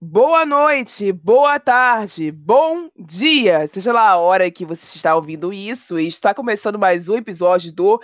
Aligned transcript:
Boa 0.00 0.46
noite, 0.46 1.10
boa 1.10 1.58
tarde, 1.58 2.30
bom 2.30 2.88
dia, 2.96 3.66
seja 3.66 3.92
lá 3.92 4.10
a 4.10 4.16
hora 4.16 4.48
que 4.48 4.64
você 4.64 4.96
está 4.96 5.12
ouvindo 5.16 5.52
isso, 5.52 5.98
e 5.98 6.06
está 6.06 6.32
começando 6.32 6.78
mais 6.78 7.08
um 7.08 7.16
episódio 7.16 7.74
do 7.74 8.00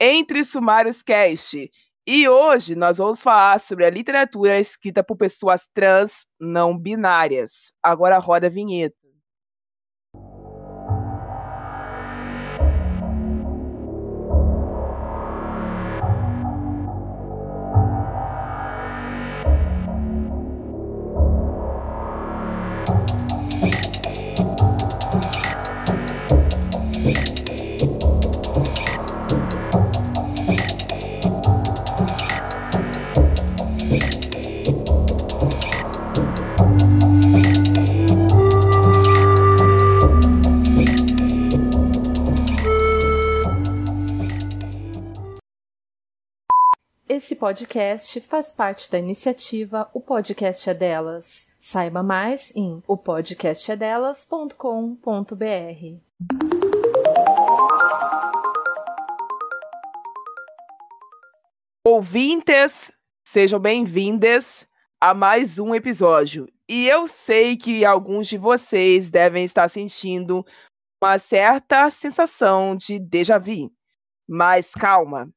Entre 0.00 0.42
Sumários 0.42 1.04
Cast. 1.04 1.70
E 2.04 2.28
hoje 2.28 2.74
nós 2.74 2.98
vamos 2.98 3.22
falar 3.22 3.60
sobre 3.60 3.84
a 3.84 3.90
literatura 3.90 4.58
escrita 4.58 5.04
por 5.04 5.16
pessoas 5.16 5.68
trans 5.72 6.26
não 6.40 6.76
binárias. 6.76 7.72
Agora 7.80 8.18
roda 8.18 8.48
a 8.48 8.50
vinheta. 8.50 9.05
Esse 47.26 47.34
podcast 47.34 48.20
faz 48.20 48.52
parte 48.52 48.88
da 48.88 49.00
iniciativa 49.00 49.90
O 49.92 50.00
Podcast 50.00 50.70
é 50.70 50.74
Delas. 50.74 51.48
Saiba 51.60 52.00
mais 52.00 52.54
em 52.54 52.80
opodcastedelas.com.br. 52.86 55.34
Ouvintes, 61.84 62.92
sejam 63.26 63.58
bem-vindas 63.58 64.68
a 65.00 65.12
mais 65.12 65.58
um 65.58 65.74
episódio. 65.74 66.46
E 66.68 66.86
eu 66.86 67.08
sei 67.08 67.56
que 67.56 67.84
alguns 67.84 68.28
de 68.28 68.38
vocês 68.38 69.10
devem 69.10 69.44
estar 69.44 69.68
sentindo 69.68 70.46
uma 71.02 71.18
certa 71.18 71.90
sensação 71.90 72.76
de 72.76 73.00
déjà 73.00 73.36
vu. 73.36 73.68
Mas 74.28 74.74
calma, 74.74 75.28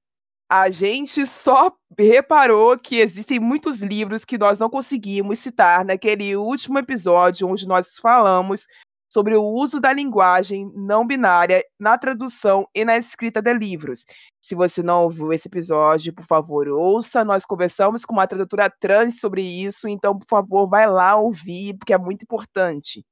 a 0.50 0.72
gente 0.72 1.28
só 1.28 1.72
reparou 1.98 2.78
que 2.78 2.96
existem 3.00 3.40
muitos 3.40 3.84
livros 3.84 4.26
que 4.26 4.38
nós 4.38 4.58
não 4.58 4.68
conseguimos 4.68 5.38
citar 5.38 5.86
naquele 5.86 6.36
último 6.36 6.80
episódio 6.80 7.48
onde 7.48 7.68
nós 7.68 7.98
falamos 7.98 8.66
sobre 9.12 9.36
o 9.36 9.44
uso 9.44 9.80
da 9.80 9.94
linguagem 9.94 10.72
não 10.76 11.06
binária 11.06 11.64
na 11.80 11.98
tradução 11.98 12.68
e 12.74 12.84
na 12.84 12.98
escrita 12.98 13.42
de 13.42 13.54
livros. 13.54 14.06
Se 14.42 14.56
você 14.56 14.82
não 14.82 15.04
ouviu 15.04 15.32
esse 15.34 15.48
episódio, 15.48 16.14
por 16.14 16.26
favor, 16.26 16.68
ouça. 16.68 17.24
Nós 17.24 17.46
conversamos 17.46 18.04
com 18.04 18.14
uma 18.14 18.28
tradutora 18.28 18.70
trans 18.70 19.20
sobre 19.20 19.42
isso, 19.42 19.88
então, 19.88 20.18
por 20.18 20.28
favor, 20.28 20.68
vai 20.68 20.88
lá 20.88 21.16
ouvir, 21.16 21.76
porque 21.78 21.94
é 21.94 21.98
muito 21.98 22.24
importante. 22.24 23.04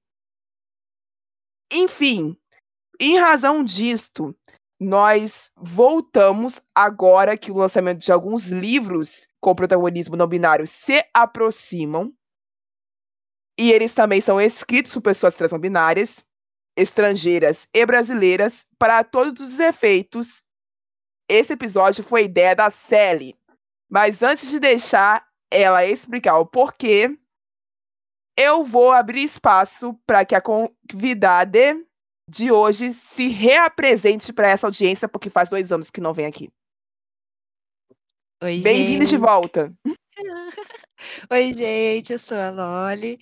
Enfim, 1.72 2.38
em 3.00 3.20
razão 3.20 3.64
disto, 3.64 4.36
nós 4.80 5.52
voltamos 5.58 6.62
agora 6.74 7.38
que 7.38 7.52
o 7.52 7.58
lançamento 7.58 8.00
de 8.00 8.12
alguns 8.12 8.50
livros 8.50 9.28
com 9.40 9.56
protagonismo 9.56 10.16
não 10.16 10.28
binário 10.28 10.68
se 10.68 11.04
aproximam. 11.14 12.14
E 13.58 13.72
eles 13.72 13.96
também 13.96 14.22
são 14.22 14.40
escritos 14.40 14.94
por 14.94 15.02
pessoas 15.02 15.36
trans 15.36 15.52
não 15.52 15.60
binárias, 15.60 16.24
estrangeiras 16.78 17.68
e 17.74 17.86
brasileiras. 17.86 18.68
Para 18.78 19.04
todos 19.04 19.48
os 19.48 19.60
efeitos, 19.60 20.44
esse 21.28 21.54
episódio 21.54 22.04
foi 22.04 22.26
ideia 22.26 22.56
da 22.56 22.70
Sally. 22.70 23.36
Mas 23.90 24.22
antes 24.22 24.50
de 24.52 24.60
deixar 24.60 25.28
ela 25.50 25.86
explicar 25.86 26.38
o 26.38 26.46
porquê, 26.46 27.18
eu 28.38 28.64
vou 28.64 28.92
abrir 28.92 29.24
espaço 29.24 29.96
para 30.06 30.24
que 30.24 30.36
a 30.36 30.42
convidada 30.42 31.76
de 32.30 32.52
hoje 32.52 32.92
se 32.92 33.30
reapresente 33.30 34.34
para 34.34 34.50
essa 34.50 34.68
audiência, 34.68 35.08
porque 35.08 35.30
faz 35.30 35.50
dois 35.50 35.72
anos 35.72 35.90
que 35.90 36.02
não 36.02 36.14
vem 36.14 36.26
aqui. 36.26 36.50
Oi, 38.44 38.60
Bem-vindos 38.60 39.10
de 39.10 39.18
volta. 39.18 39.74
Oi, 41.32 41.54
gente, 41.54 42.14
eu 42.14 42.20
sou 42.20 42.38
a 42.38 42.50
Loli. 42.50 43.18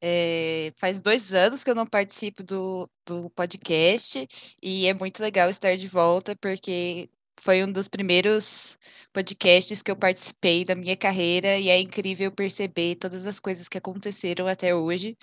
É, 0.00 0.72
faz 0.76 1.00
dois 1.00 1.32
anos 1.32 1.62
que 1.62 1.70
eu 1.70 1.74
não 1.74 1.86
participo 1.86 2.42
do, 2.42 2.88
do 3.06 3.30
podcast 3.30 4.26
e 4.62 4.86
é 4.86 4.94
muito 4.94 5.20
legal 5.22 5.48
estar 5.50 5.76
de 5.76 5.88
volta, 5.88 6.34
porque 6.36 7.08
foi 7.40 7.62
um 7.62 7.70
dos 7.70 7.88
primeiros 7.88 8.78
podcasts 9.12 9.82
que 9.82 9.90
eu 9.90 9.96
participei 9.96 10.64
da 10.64 10.74
minha 10.74 10.96
carreira 10.96 11.58
e 11.58 11.68
é 11.68 11.80
incrível 11.80 12.30
perceber 12.32 12.96
todas 12.96 13.24
as 13.26 13.38
coisas 13.38 13.68
que 13.68 13.78
aconteceram 13.78 14.46
até 14.46 14.74
hoje. 14.74 15.16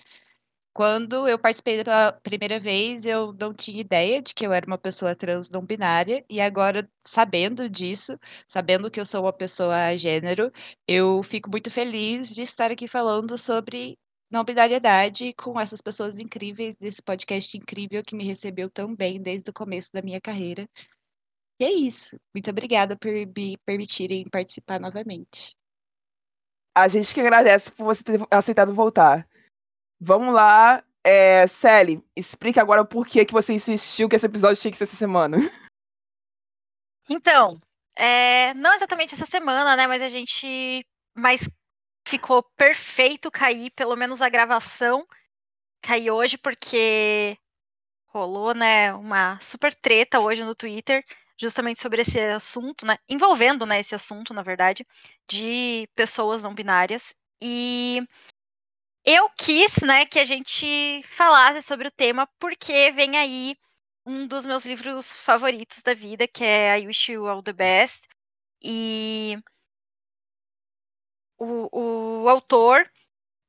Quando 0.73 1.27
eu 1.27 1.37
participei 1.37 1.83
pela 1.83 2.11
primeira 2.13 2.59
vez, 2.59 3.05
eu 3.05 3.31
não 3.33 3.53
tinha 3.53 3.79
ideia 3.79 4.21
de 4.21 4.33
que 4.33 4.45
eu 4.45 4.51
era 4.51 4.65
uma 4.65 4.77
pessoa 4.77 5.15
trans 5.15 5.47
não 5.49 5.63
binária, 5.63 6.25
e 6.27 6.41
agora, 6.41 6.89
sabendo 7.01 7.69
disso, 7.69 8.17
sabendo 8.47 8.89
que 8.89 8.99
eu 8.99 9.05
sou 9.05 9.21
uma 9.21 9.33
pessoa 9.33 9.95
gênero, 9.97 10.51
eu 10.87 11.21
fico 11.21 11.49
muito 11.49 11.69
feliz 11.69 12.33
de 12.33 12.41
estar 12.41 12.71
aqui 12.71 12.87
falando 12.87 13.37
sobre 13.37 13.99
não 14.31 14.43
binariedade 14.43 15.31
com 15.35 15.59
essas 15.59 15.79
pessoas 15.79 16.17
incríveis 16.17 16.75
desse 16.79 17.03
podcast 17.03 17.55
incrível 17.55 18.01
que 18.03 18.15
me 18.15 18.23
recebeu 18.23 18.67
tão 18.67 18.95
bem 18.95 19.21
desde 19.21 19.51
o 19.51 19.53
começo 19.53 19.91
da 19.93 20.01
minha 20.01 20.19
carreira. 20.19 20.67
E 21.59 21.65
é 21.65 21.71
isso. 21.71 22.17
Muito 22.33 22.49
obrigada 22.49 22.97
por 22.97 23.11
me 23.11 23.57
permitirem 23.63 24.27
participar 24.27 24.79
novamente. 24.79 25.55
A 26.75 26.87
gente 26.87 27.13
que 27.13 27.21
agradece 27.21 27.69
por 27.69 27.83
você 27.83 28.03
ter 28.03 28.19
aceitado 28.31 28.73
voltar. 28.73 29.27
Vamos 30.05 30.33
lá. 30.33 30.83
É, 31.01 31.47
Sally, 31.47 32.03
explica 32.15 32.61
agora 32.61 32.83
por 32.83 33.07
que, 33.07 33.23
que 33.23 33.33
você 33.33 33.53
insistiu 33.53 34.09
que 34.09 34.17
esse 34.17 34.25
episódio 34.25 34.61
tinha 34.61 34.71
que 34.71 34.77
ser 34.77 34.83
essa 34.83 34.95
semana. 34.95 35.37
Então, 37.09 37.59
é, 37.97 38.53
não 38.53 38.73
exatamente 38.73 39.13
essa 39.13 39.25
semana, 39.25 39.75
né? 39.75 39.85
Mas 39.87 40.01
a 40.01 40.07
gente. 40.07 40.87
Mas 41.13 41.49
ficou 42.07 42.41
perfeito 42.55 43.29
cair, 43.29 43.71
pelo 43.71 43.93
menos 43.97 44.21
a 44.21 44.29
gravação 44.29 45.05
cair 45.81 46.09
hoje, 46.09 46.37
porque 46.37 47.37
rolou, 48.07 48.55
né, 48.55 48.93
uma 48.93 49.37
super 49.41 49.73
treta 49.75 50.21
hoje 50.21 50.45
no 50.45 50.55
Twitter, 50.55 51.03
justamente 51.37 51.81
sobre 51.81 52.03
esse 52.03 52.17
assunto, 52.21 52.85
né? 52.85 52.97
Envolvendo, 53.09 53.65
né, 53.65 53.81
esse 53.81 53.93
assunto, 53.93 54.33
na 54.33 54.41
verdade, 54.41 54.87
de 55.29 55.85
pessoas 55.93 56.41
não 56.41 56.55
binárias. 56.55 57.13
E 57.41 58.01
eu 59.05 59.29
quis, 59.31 59.77
né, 59.81 60.05
que 60.05 60.19
a 60.19 60.25
gente 60.25 61.01
falasse 61.03 61.61
sobre 61.61 61.87
o 61.87 61.91
tema, 61.91 62.27
porque 62.39 62.91
vem 62.91 63.17
aí 63.17 63.57
um 64.05 64.27
dos 64.27 64.45
meus 64.45 64.65
livros 64.65 65.13
favoritos 65.15 65.81
da 65.81 65.93
vida, 65.93 66.27
que 66.27 66.43
é 66.43 66.79
I 66.79 66.87
Wish 66.87 67.11
You 67.11 67.27
All 67.27 67.43
the 67.43 67.53
Best. 67.53 68.07
E 68.61 69.37
o, 71.37 72.23
o 72.23 72.29
autor, 72.29 72.89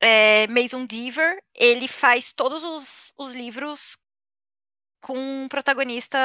é, 0.00 0.46
Mason 0.48 0.86
Deaver, 0.86 1.42
ele 1.54 1.88
faz 1.88 2.32
todos 2.32 2.64
os, 2.64 3.12
os 3.16 3.34
livros 3.34 3.98
com 5.00 5.16
um 5.16 5.48
protagonista 5.48 6.18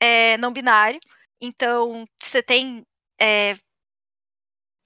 é, 0.00 0.36
não 0.38 0.52
binário. 0.52 1.00
Então, 1.40 2.06
você 2.20 2.42
tem. 2.42 2.86
É, 3.20 3.52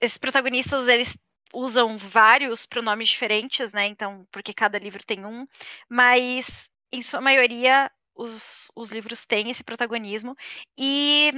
esses 0.01 0.17
protagonistas, 0.17 0.87
eles 0.87 1.17
usam 1.55 1.97
vários 1.97 2.65
pronomes 2.65 3.09
diferentes, 3.09 3.73
né? 3.73 3.87
Então, 3.87 4.27
porque 4.31 4.53
cada 4.53 4.77
livro 4.77 5.05
tem 5.05 5.25
um, 5.25 5.47
mas 5.89 6.69
em 6.91 7.01
sua 7.01 7.21
maioria 7.21 7.91
os, 8.15 8.71
os 8.75 8.91
livros 8.91 9.25
têm 9.25 9.49
esse 9.49 9.63
protagonismo 9.63 10.35
e 10.77 11.31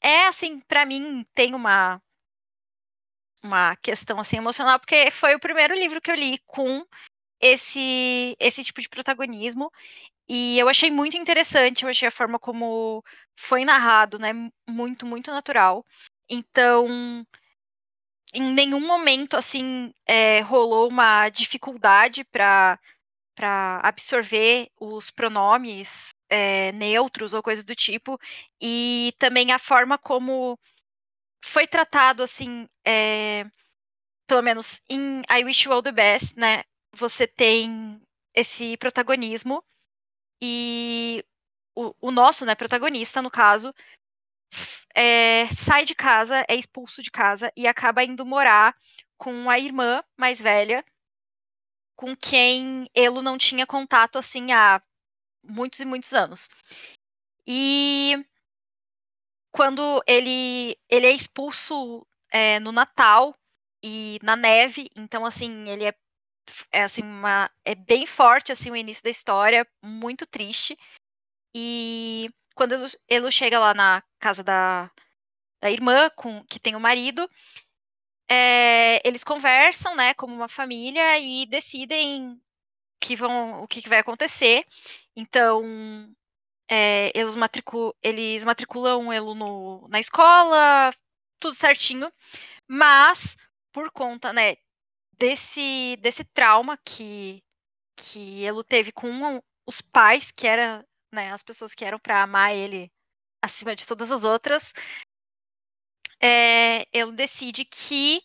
é 0.00 0.26
assim, 0.26 0.60
para 0.60 0.86
mim 0.86 1.26
tem 1.34 1.54
uma 1.54 2.00
uma 3.42 3.76
questão 3.76 4.18
assim 4.18 4.38
emocional 4.38 4.78
porque 4.78 5.10
foi 5.10 5.34
o 5.34 5.40
primeiro 5.40 5.74
livro 5.74 6.00
que 6.00 6.10
eu 6.10 6.14
li 6.14 6.38
com 6.46 6.84
esse 7.40 8.36
esse 8.40 8.64
tipo 8.64 8.80
de 8.80 8.88
protagonismo 8.88 9.70
e 10.28 10.58
eu 10.58 10.68
achei 10.68 10.90
muito 10.90 11.16
interessante, 11.16 11.84
eu 11.84 11.90
achei 11.90 12.08
a 12.08 12.10
forma 12.10 12.38
como 12.38 13.02
foi 13.36 13.64
narrado, 13.64 14.18
né, 14.18 14.30
muito 14.68 15.06
muito 15.06 15.30
natural. 15.30 15.84
Então, 16.28 17.24
em 18.36 18.52
nenhum 18.52 18.86
momento 18.86 19.36
assim 19.36 19.92
é, 20.06 20.40
rolou 20.40 20.88
uma 20.88 21.28
dificuldade 21.30 22.24
para 22.24 22.78
para 23.34 23.80
absorver 23.82 24.70
os 24.80 25.10
pronomes 25.10 26.14
é, 26.28 26.72
neutros 26.72 27.34
ou 27.34 27.42
coisa 27.42 27.62
do 27.64 27.74
tipo 27.74 28.18
e 28.60 29.12
também 29.18 29.52
a 29.52 29.58
forma 29.58 29.98
como 29.98 30.58
foi 31.44 31.66
tratado 31.66 32.22
assim 32.22 32.66
é, 32.84 33.44
pelo 34.26 34.42
menos 34.42 34.80
em 34.88 35.22
I 35.30 35.44
Wish 35.44 35.66
You 35.66 35.72
All 35.74 35.82
the 35.82 35.92
Best, 35.92 36.38
né? 36.38 36.62
Você 36.94 37.26
tem 37.26 38.00
esse 38.34 38.76
protagonismo 38.78 39.62
e 40.42 41.24
o, 41.74 41.94
o 42.00 42.10
nosso, 42.10 42.44
né, 42.44 42.54
protagonista, 42.54 43.22
no 43.22 43.30
caso, 43.30 43.72
é, 44.94 45.46
sai 45.54 45.84
de 45.84 45.94
casa, 45.94 46.44
é 46.48 46.54
expulso 46.54 47.02
de 47.02 47.10
casa 47.10 47.52
e 47.56 47.66
acaba 47.66 48.02
indo 48.02 48.24
morar 48.24 48.74
com 49.18 49.50
a 49.50 49.58
irmã 49.58 50.02
mais 50.16 50.40
velha, 50.40 50.84
com 51.94 52.16
quem 52.16 52.88
ele 52.94 53.22
não 53.22 53.38
tinha 53.38 53.66
contato 53.66 54.18
assim 54.18 54.52
há 54.52 54.82
muitos 55.42 55.80
e 55.80 55.84
muitos 55.84 56.12
anos. 56.12 56.48
E 57.46 58.24
quando 59.50 60.02
ele, 60.06 60.76
ele 60.88 61.06
é 61.06 61.12
expulso 61.12 62.06
é, 62.30 62.58
no 62.60 62.72
Natal 62.72 63.34
e 63.82 64.18
na 64.22 64.36
neve, 64.36 64.90
então 64.96 65.24
assim, 65.24 65.68
ele 65.68 65.84
é, 65.84 65.94
é 66.72 66.82
assim 66.82 67.02
uma 67.02 67.50
é 67.64 67.74
bem 67.74 68.04
forte 68.04 68.52
assim 68.52 68.70
o 68.70 68.76
início 68.76 69.04
da 69.04 69.10
história, 69.10 69.66
muito 69.82 70.26
triste. 70.26 70.76
E 71.54 72.30
quando 72.56 72.74
ele 73.06 73.30
chega 73.30 73.60
lá 73.60 73.74
na 73.74 74.02
casa 74.18 74.42
da, 74.42 74.90
da 75.60 75.70
irmã, 75.70 76.10
com, 76.16 76.42
que 76.46 76.58
tem 76.58 76.74
o 76.74 76.80
marido, 76.80 77.30
é, 78.28 79.00
eles 79.06 79.22
conversam, 79.22 79.94
né, 79.94 80.14
como 80.14 80.34
uma 80.34 80.48
família 80.48 81.18
e 81.18 81.46
decidem 81.46 82.40
que 82.98 83.14
vão, 83.14 83.62
o 83.62 83.68
que 83.68 83.88
vai 83.88 83.98
acontecer. 83.98 84.66
Então, 85.14 85.62
é, 86.68 87.12
eles, 87.14 87.34
matricu 87.34 87.94
eles 88.02 88.42
matriculam 88.42 89.12
ele 89.12 89.34
no, 89.34 89.86
na 89.88 90.00
escola, 90.00 90.92
tudo 91.38 91.54
certinho, 91.54 92.10
mas 92.66 93.36
por 93.70 93.90
conta, 93.92 94.32
né, 94.32 94.56
desse, 95.12 95.96
desse 96.00 96.24
trauma 96.24 96.78
que, 96.78 97.44
que 97.96 98.44
ele 98.44 98.64
teve 98.64 98.92
com 98.92 99.42
os 99.66 99.80
pais, 99.82 100.32
que 100.32 100.46
era, 100.46 100.86
né, 101.12 101.32
as 101.32 101.42
pessoas 101.42 101.74
que 101.74 101.84
eram 101.84 101.98
para 101.98 102.22
amar 102.22 102.54
ele 102.54 102.90
acima 103.42 103.74
de 103.76 103.86
todas 103.86 104.10
as 104.10 104.24
outras, 104.24 104.72
é, 106.20 106.86
ele 106.92 107.12
decide 107.12 107.64
que 107.64 108.22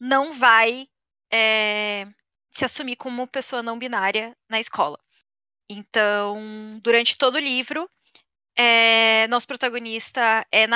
não 0.00 0.32
vai 0.32 0.88
é, 1.32 2.06
se 2.50 2.64
assumir 2.64 2.96
como 2.96 3.26
pessoa 3.26 3.62
não 3.62 3.78
binária 3.78 4.36
na 4.48 4.58
escola. 4.58 4.98
Então, 5.68 6.78
durante 6.82 7.18
todo 7.18 7.36
o 7.36 7.40
livro, 7.40 7.88
é, 8.56 9.26
nosso 9.28 9.46
protagonista 9.46 10.46
é, 10.52 10.66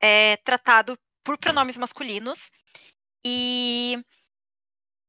é 0.00 0.36
tratado 0.38 0.98
por 1.22 1.36
pronomes 1.36 1.76
masculinos 1.76 2.52
e 3.24 3.98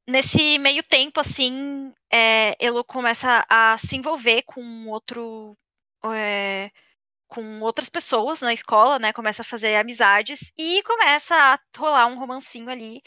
nesse 0.08 0.58
meio 0.58 0.82
tempo, 0.84 1.20
assim, 1.20 1.94
é, 2.12 2.56
ele 2.60 2.84
começa 2.84 3.46
a 3.50 3.78
se 3.78 3.96
envolver 3.96 4.42
com 4.44 4.88
outro 4.88 5.56
é, 6.14 6.72
com 7.28 7.62
outras 7.62 7.90
pessoas 7.90 8.42
na 8.42 8.54
escola, 8.54 9.00
né? 9.00 9.14
Começa 9.14 9.42
a 9.42 9.46
fazer 9.46 9.76
amizades 9.76 10.52
e 10.58 10.82
começa 10.84 11.36
a 11.36 11.60
rolar 11.78 12.08
um 12.08 12.18
romancinho 12.18 12.70
ali 12.70 13.02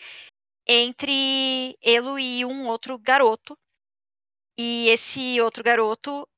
entre 0.66 1.76
ele 1.82 2.22
e 2.22 2.44
um 2.44 2.66
outro 2.66 2.98
garoto. 2.98 3.58
E 4.58 4.88
esse 4.88 5.40
outro 5.40 5.64
garoto 5.64 6.28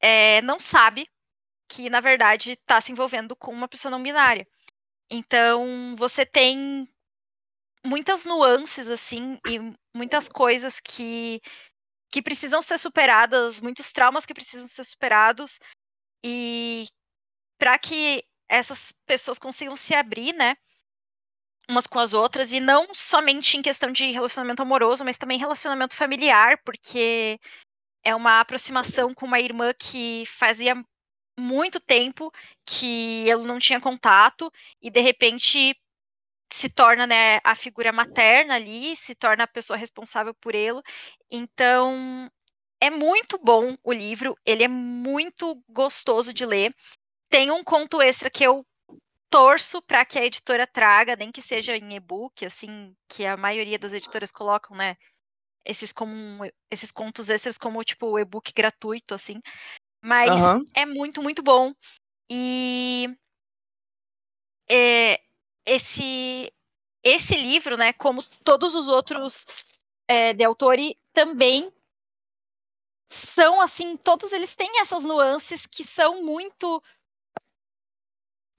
é, 0.00 0.42
não 0.42 0.60
sabe 0.60 1.08
que, 1.68 1.90
na 1.90 2.00
verdade, 2.00 2.52
está 2.52 2.80
se 2.80 2.92
envolvendo 2.92 3.34
com 3.34 3.52
uma 3.52 3.68
pessoa 3.68 3.90
não 3.90 4.02
binária. 4.02 4.46
Então, 5.10 5.94
você 5.96 6.26
tem 6.26 6.88
muitas 7.84 8.24
nuances, 8.24 8.88
assim, 8.88 9.38
e 9.46 9.58
muitas 9.94 10.28
coisas 10.28 10.80
que, 10.80 11.40
que 12.10 12.20
precisam 12.20 12.60
ser 12.60 12.78
superadas, 12.78 13.60
muitos 13.60 13.92
traumas 13.92 14.26
que 14.26 14.34
precisam 14.34 14.66
ser 14.66 14.84
superados, 14.84 15.58
e 16.28 16.88
para 17.56 17.78
que 17.78 18.24
essas 18.48 18.92
pessoas 19.06 19.38
consigam 19.38 19.76
se 19.76 19.94
abrir, 19.94 20.32
né? 20.34 20.56
Umas 21.68 21.86
com 21.86 22.00
as 22.00 22.12
outras, 22.12 22.52
e 22.52 22.58
não 22.58 22.92
somente 22.92 23.56
em 23.56 23.62
questão 23.62 23.92
de 23.92 24.10
relacionamento 24.10 24.62
amoroso, 24.62 25.04
mas 25.04 25.16
também 25.16 25.38
relacionamento 25.38 25.96
familiar, 25.96 26.60
porque 26.64 27.38
é 28.04 28.14
uma 28.14 28.40
aproximação 28.40 29.14
com 29.14 29.26
uma 29.26 29.40
irmã 29.40 29.72
que 29.72 30.24
fazia 30.26 30.74
muito 31.38 31.78
tempo 31.80 32.32
que 32.64 33.28
ele 33.28 33.42
não 33.42 33.58
tinha 33.58 33.80
contato, 33.80 34.52
e 34.82 34.90
de 34.90 35.00
repente 35.00 35.76
se 36.52 36.70
torna 36.70 37.06
né, 37.06 37.38
a 37.44 37.54
figura 37.54 37.92
materna 37.92 38.54
ali, 38.54 38.96
se 38.96 39.14
torna 39.14 39.44
a 39.44 39.48
pessoa 39.48 39.76
responsável 39.76 40.34
por 40.34 40.54
ele. 40.54 40.80
Então, 41.30 42.30
é 42.86 42.90
muito 42.90 43.38
bom 43.38 43.76
o 43.82 43.92
livro, 43.92 44.36
ele 44.44 44.62
é 44.62 44.68
muito 44.68 45.62
gostoso 45.68 46.32
de 46.32 46.44
ler 46.46 46.74
tem 47.28 47.50
um 47.50 47.62
conto 47.62 48.00
extra 48.00 48.30
que 48.30 48.44
eu 48.44 48.64
torço 49.28 49.82
para 49.82 50.04
que 50.04 50.18
a 50.18 50.24
editora 50.24 50.66
traga, 50.66 51.16
nem 51.16 51.32
que 51.32 51.42
seja 51.42 51.76
em 51.76 51.94
e-book, 51.94 52.44
assim, 52.44 52.94
que 53.08 53.26
a 53.26 53.36
maioria 53.36 53.78
das 53.78 53.92
editoras 53.92 54.32
colocam, 54.32 54.76
né? 54.76 54.96
Esses 55.64 55.92
como 55.92 56.44
esses 56.70 56.92
contos 56.92 57.28
extras 57.28 57.58
como 57.58 57.82
tipo 57.82 58.18
e-book 58.18 58.52
gratuito, 58.54 59.14
assim. 59.14 59.40
Mas 60.00 60.40
uhum. 60.40 60.64
é 60.74 60.86
muito, 60.86 61.22
muito 61.22 61.42
bom. 61.42 61.74
E 62.30 63.08
é, 64.70 65.20
esse 65.64 66.52
esse 67.02 67.36
livro, 67.36 67.76
né, 67.76 67.92
como 67.92 68.20
todos 68.44 68.74
os 68.74 68.88
outros 68.88 69.46
é, 70.08 70.32
de 70.32 70.42
autori, 70.42 70.98
também 71.12 71.72
são 73.08 73.60
assim, 73.60 73.96
todos 73.96 74.32
eles 74.32 74.54
têm 74.54 74.80
essas 74.80 75.04
nuances 75.04 75.66
que 75.66 75.84
são 75.84 76.22
muito 76.22 76.82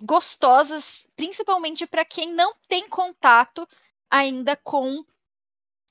gostosas, 0.02 1.08
principalmente 1.16 1.86
para 1.88 2.06
quem 2.06 2.32
não 2.32 2.54
tem 2.68 2.88
contato 2.88 3.68
ainda 4.10 4.56
com 4.56 5.04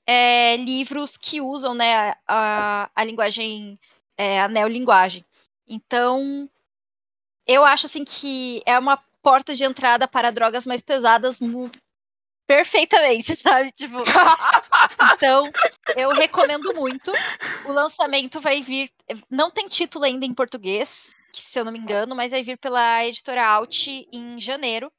é, 0.07 0.55
livros 0.57 1.17
que 1.17 1.41
usam 1.41 1.73
né, 1.73 2.15
a, 2.25 2.89
a 2.95 3.03
linguagem, 3.03 3.79
é, 4.17 4.39
a 4.41 4.47
neolinguagem. 4.47 5.25
Então, 5.67 6.49
eu 7.45 7.65
acho 7.65 7.85
assim 7.85 8.05
que 8.05 8.61
é 8.65 8.79
uma 8.79 8.97
porta 9.21 9.53
de 9.53 9.65
entrada 9.65 10.07
para 10.07 10.31
drogas 10.31 10.65
mais 10.65 10.81
pesadas 10.81 11.39
perfeitamente, 12.47 13.35
sabe? 13.35 13.71
Tipo, 13.71 13.97
então, 15.13 15.51
eu 15.95 16.09
recomendo 16.09 16.73
muito. 16.73 17.11
O 17.65 17.71
lançamento 17.71 18.39
vai 18.39 18.61
vir, 18.61 18.89
não 19.29 19.51
tem 19.51 19.67
título 19.67 20.05
ainda 20.05 20.25
em 20.25 20.33
português, 20.33 21.11
se 21.31 21.59
eu 21.59 21.65
não 21.65 21.71
me 21.71 21.77
engano, 21.77 22.15
mas 22.15 22.31
vai 22.31 22.41
vir 22.41 22.57
pela 22.57 23.05
editora 23.05 23.45
Alt 23.45 23.87
em 23.87 24.39
janeiro. 24.39 24.91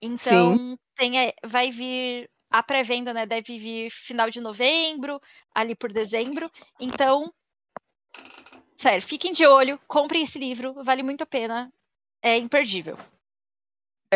Então, 0.00 0.78
tem, 0.94 1.12
vai 1.44 1.70
vir 1.70 2.30
a 2.50 2.62
pré-venda, 2.62 3.12
né? 3.12 3.26
Deve 3.26 3.58
vir 3.58 3.90
final 3.90 4.30
de 4.30 4.40
novembro, 4.40 5.20
ali 5.54 5.74
por 5.74 5.92
dezembro. 5.92 6.50
Então, 6.78 7.32
sério, 8.76 9.02
fiquem 9.02 9.32
de 9.32 9.46
olho, 9.46 9.80
comprem 9.88 10.22
esse 10.22 10.38
livro, 10.38 10.74
vale 10.84 11.02
muito 11.02 11.22
a 11.22 11.26
pena. 11.26 11.72
É 12.22 12.38
imperdível. 12.38 12.96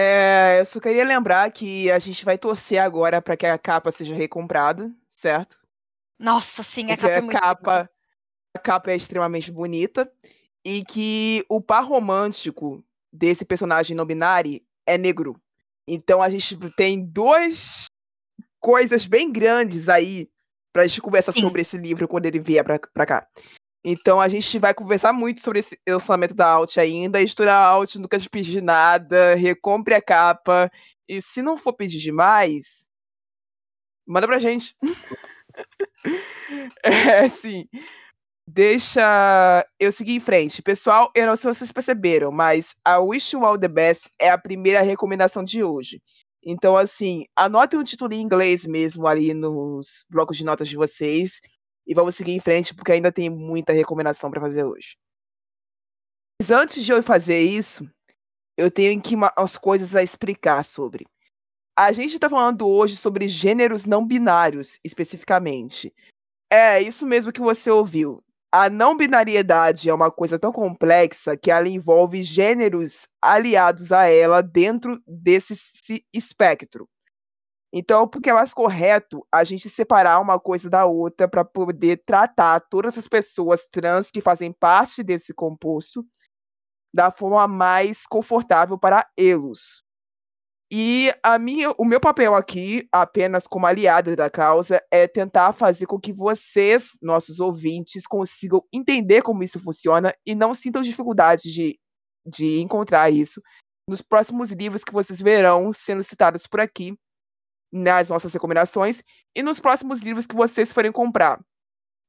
É, 0.01 0.61
eu 0.61 0.65
só 0.65 0.79
queria 0.79 1.05
lembrar 1.05 1.51
que 1.51 1.91
a 1.91 1.99
gente 1.99 2.25
vai 2.25 2.39
torcer 2.39 2.79
agora 2.79 3.21
para 3.21 3.37
que 3.37 3.45
a 3.45 3.59
capa 3.59 3.91
seja 3.91 4.15
recomprada, 4.15 4.95
certo? 5.09 5.59
Nossa, 6.17 6.63
sim, 6.63 6.85
a 6.85 6.97
Porque 6.97 7.03
capa 7.03 7.19
é 7.19 7.21
muito 7.21 7.41
capa, 7.41 7.91
A 8.55 8.59
capa 8.61 8.93
é 8.93 8.97
extremamente 8.97 9.51
bonita 9.51 10.09
e 10.65 10.85
que 10.85 11.45
o 11.49 11.61
par 11.61 11.85
romântico 11.85 12.85
desse 13.13 13.45
personagem 13.45 13.97
não 13.97 14.07
binário 14.07 14.61
é 14.87 14.97
negro. 14.97 15.35
Então 15.85 16.23
a 16.23 16.31
gente 16.31 16.57
tem 16.77 17.05
duas 17.05 17.87
coisas 18.61 19.05
bem 19.05 19.33
grandes 19.33 19.89
aí 19.89 20.31
pra 20.73 20.87
gente 20.87 21.01
conversar 21.01 21.33
Sim. 21.33 21.41
sobre 21.41 21.63
esse 21.63 21.77
livro 21.77 22.07
quando 22.07 22.27
ele 22.27 22.39
vier 22.39 22.63
pra, 22.63 22.79
pra 22.79 23.05
cá. 23.05 23.27
Então 23.85 24.21
a 24.21 24.29
gente 24.29 24.59
vai 24.59 24.75
conversar 24.75 25.13
muito 25.13 25.41
sobre 25.41 25.61
esse 25.61 25.79
lançamento 25.89 26.35
da 26.35 26.47
Alt 26.47 26.79
ainda. 26.79 27.19
A 27.19 27.23
editora 27.23 27.55
Alt 27.55 27.97
nunca 27.97 28.19
te 28.19 28.29
pedi 28.29 28.61
nada, 28.61 29.35
recompre 29.35 29.95
a 29.95 30.03
capa. 30.03 30.71
E 31.09 31.23
se 31.23 31.43
não 31.43 31.57
for 31.57 31.73
pedir 31.73 31.99
demais, 31.99 32.89
manda 34.07 34.27
pra 34.27 34.39
gente. 34.39 34.77
é, 36.85 37.21
assim 37.25 37.67
deixa 38.49 39.67
eu 39.79 39.93
seguir 39.93 40.15
em 40.15 40.21
frente. 40.21 40.63
Pessoal, 40.63 41.11
eu 41.15 41.27
não 41.27 41.37
sei 41.37 41.53
se 41.53 41.59
vocês 41.59 41.73
perceberam, 41.73 42.33
mas 42.33 42.75
a 42.85 42.99
Wish 42.99 43.37
You 43.37 43.45
All 43.45 43.59
the 43.59 43.69
Best 43.69 44.09
é 44.19 44.31
a 44.31 44.39
primeira 44.39 44.81
recomendação 44.81 45.45
de 45.45 45.63
hoje. 45.63 46.01
Então, 46.43 46.77
assim, 46.77 47.27
anotem 47.37 47.79
o 47.79 47.85
título 47.85 48.15
em 48.15 48.23
inglês 48.23 48.65
mesmo 48.65 49.07
ali 49.07 49.35
nos 49.35 50.07
blocos 50.09 50.37
de 50.37 50.45
notas 50.45 50.69
de 50.69 50.77
vocês 50.77 51.41
e 51.89 51.95
vamos 51.95 52.15
seguir 52.15 52.33
em 52.33 52.41
frente 52.41 52.75
porque 52.75 52.93
ainda 52.93 53.11
tem 53.11 53.31
muita 53.31 53.73
recomendação 53.73 54.31
para 54.31 54.43
fazer 54.43 54.63
hoje. 54.65 54.99
Mas 56.41 56.51
antes 56.51 56.85
de 56.85 56.93
eu 56.93 57.03
fazer 57.03 57.41
isso, 57.41 57.91
eu 58.57 58.71
tenho 58.71 58.99
aqui 58.99 59.15
umas 59.15 59.57
coisas 59.57 59.97
a 59.97 60.03
explicar 60.03 60.63
sobre. 60.65 61.07
a 61.77 61.91
gente 61.93 62.15
está 62.15 62.29
falando 62.29 62.69
hoje 62.69 62.97
sobre 62.97 63.27
gêneros 63.27 63.87
não 63.87 64.07
binários, 64.07 64.79
especificamente. 64.85 65.93
É, 66.51 66.81
isso 66.81 67.07
mesmo 67.07 67.33
que 67.33 67.41
você 67.41 67.71
ouviu. 67.71 68.23
A 68.53 68.71
não 68.71 68.97
binariedade 68.97 69.91
é 69.91 69.95
uma 69.95 70.11
coisa 70.11 70.39
tão 70.39 70.53
complexa 70.53 71.37
que 71.37 71.51
ela 71.51 71.69
envolve 71.69 72.23
gêneros 72.23 73.07
aliados 73.21 73.93
a 73.93 74.07
ela 74.07 74.43
dentro 74.43 75.03
desse 75.07 76.05
espectro. 76.13 76.89
Então, 77.73 78.09
porque 78.09 78.31
é 78.31 78.33
mais 78.33 78.55
correto 78.55 79.27
a 79.31 79.45
gente 79.45 79.69
separar 79.69 80.21
uma 80.21 80.41
coisa 80.41 80.71
da 80.71 80.87
outra 80.87 81.29
para 81.29 81.45
poder 81.45 82.03
tratar 82.05 82.61
todas 82.61 82.97
as 82.97 83.07
pessoas 83.07 83.67
trans 83.67 84.11
que 84.11 84.23
fazem 84.23 84.53
parte 84.53 85.03
desse 85.03 85.35
composto 85.35 86.05
da 86.95 87.11
forma 87.11 87.47
mais 87.47 88.07
confortável 88.07 88.79
para 88.79 89.07
eles. 89.17 89.83
E 90.71 91.13
a 91.23 91.39
minha, 91.39 91.71
o 91.79 91.85
meu 91.85 91.99
papel 91.99 92.35
aqui, 92.35 92.87
apenas 92.93 93.47
como 93.47 93.67
aliada 93.67 94.15
da 94.15 94.29
causa, 94.29 94.83
é 94.91 95.07
tentar 95.07 95.53
fazer 95.53 95.87
com 95.87 95.99
que 95.99 96.13
vocês, 96.13 96.99
nossos 97.01 97.41
ouvintes, 97.41 98.07
consigam 98.07 98.63
entender 98.73 99.23
como 99.23 99.43
isso 99.43 99.59
funciona 99.59 100.15
e 100.27 100.35
não 100.35 100.53
sintam 100.53 100.83
dificuldade 100.83 101.51
de, 101.51 101.79
de 102.27 102.61
encontrar 102.61 103.11
isso 103.11 103.43
nos 103.89 104.03
próximos 104.03 104.51
livros 104.51 104.85
que 104.85 104.93
vocês 104.93 105.23
verão 105.23 105.73
sendo 105.73 106.03
citados 106.03 106.47
por 106.47 106.61
aqui, 106.61 106.95
nas 107.73 108.09
nossas 108.09 108.33
recomendações, 108.33 109.03
e 109.35 109.43
nos 109.43 109.61
próximos 109.61 110.01
livros 110.01 110.27
que 110.27 110.35
vocês 110.35 110.73
forem 110.73 110.93
comprar. 110.93 111.41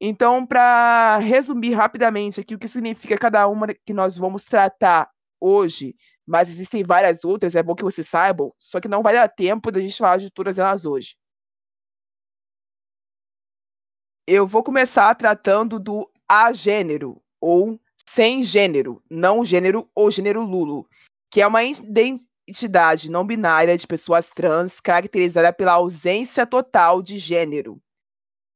Então, 0.01 0.46
para 0.46 1.18
resumir 1.18 1.74
rapidamente 1.74 2.39
aqui 2.39 2.56
o 2.56 2.60
que 2.60 2.68
significa 2.68 3.18
cada 3.18 3.48
uma 3.48 3.68
que 3.68 3.94
nós 3.94 4.18
vamos 4.18 4.46
tratar 4.46 5.10
hoje, 5.42 5.96
mas 6.25 6.48
existem 6.48 6.84
várias 6.84 7.25
outras, 7.25 7.56
é 7.56 7.63
bom 7.63 7.75
que 7.75 7.84
vocês 7.84 8.08
saibam, 8.08 8.54
só 8.58 8.80
que 8.80 8.88
não 8.88 9.04
vai 9.04 9.13
dar 9.13 9.28
tempo 9.28 9.72
da 9.72 9.80
gente 9.80 9.98
falar 9.98 10.18
de 10.18 10.32
todas 10.32 10.58
elas 10.58 10.86
hoje. 10.86 11.18
Eu 14.25 14.48
vou 14.48 14.63
começar 14.63 15.13
tratando 15.16 15.80
do 15.80 16.10
agênero, 16.28 17.22
ou 17.42 17.80
sem 18.06 18.44
gênero, 18.44 19.04
não 19.10 19.44
gênero 19.44 19.89
ou 19.94 20.10
gênero 20.12 20.44
lulo, 20.44 20.88
que 21.32 21.42
é 21.42 21.48
uma 21.48 21.63
identidade 22.50 23.12
não 23.12 23.25
binária 23.25 23.77
de 23.77 23.86
pessoas 23.86 24.32
trans 24.32 24.79
caracterizada 24.79 25.53
pela 25.53 25.74
ausência 25.74 26.46
total 26.46 27.01
de 27.01 27.18
gênero, 27.18 27.82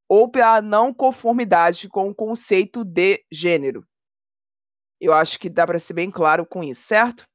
ou 0.09 0.29
pela 0.29 0.61
não 0.61 0.93
conformidade 0.93 1.87
com 1.87 2.09
o 2.09 2.15
conceito 2.15 2.83
de 2.83 3.23
gênero. 3.31 3.87
Eu 4.99 5.13
acho 5.13 5.39
que 5.39 5.49
dá 5.49 5.65
para 5.65 5.79
ser 5.79 5.93
bem 5.93 6.09
claro 6.09 6.45
com 6.45 6.63
isso, 6.63 6.81
certo? 6.81 7.25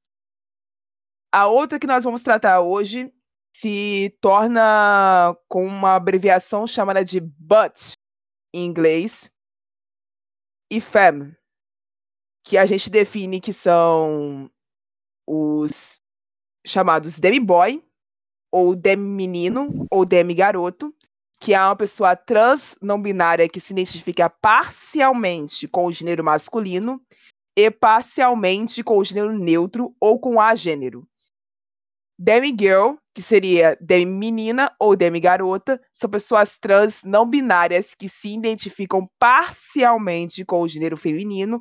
A 1.33 1.47
outra 1.47 1.79
que 1.79 1.87
nós 1.87 2.05
vamos 2.05 2.23
tratar 2.23 2.61
hoje 2.61 3.13
se 3.55 4.17
torna 4.21 5.37
com 5.49 5.65
uma 5.65 5.95
abreviação 5.95 6.67
chamada 6.67 7.05
de 7.05 7.21
BUT 7.21 7.93
em 8.55 8.65
inglês 8.65 9.31
e 10.71 10.81
FEM, 10.81 11.37
que 12.45 12.57
a 12.57 12.65
gente 12.65 12.89
define 12.89 13.41
que 13.41 13.53
são 13.53 14.51
os 15.27 16.01
chamados 16.69 17.19
demi-boy, 17.19 17.83
ou 18.53 18.75
demi-menino, 18.75 19.87
ou 19.91 20.05
demi-garoto, 20.05 20.95
que 21.41 21.55
é 21.55 21.61
uma 21.61 21.77
pessoa 21.77 22.17
trans 22.17 22.77
não 22.83 23.01
binária 23.01 23.49
que 23.49 23.61
se 23.61 23.73
identifica 23.73 24.29
parcialmente 24.29 25.69
com 25.69 25.87
o 25.87 25.93
gênero 25.93 26.25
masculino 26.25 27.01
e 27.57 27.71
parcialmente 27.71 28.83
com 28.83 28.99
o 28.99 29.05
gênero 29.05 29.37
neutro 29.37 29.95
ou 30.01 30.19
com 30.19 30.41
a 30.41 30.55
gênero. 30.55 31.07
Demi-girl, 32.21 32.95
que 33.15 33.23
seria 33.23 33.79
demi-menina 33.81 34.75
ou 34.79 34.97
demi-garota, 34.97 35.81
são 35.93 36.11
pessoas 36.11 36.59
trans 36.59 37.05
não 37.05 37.25
binárias 37.25 37.95
que 37.95 38.09
se 38.09 38.35
identificam 38.35 39.09
parcialmente 39.21 40.45
com 40.45 40.63
o 40.63 40.69
gênero 40.69 40.97
feminino 40.97 41.61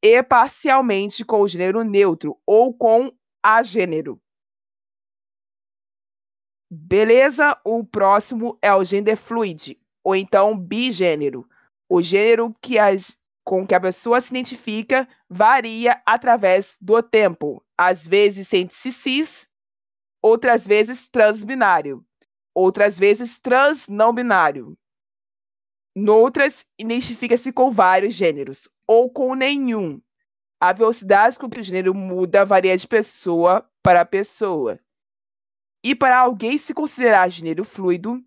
e 0.00 0.22
parcialmente 0.22 1.24
com 1.24 1.40
o 1.40 1.48
gênero 1.48 1.82
neutro 1.82 2.38
ou 2.46 2.72
com 2.72 3.12
a 3.42 3.62
gênero. 3.64 4.20
Beleza? 6.70 7.58
O 7.64 7.82
próximo 7.84 8.58
é 8.60 8.72
o 8.74 8.84
gender 8.84 9.16
fluid, 9.16 9.80
ou 10.04 10.14
então 10.14 10.58
bigênero. 10.58 11.48
O 11.88 12.02
gênero 12.02 12.54
que 12.60 12.78
as, 12.78 13.16
com 13.42 13.66
que 13.66 13.74
a 13.74 13.80
pessoa 13.80 14.20
se 14.20 14.30
identifica 14.30 15.08
varia 15.28 16.02
através 16.04 16.78
do 16.80 17.02
tempo. 17.02 17.64
Às 17.76 18.06
vezes 18.06 18.48
sente-se 18.48 18.92
cis 18.92 19.48
outras 20.20 20.66
vezes 20.66 21.08
transbinário, 21.08 22.04
outras 22.54 22.98
vezes 22.98 23.38
trans 23.38 23.88
não 23.88 24.12
binário. 24.12 24.76
Noutras, 25.96 26.66
identifica-se 26.78 27.52
com 27.52 27.70
vários 27.70 28.14
gêneros, 28.14 28.68
ou 28.86 29.10
com 29.10 29.34
nenhum. 29.34 30.00
A 30.60 30.72
velocidade 30.72 31.38
com 31.38 31.48
que 31.48 31.60
o 31.60 31.62
gênero 31.62 31.94
muda 31.94 32.44
varia 32.44 32.76
de 32.76 32.86
pessoa 32.86 33.68
para 33.82 34.04
pessoa. 34.04 34.78
E 35.84 35.94
para 35.94 36.18
alguém 36.18 36.58
se 36.58 36.74
considerar 36.74 37.30
gênero 37.30 37.64
fluido, 37.64 38.20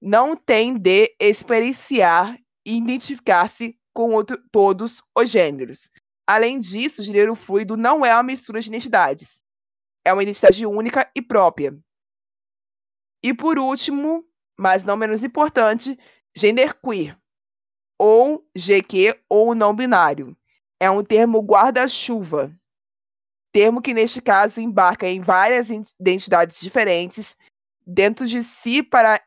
não 0.00 0.36
tem 0.36 0.76
de 0.78 1.14
experienciar 1.18 2.38
e 2.66 2.76
identificar-se 2.76 3.78
com 3.94 4.12
outro, 4.12 4.38
todos 4.52 5.02
os 5.16 5.30
gêneros. 5.30 5.90
Além 6.26 6.58
disso, 6.58 7.00
o 7.00 7.04
gênero 7.04 7.34
fluido 7.34 7.76
não 7.76 8.04
é 8.04 8.12
uma 8.12 8.22
mistura 8.22 8.60
de 8.60 8.68
identidades 8.68 9.44
é 10.04 10.12
uma 10.12 10.22
identidade 10.22 10.66
única 10.66 11.10
e 11.16 11.22
própria. 11.22 11.76
E 13.22 13.32
por 13.32 13.58
último, 13.58 14.24
mas 14.58 14.84
não 14.84 14.96
menos 14.96 15.24
importante, 15.24 15.98
genderqueer, 16.36 17.18
ou 17.98 18.46
GQ 18.56 19.18
ou 19.28 19.54
não 19.54 19.74
binário. 19.74 20.36
É 20.78 20.90
um 20.90 21.02
termo 21.02 21.40
guarda-chuva, 21.40 22.54
termo 23.54 23.80
que 23.80 23.94
neste 23.94 24.20
caso 24.20 24.60
embarca 24.60 25.06
em 25.06 25.20
várias 25.20 25.70
identidades 25.70 26.60
diferentes 26.60 27.36
dentro 27.86 28.26
de 28.26 28.42
si 28.42 28.82
para 28.82 29.22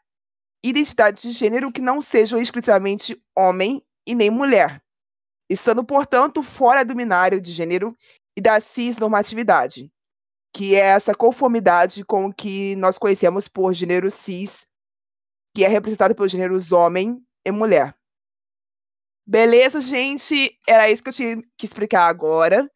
identidades 0.63 1.24
de 1.24 1.31
gênero 1.31 1.72
que 1.72 1.81
não 1.81 2.01
sejam 2.01 2.39
exclusivamente 2.39 3.19
homem 3.36 3.81
e 4.05 4.13
nem 4.13 4.29
mulher, 4.29 4.84
estando, 5.50 5.84
portanto, 5.84 6.43
fora 6.43 6.84
do 6.84 6.93
binário 6.93 7.39
de 7.39 7.51
gênero 7.51 7.96
e 8.38 8.41
da 8.41 8.60
cis-normatividade 8.60 9.89
que 10.57 10.74
é 10.74 10.79
essa 10.79 11.13
conformidade 11.13 12.03
com 12.03 12.25
o 12.25 12.34
que 12.34 12.75
nós 12.77 12.98
conhecemos 12.98 13.48
por 13.48 13.74
gênero 13.74 14.10
cis, 14.10 14.65
que 15.55 15.63
é 15.63 15.67
representado 15.67 16.15
pelos 16.15 16.31
gêneros 16.31 16.72
homem 16.72 17.24
e 17.46 17.51
mulher. 17.51 17.96
Beleza, 19.24 19.79
gente? 19.79 20.57
Era 20.67 20.89
isso 20.89 21.03
que 21.03 21.10
eu 21.10 21.13
tinha 21.13 21.43
que 21.55 21.65
explicar 21.65 22.07
agora. 22.07 22.67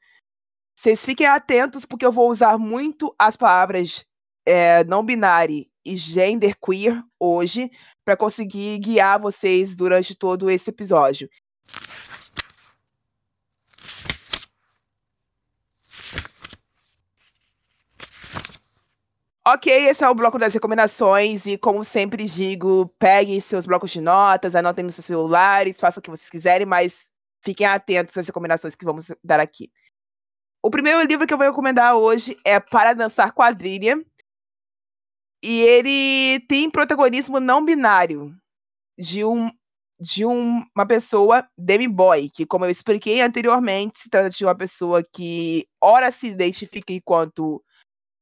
Vocês 0.81 1.05
fiquem 1.05 1.27
atentos, 1.27 1.85
porque 1.85 2.03
eu 2.03 2.11
vou 2.11 2.27
usar 2.27 2.57
muito 2.57 3.13
as 3.19 3.37
palavras 3.37 4.03
é, 4.43 4.83
não 4.85 5.05
binário 5.05 5.63
e 5.85 5.95
genderqueer 5.95 7.03
hoje 7.19 7.69
para 8.03 8.17
conseguir 8.17 8.79
guiar 8.79 9.21
vocês 9.21 9.77
durante 9.77 10.15
todo 10.15 10.49
esse 10.49 10.71
episódio. 10.71 11.29
Ok, 19.45 19.71
esse 19.87 20.03
é 20.03 20.09
o 20.09 20.15
bloco 20.15 20.39
das 20.39 20.55
recomendações 20.55 21.45
e, 21.45 21.59
como 21.59 21.85
sempre 21.85 22.25
digo, 22.25 22.91
peguem 22.97 23.39
seus 23.39 23.67
blocos 23.67 23.91
de 23.91 24.01
notas, 24.01 24.55
anotem 24.55 24.83
nos 24.83 24.95
seus 24.95 25.05
celulares, 25.05 25.79
façam 25.79 25.99
o 25.99 26.03
que 26.03 26.09
vocês 26.09 26.31
quiserem, 26.31 26.65
mas 26.65 27.11
fiquem 27.43 27.67
atentos 27.67 28.17
às 28.17 28.25
recomendações 28.25 28.73
que 28.73 28.83
vamos 28.85 29.11
dar 29.23 29.39
aqui. 29.39 29.69
O 30.63 30.69
primeiro 30.69 31.01
livro 31.01 31.25
que 31.25 31.33
eu 31.33 31.37
vou 31.39 31.47
recomendar 31.47 31.95
hoje 31.95 32.37
é 32.45 32.59
Para 32.59 32.93
Dançar 32.93 33.33
Quadrilha. 33.33 33.99
E 35.43 35.61
ele 35.61 36.39
tem 36.41 36.69
protagonismo 36.69 37.39
não 37.39 37.65
binário 37.65 38.31
de, 38.95 39.25
um, 39.25 39.49
de 39.99 40.23
um, 40.23 40.63
uma 40.75 40.85
pessoa 40.85 41.49
demi-boy, 41.57 42.29
que, 42.29 42.45
como 42.45 42.65
eu 42.65 42.69
expliquei 42.69 43.21
anteriormente, 43.21 44.01
se 44.01 44.09
trata 44.09 44.29
de 44.29 44.45
uma 44.45 44.55
pessoa 44.55 45.01
que 45.01 45.67
ora 45.81 46.11
se 46.11 46.27
identifica 46.27 46.93
enquanto 46.93 47.63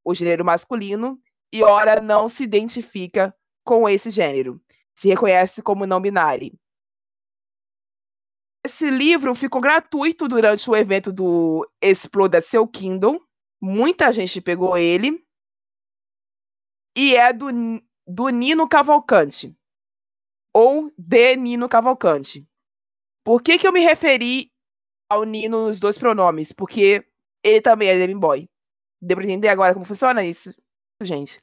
o 0.05 0.15
gênero 0.15 0.45
masculino 0.45 1.19
e 1.51 1.61
ora 1.61 1.99
não 1.99 2.29
se 2.29 2.43
identifica 2.43 3.35
com 3.65 3.89
esse 3.89 4.09
gênero, 4.09 4.61
se 4.95 5.09
reconhece 5.09 5.61
como 5.61 5.85
não 5.85 5.99
binário. 5.99 6.57
Esse 8.65 8.89
livro 8.89 9.33
ficou 9.33 9.61
gratuito 9.61 10.27
durante 10.27 10.69
o 10.69 10.75
evento 10.75 11.13
do 11.13 11.69
Exploda 11.81 12.41
Seu 12.41 12.67
Kindle. 12.67 13.21
Muita 13.61 14.11
gente 14.11 14.41
pegou 14.41 14.77
ele. 14.77 15.25
E 16.95 17.15
é 17.15 17.31
do, 17.31 17.47
do 18.05 18.29
Nino 18.29 18.67
Cavalcante. 18.67 19.55
Ou 20.53 20.91
de 20.97 21.37
Nino 21.37 21.69
Cavalcante. 21.69 22.45
Por 23.23 23.41
que, 23.41 23.57
que 23.57 23.67
eu 23.67 23.71
me 23.71 23.81
referi 23.81 24.51
ao 25.09 25.23
Nino 25.23 25.67
nos 25.67 25.79
dois 25.79 25.97
pronomes? 25.97 26.51
Porque 26.51 27.05
ele 27.43 27.61
também 27.61 27.89
é 27.89 27.95
Demi 27.95 28.15
Boy. 28.15 28.49
Deu 29.01 29.15
pra 29.15 29.23
entender 29.23 29.47
agora 29.47 29.73
como 29.73 29.85
funciona 29.85 30.25
isso, 30.25 30.53
gente? 31.01 31.39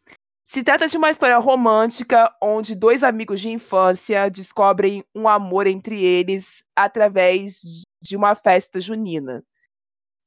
Se 0.49 0.63
trata 0.63 0.87
de 0.87 0.97
uma 0.97 1.11
história 1.11 1.37
romântica 1.39 2.33
onde 2.41 2.77
dois 2.77 3.03
amigos 3.03 3.41
de 3.41 3.51
infância 3.51 4.31
descobrem 4.31 5.05
um 5.13 5.27
amor 5.27 5.67
entre 5.67 6.01
eles 6.01 6.63
através 6.77 7.63
de 8.01 8.17
uma 8.17 8.33
festa 8.37 8.81
junina. 8.81 9.45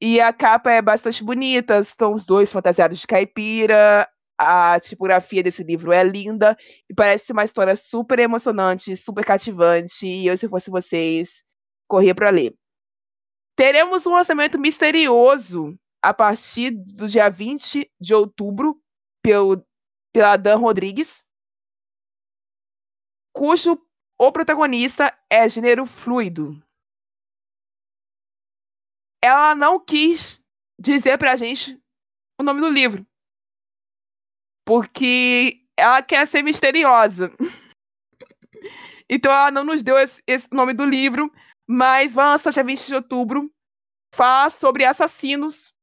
E 0.02 0.20
a 0.20 0.34
capa 0.34 0.74
é 0.74 0.82
bastante 0.82 1.24
bonita, 1.24 1.80
estão 1.80 2.14
os 2.14 2.26
dois 2.26 2.52
fantasiados 2.52 3.00
de 3.00 3.08
caipira, 3.08 4.10
a 4.38 4.78
tipografia 4.82 5.42
desse 5.42 5.64
livro 5.64 5.94
é 5.94 6.04
linda 6.04 6.58
e 6.90 6.94
parece 6.94 7.32
uma 7.32 7.46
história 7.46 7.78
super 7.78 8.20
emocionante, 8.20 8.98
super 8.98 9.24
cativante. 9.24 10.06
E 10.06 10.28
eu, 10.28 10.36
se 10.36 10.50
fosse 10.50 10.70
vocês, 10.70 11.44
corria 11.88 12.14
para 12.14 12.30
ler. 12.30 12.54
Teremos 13.56 14.06
um 14.06 14.16
lançamento 14.16 14.60
misterioso 14.60 15.80
a 16.02 16.14
partir 16.14 16.72
do 16.72 17.08
dia 17.08 17.30
20 17.30 17.90
de 18.02 18.14
outubro 18.14 18.78
pelo, 19.22 19.66
pela 20.14 20.38
Dan 20.38 20.58
Rodrigues, 20.58 21.28
cujo 23.34 23.82
o 24.18 24.32
protagonista 24.32 25.18
é 25.30 25.48
gênero 25.48 25.86
fluido. 25.86 26.62
Ela 29.24 29.54
não 29.56 29.80
quis 29.80 30.42
dizer 30.80 31.18
pra 31.18 31.36
gente 31.36 31.82
o 32.40 32.44
nome 32.44 32.62
do 32.62 32.70
livro 32.70 33.06
porque 34.70 35.66
ela 35.76 36.04
quer 36.04 36.28
ser 36.28 36.44
misteriosa. 36.44 37.34
então 39.10 39.32
ela 39.32 39.50
não 39.50 39.64
nos 39.64 39.82
deu 39.82 39.98
esse, 39.98 40.22
esse, 40.28 40.48
nome 40.52 40.76
do 40.76 40.86
livro, 40.86 41.34
mas 41.68 42.14
vai 42.14 42.28
lançar 42.28 42.52
dia 42.52 42.64
20 42.64 42.86
de 42.86 42.94
outubro. 42.94 43.52
Fala 44.14 44.52
sobre 44.52 44.86
assassinos 44.86 45.74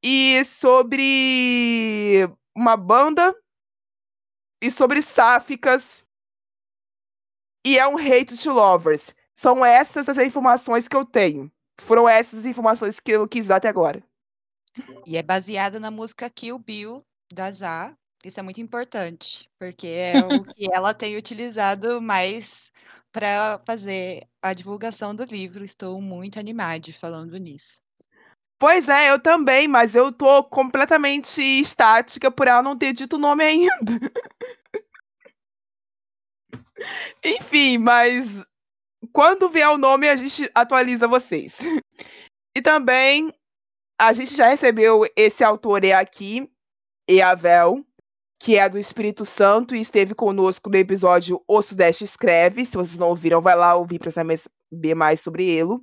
e 0.00 0.44
sobre 0.44 2.28
uma 2.56 2.76
banda 2.76 3.34
e 4.60 4.70
sobre 4.70 5.02
sáficas. 5.02 6.04
E 7.64 7.78
é 7.78 7.86
um 7.86 7.96
hate 7.96 8.36
to 8.38 8.52
lovers. 8.52 9.14
São 9.34 9.64
essas 9.64 10.08
as 10.08 10.18
informações 10.18 10.88
que 10.88 10.96
eu 10.96 11.04
tenho. 11.04 11.50
Foram 11.80 12.08
essas 12.08 12.40
as 12.40 12.44
informações 12.44 13.00
que 13.00 13.12
eu 13.12 13.26
quis 13.26 13.46
dar 13.46 13.56
até 13.56 13.68
agora. 13.68 14.02
E 15.06 15.16
é 15.16 15.22
baseada 15.22 15.80
na 15.80 15.90
música 15.90 16.30
Kill 16.30 16.58
Bill 16.58 17.04
da 17.32 17.50
Zá, 17.50 17.96
isso 18.24 18.38
é 18.38 18.42
muito 18.42 18.60
importante, 18.60 19.48
porque 19.58 19.86
é 19.86 20.12
o 20.42 20.44
que 20.44 20.68
ela 20.72 20.92
tem 20.92 21.16
utilizado 21.16 22.00
mais 22.02 22.70
para 23.12 23.60
fazer 23.66 24.28
a 24.42 24.52
divulgação 24.52 25.14
do 25.14 25.24
livro. 25.24 25.64
Estou 25.64 26.00
muito 26.00 26.38
animada 26.38 26.92
falando 26.92 27.36
nisso. 27.38 27.80
Pois 28.60 28.90
é, 28.90 29.10
eu 29.10 29.18
também, 29.18 29.66
mas 29.66 29.94
eu 29.94 30.12
tô 30.12 30.44
completamente 30.44 31.40
estática 31.40 32.30
por 32.30 32.46
ela 32.46 32.62
não 32.62 32.76
ter 32.76 32.92
dito 32.92 33.16
o 33.16 33.18
nome 33.18 33.42
ainda. 33.42 33.72
Enfim, 37.24 37.78
mas 37.78 38.44
quando 39.12 39.48
vier 39.48 39.70
o 39.70 39.78
nome, 39.78 40.10
a 40.10 40.14
gente 40.14 40.50
atualiza 40.54 41.08
vocês. 41.08 41.60
E 42.54 42.60
também 42.60 43.32
a 43.98 44.12
gente 44.12 44.36
já 44.36 44.48
recebeu 44.48 45.06
esse 45.16 45.42
autor 45.42 45.80
aqui, 45.98 46.46
Eavel, 47.08 47.82
que 48.38 48.58
é 48.58 48.68
do 48.68 48.78
Espírito 48.78 49.24
Santo 49.24 49.74
e 49.74 49.80
esteve 49.80 50.14
conosco 50.14 50.68
no 50.68 50.76
episódio 50.76 51.42
O 51.48 51.62
Sudeste 51.62 52.04
Escreve. 52.04 52.66
Se 52.66 52.76
vocês 52.76 52.98
não 52.98 53.08
ouviram, 53.08 53.40
vai 53.40 53.56
lá 53.56 53.74
ouvir 53.74 53.98
para 53.98 54.10
saber 54.10 54.94
mais 54.94 55.20
sobre 55.20 55.46
ele. 55.46 55.80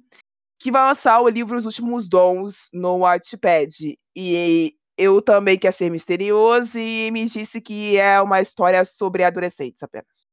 Que 0.59 0.71
vai 0.71 0.87
lançar 0.87 1.21
o 1.21 1.29
livro 1.29 1.57
Os 1.57 1.65
Últimos 1.65 2.09
Dons 2.09 2.69
no 2.73 2.99
Wattpad. 2.99 3.97
E 4.15 4.75
eu 4.97 5.21
também 5.21 5.57
quer 5.57 5.71
ser 5.71 5.91
misterioso 5.91 6.79
e 6.79 7.11
me 7.11 7.25
disse 7.25 7.61
que 7.61 7.97
é 7.97 8.19
uma 8.21 8.41
história 8.41 8.83
sobre 8.83 9.23
adolescentes 9.23 9.83
apenas. 9.83 10.25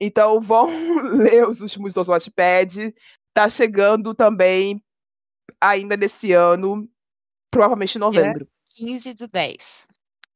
Então 0.00 0.40
vão 0.40 0.68
ler 1.16 1.48
Os 1.48 1.60
Últimos 1.60 1.94
Dons 1.94 2.08
no 2.08 2.14
Wattpad. 2.14 2.94
Tá 3.32 3.48
chegando 3.48 4.14
também 4.14 4.82
ainda 5.60 5.96
nesse 5.96 6.32
ano, 6.32 6.88
provavelmente 7.50 7.96
em 7.96 8.00
novembro. 8.00 8.48
Dia 8.74 8.86
15 8.86 9.14
do 9.14 9.28
10. 9.28 9.88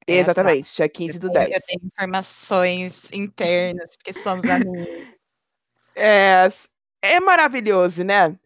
É, 0.06 0.16
Exatamente, 0.16 0.74
dia 0.74 0.88
15 0.88 1.18
do 1.18 1.30
10. 1.30 1.54
Eu 1.54 1.60
tenho 1.66 1.86
informações 1.86 3.10
internas, 3.12 3.96
porque 3.96 4.12
somos 4.12 4.44
amigos. 4.50 5.14
É, 5.94 6.48
é 7.02 7.20
maravilhoso, 7.20 8.02
né? 8.02 8.36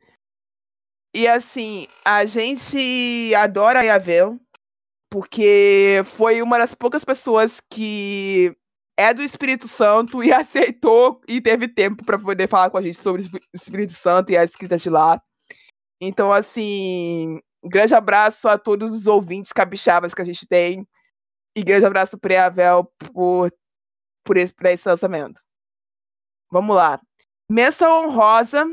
E 1.16 1.26
assim, 1.26 1.87
a 2.05 2.26
gente 2.26 3.35
adora 3.35 3.81
a 3.81 3.83
Yavel, 3.83 4.38
porque 5.11 6.02
foi 6.05 6.42
uma 6.42 6.59
das 6.59 6.74
poucas 6.74 7.07
pessoas 7.07 7.59
que 7.59 8.55
é 8.98 9.14
do 9.14 9.22
Espírito 9.22 9.66
Santo 9.66 10.22
e 10.22 10.31
aceitou 10.31 11.22
e 11.26 11.40
teve 11.40 11.68
tempo 11.68 12.05
para 12.05 12.18
poder 12.18 12.46
falar 12.50 12.68
com 12.68 12.76
a 12.76 12.83
gente 12.83 12.98
sobre 12.98 13.22
o 13.22 13.40
Espírito 13.55 13.94
Santo 13.94 14.31
e 14.31 14.37
as 14.37 14.50
escritas 14.50 14.83
de 14.83 14.90
lá. 14.90 15.18
Então, 16.02 16.31
assim, 16.31 17.40
grande 17.64 17.94
abraço 17.94 18.46
a 18.46 18.59
todos 18.59 18.92
os 18.92 19.07
ouvintes 19.07 19.55
capixabas 19.55 20.12
que 20.12 20.20
a 20.20 20.26
gente 20.26 20.46
tem. 20.46 20.87
E 21.57 21.64
grande 21.64 21.87
abraço 21.87 22.18
para 22.18 22.44
Avel 22.44 22.92
por, 23.14 23.50
por, 24.22 24.37
esse, 24.37 24.52
esse 24.66 24.87
lançamento. 24.87 25.40
Vamos 26.52 26.76
lá. 26.76 27.00
Menção 27.50 28.05
honrosa, 28.05 28.66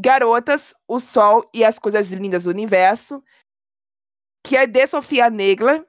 Garotas, 0.00 0.74
o 0.86 1.00
Sol 1.00 1.44
e 1.52 1.64
as 1.64 1.78
Coisas 1.78 2.10
Lindas 2.12 2.44
do 2.44 2.50
Universo, 2.50 3.22
que 4.46 4.56
é 4.56 4.66
de 4.66 4.86
Sofia 4.86 5.28
Negla, 5.28 5.84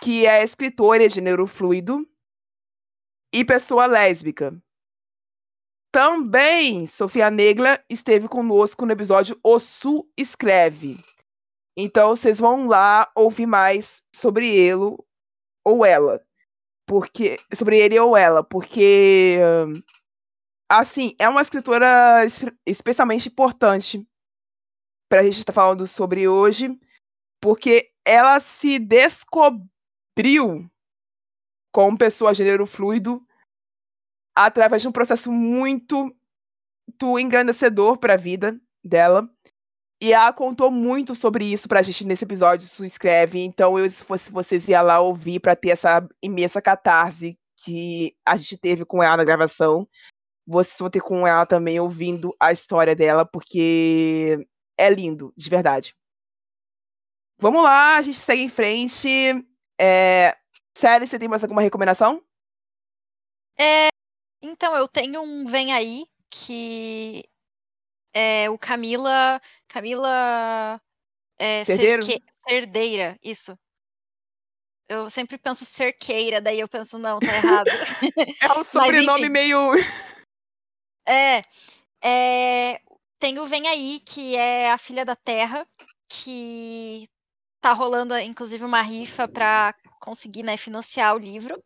que 0.00 0.26
é 0.26 0.42
escritora 0.42 1.08
de 1.08 1.14
gênero 1.14 1.46
fluido 1.46 2.06
e 3.32 3.44
pessoa 3.44 3.86
lésbica. 3.86 4.60
Também 5.92 6.86
Sofia 6.86 7.30
Negla 7.30 7.82
esteve 7.88 8.28
conosco 8.28 8.84
no 8.84 8.92
episódio 8.92 9.38
O 9.42 9.58
Su 9.58 10.06
Escreve. 10.16 11.02
Então 11.76 12.16
vocês 12.16 12.38
vão 12.38 12.66
lá 12.66 13.10
ouvir 13.14 13.46
mais 13.46 14.02
sobre 14.14 14.48
ele, 14.48 14.96
ou 15.64 15.84
ela. 15.84 16.24
Porque. 16.86 17.38
Sobre 17.54 17.78
ele 17.78 17.98
ou 17.98 18.16
ela. 18.16 18.44
Porque. 18.44 19.38
Assim, 20.68 21.14
é 21.18 21.28
uma 21.28 21.42
escritora 21.42 22.24
especialmente 22.66 23.28
importante 23.28 24.06
pra 25.08 25.22
gente 25.22 25.38
estar 25.38 25.52
tá 25.52 25.60
falando 25.60 25.86
sobre 25.86 26.26
hoje. 26.26 26.78
Porque 27.40 27.92
ela 28.04 28.40
se 28.40 28.78
descobriu 28.78 30.68
como 31.72 31.98
pessoa 31.98 32.34
gênero 32.34 32.66
fluido 32.66 33.24
através 34.34 34.82
de 34.82 34.88
um 34.88 34.92
processo 34.92 35.30
muito, 35.30 36.04
muito 36.88 37.18
engrandecedor 37.18 37.98
para 37.98 38.14
a 38.14 38.16
vida 38.18 38.58
dela. 38.84 39.28
E 40.02 40.12
ela 40.12 40.32
contou 40.32 40.70
muito 40.70 41.14
sobre 41.14 41.44
isso 41.44 41.68
pra 41.68 41.82
gente 41.82 42.04
nesse 42.04 42.24
episódio, 42.24 42.66
se 42.66 42.84
escreve. 42.84 43.40
Então, 43.40 43.78
eu, 43.78 43.88
se 43.88 44.04
fosse 44.04 44.30
vocês, 44.30 44.68
ia 44.68 44.82
lá 44.82 45.00
ouvir 45.00 45.40
para 45.40 45.56
ter 45.56 45.70
essa 45.70 46.06
imensa 46.22 46.60
catarse 46.60 47.38
que 47.64 48.14
a 48.24 48.36
gente 48.36 48.58
teve 48.58 48.84
com 48.84 49.02
ela 49.02 49.16
na 49.16 49.24
gravação. 49.24 49.88
Vocês 50.46 50.78
vão 50.78 50.88
ter 50.88 51.00
com 51.00 51.26
ela 51.26 51.44
também 51.44 51.80
ouvindo 51.80 52.34
a 52.38 52.52
história 52.52 52.94
dela, 52.94 53.26
porque 53.26 54.46
é 54.78 54.88
lindo, 54.88 55.32
de 55.36 55.50
verdade. 55.50 55.94
Vamos 57.38 57.62
lá, 57.62 57.96
a 57.96 58.02
gente 58.02 58.18
segue 58.18 58.42
em 58.42 58.48
frente. 58.48 59.08
É... 59.78 60.36
Série, 60.76 61.06
você 61.06 61.18
tem 61.18 61.28
mais 61.28 61.42
alguma 61.42 61.62
recomendação? 61.62 62.22
É, 63.58 63.88
então, 64.42 64.76
eu 64.76 64.86
tenho 64.86 65.22
um 65.22 65.46
Vem 65.46 65.72
Aí, 65.72 66.06
que 66.30 67.24
é 68.14 68.48
o 68.48 68.58
Camila. 68.58 69.40
Camila. 69.68 70.80
É, 71.38 71.64
Cerdeiro? 71.64 72.04
Cerque, 72.04 72.24
Cerdeira, 72.48 73.18
isso. 73.22 73.58
Eu 74.88 75.10
sempre 75.10 75.36
penso 75.36 75.64
cerqueira, 75.64 76.40
daí 76.40 76.60
eu 76.60 76.68
penso, 76.68 76.96
não, 76.96 77.18
tá 77.18 77.34
errado. 77.34 77.68
é 78.40 78.58
um 78.58 78.62
sobrenome 78.64 79.28
meio. 79.28 79.72
É, 81.06 81.44
é. 82.02 82.80
Tem 83.18 83.38
o 83.38 83.46
Vem 83.46 83.66
Aí, 83.66 84.00
que 84.00 84.36
é 84.36 84.70
a 84.70 84.78
filha 84.78 85.04
da 85.04 85.16
Terra, 85.16 85.66
que 86.08 87.08
tá 87.60 87.72
rolando, 87.72 88.16
inclusive, 88.18 88.64
uma 88.64 88.82
rifa 88.82 89.26
para 89.26 89.74
conseguir 90.00 90.42
né, 90.42 90.56
financiar 90.56 91.14
o 91.14 91.18
livro. 91.18 91.62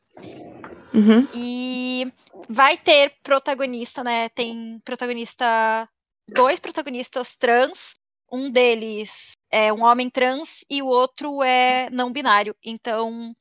Uhum. 0.94 1.26
E 1.34 2.12
vai 2.48 2.76
ter 2.76 3.14
protagonista, 3.22 4.02
né? 4.02 4.28
Tem 4.30 4.80
protagonista 4.84 5.88
dois 6.28 6.58
protagonistas 6.58 7.34
trans. 7.34 7.96
Um 8.32 8.50
deles 8.50 9.32
é 9.50 9.72
um 9.72 9.82
homem 9.82 10.08
trans 10.08 10.64
e 10.70 10.80
o 10.80 10.86
outro 10.86 11.42
é 11.42 11.88
não 11.90 12.12
binário. 12.12 12.54
Então. 12.64 13.34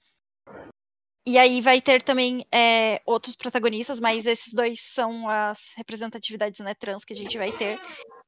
E 1.29 1.37
aí 1.37 1.61
vai 1.61 1.79
ter 1.79 2.01
também 2.01 2.43
é, 2.51 3.03
outros 3.05 3.35
protagonistas, 3.35 3.99
mas 3.99 4.25
esses 4.25 4.51
dois 4.51 4.81
são 4.81 5.29
as 5.29 5.73
representatividades 5.77 6.59
né, 6.59 6.73
trans 6.73 7.05
que 7.05 7.13
a 7.13 7.15
gente 7.15 7.37
vai 7.37 7.51
ter. 7.51 7.79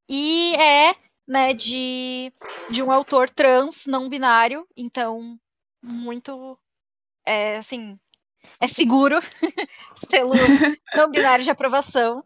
E 0.07 0.53
é 0.53 0.95
né, 1.27 1.51
de, 1.51 2.31
de 2.69 2.83
um 2.83 2.91
autor 2.91 3.27
trans 3.27 3.87
não 3.87 4.07
binário, 4.07 4.67
então 4.77 5.35
muito 5.81 6.55
é 7.25 7.57
assim, 7.57 7.99
é 8.59 8.67
seguro, 8.67 9.17
selo 10.07 10.33
não 10.95 11.09
binário 11.09 11.43
de 11.43 11.49
aprovação. 11.49 12.23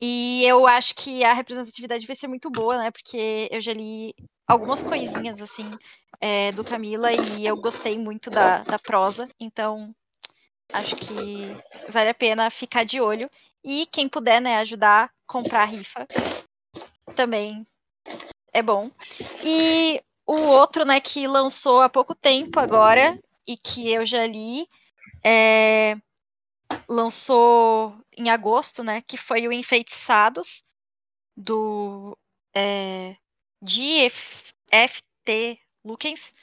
E 0.00 0.44
eu 0.44 0.66
acho 0.66 0.94
que 0.94 1.24
a 1.24 1.32
representatividade 1.32 2.06
vai 2.06 2.16
ser 2.16 2.28
muito 2.28 2.50
boa, 2.50 2.78
né? 2.78 2.90
Porque 2.90 3.48
eu 3.50 3.60
já 3.60 3.72
li 3.72 4.14
algumas 4.46 4.82
coisinhas, 4.82 5.40
assim, 5.40 5.78
é, 6.20 6.52
do 6.52 6.64
Camila 6.64 7.12
e 7.12 7.46
eu 7.46 7.56
gostei 7.56 7.98
muito 7.98 8.30
da, 8.30 8.64
da 8.64 8.78
prosa. 8.78 9.28
Então, 9.40 9.94
acho 10.72 10.96
que 10.96 11.58
vale 11.88 12.10
a 12.10 12.14
pena 12.14 12.50
ficar 12.50 12.84
de 12.84 13.00
olho. 13.00 13.30
E 13.64 13.86
quem 13.86 14.08
puder, 14.08 14.40
né, 14.40 14.58
ajudar 14.58 15.06
a 15.06 15.10
comprar 15.26 15.62
a 15.62 15.66
rifa 15.66 16.06
também 17.14 17.66
é 18.52 18.62
bom. 18.62 18.90
E 19.42 20.02
o 20.26 20.34
outro, 20.34 20.84
né, 20.84 21.00
que 21.00 21.26
lançou 21.26 21.80
há 21.80 21.88
pouco 21.88 22.14
tempo 22.14 22.60
agora 22.60 23.18
e 23.46 23.56
que 23.56 23.90
eu 23.90 24.04
já 24.04 24.26
li, 24.26 24.66
é, 25.24 25.96
lançou 26.88 27.98
em 28.16 28.30
agosto, 28.30 28.82
né? 28.82 29.02
Que 29.02 29.16
foi 29.16 29.46
o 29.46 29.52
Enfeitiçados, 29.52 30.64
do 31.36 32.16
é, 32.54 33.16
de 33.62 34.08
FT 34.70 35.60
Lukens, 35.84 36.34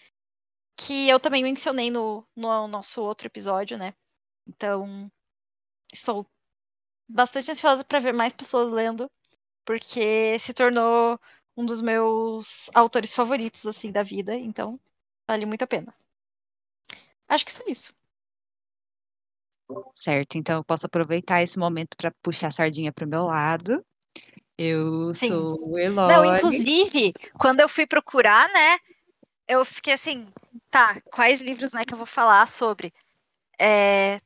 que 0.78 1.10
eu 1.10 1.20
também 1.20 1.44
mencionei 1.44 1.90
no, 1.90 2.26
no 2.36 2.68
nosso 2.68 3.02
outro 3.02 3.28
episódio, 3.28 3.78
né? 3.78 3.94
Então, 4.48 5.12
estou 5.92 6.26
bastante 7.08 7.52
ansiosa 7.52 7.84
para 7.84 8.00
ver 8.00 8.14
mais 8.14 8.34
pessoas 8.34 8.72
lendo, 8.72 9.10
porque 9.66 10.38
se 10.40 10.54
tornou 10.54 11.20
um 11.56 11.66
dos 11.66 11.82
meus 11.82 12.70
autores 12.74 13.14
favoritos, 13.14 13.66
assim, 13.66 13.92
da 13.92 14.04
vida. 14.04 14.36
Então, 14.36 14.80
vale 15.28 15.46
muito 15.46 15.64
a 15.64 15.68
pena. 15.68 15.94
Acho 17.28 17.46
que 17.46 17.54
só 17.54 17.64
isso. 17.68 17.94
Certo, 19.94 20.38
então 20.38 20.58
eu 20.58 20.64
posso 20.64 20.86
aproveitar 20.86 21.42
esse 21.42 21.58
momento 21.58 21.96
para 21.96 22.12
puxar 22.22 22.48
a 22.48 22.52
sardinha 22.52 22.92
para 22.92 23.06
o 23.06 23.10
meu 23.10 23.24
lado. 23.24 23.84
Eu 24.58 25.14
Sim. 25.14 25.30
sou 25.30 25.58
Não, 25.78 26.24
Eloy. 26.24 26.38
inclusive, 26.38 27.14
quando 27.40 27.60
eu 27.60 27.70
fui 27.70 27.86
procurar, 27.86 28.48
né, 28.50 28.78
eu 29.48 29.64
fiquei 29.66 29.94
assim, 29.94 30.28
tá, 30.70 31.00
quais 31.02 31.42
livros, 31.42 31.74
né, 31.74 31.84
que 31.86 31.94
eu 31.94 31.98
vou 31.98 32.06
falar 32.06 32.48
sobre? 32.48 32.94
É, 33.60 34.20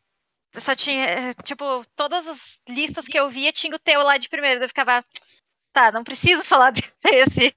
só 0.55 0.75
tinha, 0.75 1.33
tipo, 1.43 1.85
todas 1.95 2.27
as 2.27 2.59
listas 2.67 3.05
que 3.05 3.19
eu 3.19 3.29
via 3.29 3.51
tinha 3.51 3.75
o 3.75 3.79
teu 3.79 4.01
lá 4.03 4.17
de 4.17 4.29
primeiro, 4.29 4.63
eu 4.63 4.67
ficava, 4.67 5.03
tá, 5.71 5.91
não 5.91 6.03
preciso 6.03 6.43
falar 6.45 6.71
desse. 6.71 7.55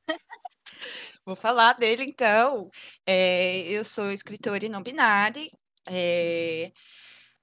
Vou 1.25 1.37
falar 1.37 1.75
dele 1.75 2.05
então. 2.05 2.71
É, 3.07 3.63
eu 3.69 3.85
sou 3.85 4.11
escritora 4.11 4.65
e 4.65 4.69
não 4.69 4.83
binária. 4.83 5.51
É, 5.89 6.73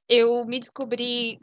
eu 0.10 0.46
me 0.46 0.60
descobri 0.60 1.40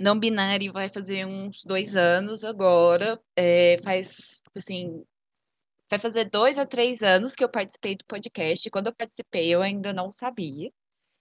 não 0.00 0.18
binário 0.18 0.72
vai 0.72 0.88
fazer 0.88 1.26
uns 1.26 1.62
dois 1.64 1.96
anos 1.96 2.44
agora. 2.44 3.20
É, 3.36 3.78
faz, 3.82 4.40
assim, 4.56 5.04
vai 5.90 5.98
fazer 5.98 6.26
dois 6.30 6.58
a 6.58 6.66
três 6.66 7.02
anos 7.02 7.34
que 7.34 7.42
eu 7.44 7.48
participei 7.48 7.96
do 7.96 8.04
podcast. 8.06 8.70
Quando 8.70 8.88
eu 8.88 8.94
participei, 8.94 9.48
eu 9.54 9.62
ainda 9.62 9.92
não 9.92 10.12
sabia. 10.12 10.70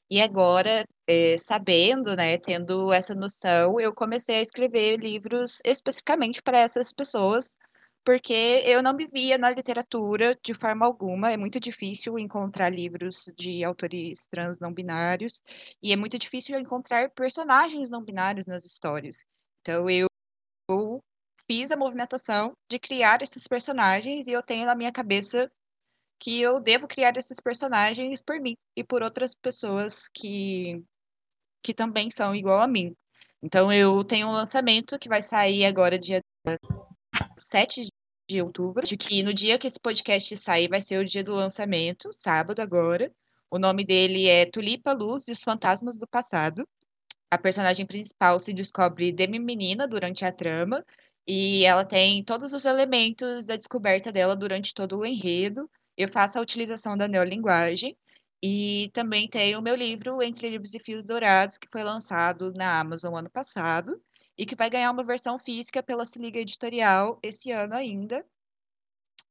E 0.10 0.22
agora, 0.22 0.86
é, 1.08 1.38
sabendo, 1.38 2.16
né, 2.16 2.38
tendo 2.38 2.94
essa 2.94 3.14
noção, 3.14 3.80
eu 3.80 3.94
comecei 3.94 4.38
a 4.38 4.42
escrever 4.42 4.98
livros 5.00 5.60
especificamente 5.66 6.42
para 6.42 6.60
essas 6.60 6.94
pessoas, 6.94 7.58
porque 8.08 8.64
eu 8.66 8.82
não 8.82 8.94
me 8.94 9.06
via 9.06 9.38
na 9.38 9.52
literatura 9.52 10.40
de 10.42 10.54
forma 10.54 10.86
alguma. 10.86 11.30
É 11.30 11.36
muito 11.36 11.60
difícil 11.60 12.18
encontrar 12.18 12.70
livros 12.70 13.26
de 13.38 13.66
autores 13.66 14.26
trans 14.28 14.62
não 14.62 14.72
binários, 14.74 15.42
e 15.84 15.92
é 15.92 15.96
muito 15.98 16.18
difícil 16.18 16.58
encontrar 16.58 17.10
personagens 17.10 17.90
não 17.90 18.02
binários 18.02 18.48
nas 18.48 18.64
histórias. 18.64 19.26
Então, 19.60 19.90
eu, 19.90 20.08
eu 20.70 21.04
fiz 21.52 21.70
a 21.70 21.76
movimentação 21.76 22.54
de 22.72 22.80
criar 22.80 23.22
esses 23.22 23.46
personagens, 23.46 24.26
e 24.26 24.32
eu 24.32 24.42
tenho 24.42 24.66
na 24.66 24.76
minha 24.76 24.92
cabeça 24.92 25.52
que 26.18 26.40
eu 26.40 26.62
devo 26.62 26.88
criar 26.88 27.18
esses 27.18 27.42
personagens 27.42 28.22
por 28.22 28.40
mim 28.40 28.56
e 28.74 28.86
por 28.86 29.04
outras 29.04 29.36
pessoas 29.36 30.08
que, 30.14 30.82
que 31.62 31.74
também 31.74 32.10
são 32.10 32.34
igual 32.34 32.62
a 32.62 32.68
mim. 32.70 32.96
Então 33.44 33.70
eu 33.70 34.02
tenho 34.06 34.30
um 34.30 34.32
lançamento 34.32 34.98
que 34.98 35.10
vai 35.10 35.22
sair 35.22 35.66
agora 35.66 36.00
dia 36.00 36.22
7 37.36 37.82
de 37.82 37.97
outubro, 38.42 38.86
de 38.86 38.98
que 38.98 39.24
no 39.24 39.34
dia 39.34 39.58
que 39.58 39.68
esse 39.68 39.80
podcast 39.80 40.36
sair 40.38 40.68
vai 40.68 40.82
ser 40.82 41.00
o 41.00 41.06
dia 41.06 41.24
do 41.24 41.32
lançamento, 41.34 42.12
sábado 42.12 42.62
agora. 42.62 43.12
O 43.50 43.58
nome 43.58 43.86
dele 43.86 44.28
é 44.28 44.46
Tulipa 44.46 44.92
Luz 44.92 45.28
e 45.28 45.32
os 45.32 45.44
Fantasmas 45.44 45.98
do 45.98 46.08
Passado. 46.08 46.68
A 47.32 47.38
personagem 47.38 47.86
principal 47.86 48.40
se 48.40 48.54
descobre 48.54 49.12
demi-menina 49.12 49.88
durante 49.88 50.26
a 50.26 50.32
trama 50.32 50.86
e 51.28 51.64
ela 51.66 51.86
tem 51.86 52.24
todos 52.24 52.54
os 52.54 52.66
elementos 52.66 53.46
da 53.46 53.56
descoberta 53.56 54.12
dela 54.12 54.36
durante 54.36 54.74
todo 54.74 54.98
o 55.00 55.06
enredo 55.06 55.70
eu 55.98 56.08
faço 56.08 56.38
a 56.38 56.42
utilização 56.42 56.96
da 56.96 57.08
neolinguagem 57.08 57.98
e 58.42 58.92
também 58.94 59.28
tenho 59.28 59.58
o 59.60 59.62
meu 59.62 59.76
livro 59.76 60.22
Entre 60.22 60.48
Livros 60.48 60.76
e 60.76 60.80
Fios 60.80 61.04
Dourados, 61.04 61.58
que 61.58 61.68
foi 61.72 61.84
lançado 61.84 62.54
na 62.54 62.80
Amazon 62.80 63.16
ano 63.16 63.30
passado 63.30 64.00
e 64.38 64.46
que 64.46 64.56
vai 64.56 64.70
ganhar 64.70 64.92
uma 64.92 65.04
versão 65.04 65.38
física 65.38 65.82
pela 65.82 66.06
Se 66.06 66.20
Liga 66.20 66.40
Editorial 66.40 67.20
esse 67.24 67.52
ano 67.52 67.74
ainda. 67.74 68.26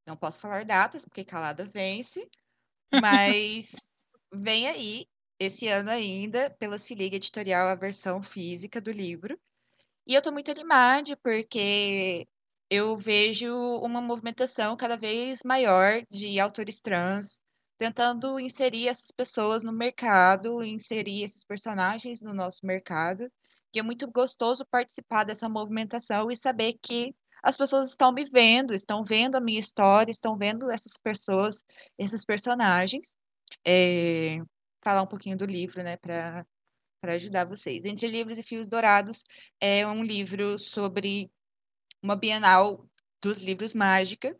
Não 0.06 0.16
posso 0.16 0.40
falar 0.40 0.64
datas, 0.64 1.04
porque 1.04 1.24
calada 1.24 1.64
vence, 1.64 2.28
mas 2.92 3.88
vem 4.32 4.68
aí 4.68 5.06
esse 5.38 5.68
ano 5.68 5.90
ainda 5.90 6.50
pela 6.58 6.78
Se 6.78 6.94
Liga 6.94 7.16
Editorial 7.16 7.68
a 7.68 7.74
versão 7.74 8.22
física 8.22 8.80
do 8.80 8.90
livro. 8.90 9.38
E 10.06 10.14
eu 10.14 10.18
estou 10.18 10.32
muito 10.32 10.50
animada 10.50 11.16
porque 11.16 12.26
eu 12.70 12.96
vejo 12.96 13.52
uma 13.80 14.00
movimentação 14.00 14.76
cada 14.76 14.96
vez 14.96 15.40
maior 15.44 16.02
de 16.10 16.38
autores 16.40 16.80
trans 16.80 17.40
tentando 17.78 18.40
inserir 18.40 18.88
essas 18.88 19.10
pessoas 19.10 19.62
no 19.62 19.72
mercado, 19.72 20.64
inserir 20.64 21.22
esses 21.22 21.44
personagens 21.44 22.20
no 22.22 22.32
nosso 22.32 22.64
mercado. 22.64 23.30
É 23.78 23.82
muito 23.82 24.10
gostoso 24.10 24.64
participar 24.66 25.24
dessa 25.24 25.48
movimentação 25.48 26.30
e 26.30 26.36
saber 26.36 26.74
que 26.82 27.14
as 27.42 27.56
pessoas 27.56 27.90
estão 27.90 28.12
me 28.12 28.24
vendo, 28.24 28.74
estão 28.74 29.04
vendo 29.04 29.36
a 29.36 29.40
minha 29.40 29.60
história, 29.60 30.10
estão 30.10 30.36
vendo 30.36 30.70
essas 30.70 30.98
pessoas, 30.98 31.62
esses 31.98 32.24
personagens. 32.24 33.16
É, 33.66 34.38
falar 34.84 35.02
um 35.02 35.06
pouquinho 35.06 35.36
do 35.36 35.44
livro, 35.44 35.82
né, 35.82 35.96
para 35.96 36.44
para 37.00 37.14
ajudar 37.14 37.44
vocês. 37.46 37.84
Entre 37.84 38.08
Livros 38.08 38.36
e 38.38 38.42
Fios 38.42 38.68
Dourados 38.68 39.22
é 39.60 39.86
um 39.86 40.02
livro 40.02 40.58
sobre 40.58 41.30
uma 42.02 42.16
Bienal 42.16 42.84
dos 43.22 43.42
livros 43.42 43.74
mágica, 43.74 44.36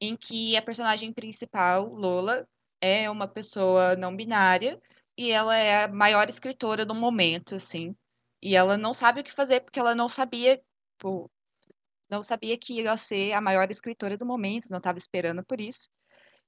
em 0.00 0.16
que 0.16 0.56
a 0.56 0.62
personagem 0.62 1.12
principal, 1.12 1.86
Lola, 1.86 2.46
é 2.80 3.08
uma 3.10 3.28
pessoa 3.28 3.94
não 3.96 4.16
binária 4.16 4.80
e 5.16 5.30
ela 5.30 5.56
é 5.56 5.84
a 5.84 5.88
maior 5.88 6.28
escritora 6.28 6.84
do 6.84 6.94
momento, 6.94 7.54
assim. 7.54 7.94
E 8.42 8.56
ela 8.56 8.76
não 8.78 8.94
sabe 8.94 9.20
o 9.20 9.24
que 9.24 9.32
fazer 9.32 9.60
porque 9.60 9.80
ela 9.80 9.94
não 9.94 10.08
sabia, 10.08 10.60
pô, 10.98 11.30
não 12.10 12.22
sabia 12.22 12.56
que 12.58 12.74
ia 12.74 12.96
ser 12.96 13.32
a 13.32 13.40
maior 13.40 13.70
escritora 13.70 14.16
do 14.16 14.26
momento, 14.26 14.70
não 14.70 14.78
estava 14.78 14.98
esperando 14.98 15.44
por 15.44 15.60
isso. 15.60 15.88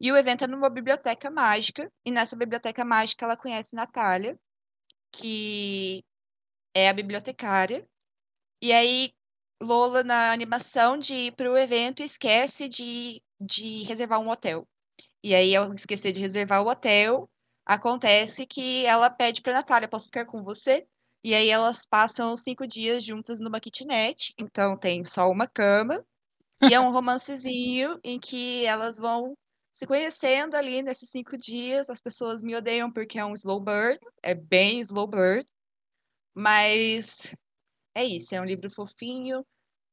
E 0.01 0.11
o 0.13 0.17
evento 0.17 0.45
é 0.45 0.47
numa 0.47 0.71
biblioteca 0.71 1.31
mágica, 1.31 1.93
e 2.05 2.11
nessa 2.11 2.37
biblioteca 2.37 2.85
mágica 2.85 3.25
ela 3.27 3.37
conhece 3.37 3.77
Natália, 3.77 4.39
que 5.13 6.05
é 6.75 6.89
a 6.89 6.93
bibliotecária. 6.95 7.87
E 8.63 8.73
aí 8.73 9.13
Lola, 9.63 10.03
na 10.03 10.33
animação 10.33 10.97
de 10.97 11.15
ir 11.15 11.33
para 11.33 11.51
o 11.51 11.59
evento, 11.59 12.03
esquece 12.03 12.69
de, 12.69 13.23
de 13.39 13.83
reservar 13.85 14.19
um 14.21 14.31
hotel. 14.31 14.67
E 15.23 15.35
aí, 15.35 15.55
ao 15.55 15.75
esquecer 15.75 16.13
de 16.13 16.21
reservar 16.21 16.63
o 16.63 16.69
hotel, 16.69 17.29
acontece 17.67 18.47
que 18.47 18.87
ela 18.87 19.11
pede 19.11 19.43
para 19.43 19.53
Natália: 19.53 19.89
posso 19.89 20.07
ficar 20.07 20.25
com 20.25 20.43
você? 20.43 20.87
E 21.23 21.35
aí, 21.35 21.49
elas 21.49 21.85
passam 21.87 22.35
cinco 22.37 22.67
dias 22.67 23.05
juntas 23.05 23.41
numa 23.41 23.61
kitnet. 23.61 24.33
Então, 24.39 24.77
tem 24.77 25.05
só 25.05 25.29
uma 25.29 25.47
cama. 25.47 26.05
E 26.63 26.75
é 26.75 26.81
um 26.81 26.91
romancezinho 26.93 27.99
em 28.05 28.19
que 28.19 28.65
elas 28.67 28.99
vão 28.99 29.35
se 29.73 29.87
conhecendo 29.87 30.55
ali 30.55 30.83
nesses 30.83 31.11
cinco 31.11 31.37
dias. 31.37 31.89
As 31.89 32.01
pessoas 32.01 32.43
me 32.43 32.55
odeiam 32.57 32.91
porque 32.93 33.19
é 33.19 33.25
um 33.25 33.35
slow 33.35 33.61
bird, 33.61 33.99
é 34.23 34.35
bem 34.35 34.81
slow 34.81 35.07
bird. 35.07 35.45
Mas 36.35 37.35
é 37.95 38.05
isso, 38.05 38.35
é 38.35 38.41
um 38.41 38.45
livro 38.45 38.71
fofinho 38.71 39.45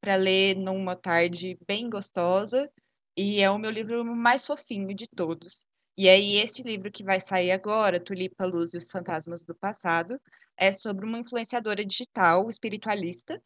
para 0.01 0.15
ler 0.15 0.55
numa 0.55 0.95
tarde 0.95 1.57
bem 1.67 1.89
gostosa 1.89 2.71
e 3.17 3.41
é 3.41 3.49
o 3.49 3.57
meu 3.57 3.71
livro 3.71 4.05
mais 4.05 4.45
fofinho 4.45 4.93
de 4.95 5.07
todos. 5.07 5.65
E 5.97 6.07
aí 6.07 6.37
esse 6.37 6.61
livro 6.61 6.91
que 6.91 7.03
vai 7.03 7.19
sair 7.19 7.51
agora, 7.51 7.99
Tulipa 7.99 8.45
Luz 8.45 8.73
e 8.73 8.77
os 8.77 8.91
Fantasmas 8.91 9.43
do 9.43 9.55
Passado, 9.55 10.19
é 10.55 10.71
sobre 10.71 11.05
uma 11.05 11.19
influenciadora 11.19 11.83
digital 11.83 12.47
espiritualista 12.49 13.41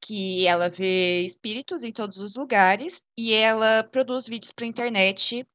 que 0.00 0.46
ela 0.46 0.68
vê 0.68 1.22
espíritos 1.22 1.84
em 1.84 1.92
todos 1.92 2.18
os 2.18 2.34
lugares 2.34 3.04
e 3.16 3.32
ela 3.32 3.84
produz 3.84 4.26
vídeos 4.26 4.52
para 4.52 4.66
internet 4.66 5.46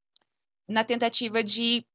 na 0.67 0.83
tentativa 0.86 1.43
de 1.43 1.86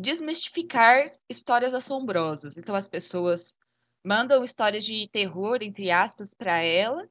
desmistificar 0.00 1.12
histórias 1.28 1.72
assombrosas. 1.74 2.58
Então 2.58 2.74
as 2.74 2.88
pessoas 2.88 3.56
mandam 4.04 4.44
histórias 4.44 4.84
de 4.84 5.08
terror, 5.10 5.58
entre 5.62 5.90
aspas, 5.90 6.34
para 6.34 6.58
ela, 6.58 7.08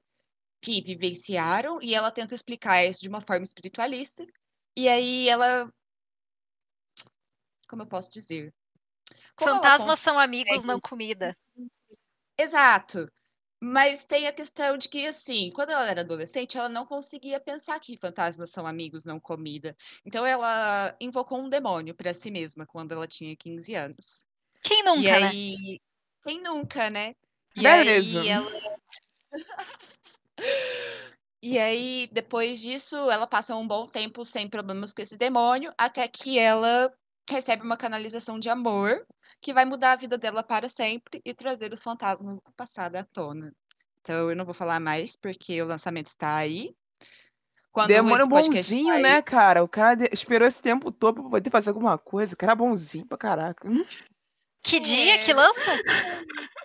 que 0.62 0.82
vivenciaram, 0.84 1.82
e 1.82 1.96
ela 1.96 2.12
tenta 2.12 2.36
explicar 2.36 2.86
isso 2.86 3.02
de 3.02 3.10
uma 3.10 3.22
forma 3.22 3.44
espiritualista. 3.44 4.26
E 4.78 4.88
aí 4.90 5.30
ela. 5.30 5.72
Como 7.74 7.82
eu 7.82 7.88
posso 7.88 8.08
dizer? 8.12 8.54
Como 9.36 9.56
Fantasmas 9.56 10.00
são 10.00 10.20
amigos, 10.20 10.64
não 10.64 10.80
comida. 10.80 11.36
Exato. 12.38 13.12
Mas 13.60 14.06
tem 14.06 14.28
a 14.28 14.32
questão 14.32 14.78
de 14.78 14.88
que, 14.88 15.08
assim, 15.08 15.50
quando 15.50 15.72
ela 15.72 15.90
era 15.90 16.02
adolescente, 16.02 16.56
ela 16.56 16.70
não 16.70 16.86
conseguia 16.86 17.40
pensar 17.40 17.80
que 17.80 17.98
fantasmas 17.98 18.52
são 18.52 18.68
amigos, 18.68 19.06
não 19.06 19.20
comida. 19.20 19.76
Então 20.06 20.24
ela 20.24 20.96
invocou 21.02 21.40
um 21.40 21.50
demônio 21.50 21.96
para 21.96 22.14
si 22.14 22.30
mesma 22.30 22.64
quando 22.68 22.92
ela 22.92 23.08
tinha 23.08 23.36
15 23.36 23.74
anos. 23.74 24.24
Quem 24.62 24.84
nunca, 24.84 25.02
e 25.02 25.10
né? 25.10 25.28
aí, 25.30 25.82
quem 26.22 26.42
nunca, 26.44 26.92
né? 26.92 27.16
E 27.56 27.64
Beleza. 27.64 28.22
aí 28.22 28.28
ela 28.28 28.52
E 31.46 31.60
aí, 31.60 32.08
depois 32.14 32.62
disso, 32.62 32.96
ela 33.10 33.28
passa 33.28 33.54
um 33.54 33.68
bom 33.68 33.86
tempo 33.86 34.24
sem 34.24 34.48
problemas 34.48 34.94
com 34.94 35.02
esse 35.02 35.18
demônio, 35.18 35.74
até 35.78 36.08
que 36.08 36.40
ela 36.40 36.90
recebe 37.30 37.64
uma 37.64 37.78
canalização 37.78 38.40
de 38.40 38.50
amor 38.50 39.06
que 39.42 39.54
vai 39.54 39.66
mudar 39.66 39.92
a 39.94 39.96
vida 39.98 40.18
dela 40.18 40.42
para 40.44 40.70
sempre 40.70 41.22
e 41.26 41.34
trazer 41.34 41.72
os 41.74 41.82
fantasmas 41.84 42.38
do 42.40 42.52
passado 42.54 42.96
à 42.96 43.04
tona. 43.04 43.54
Então, 44.02 44.30
eu 44.30 44.36
não 44.36 44.46
vou 44.46 44.54
falar 44.54 44.80
mais, 44.80 45.16
porque 45.16 45.62
o 45.62 45.66
lançamento 45.66 46.08
está 46.08 46.36
aí. 46.36 46.76
Quando 47.72 47.88
Demônio 47.88 48.28
podcast 48.30 48.70
bonzinho, 48.72 48.88
sair- 48.94 49.02
né, 49.02 49.22
cara? 49.22 49.64
O 49.64 49.68
cara 49.68 50.08
esperou 50.12 50.48
esse 50.48 50.62
tempo 50.62 50.92
todo 50.92 51.22
pra 51.22 51.30
poder 51.32 51.50
fazer 51.50 51.70
alguma 51.72 51.98
coisa. 51.98 52.36
O 52.36 52.38
cara 52.38 52.52
é 52.52 52.56
bonzinho 52.56 53.06
pra 53.08 53.18
caraca. 53.18 53.68
Que 54.62 54.80
dia 54.80 55.16
É. 55.16 55.18
que 55.26 55.34
lança? 55.34 55.60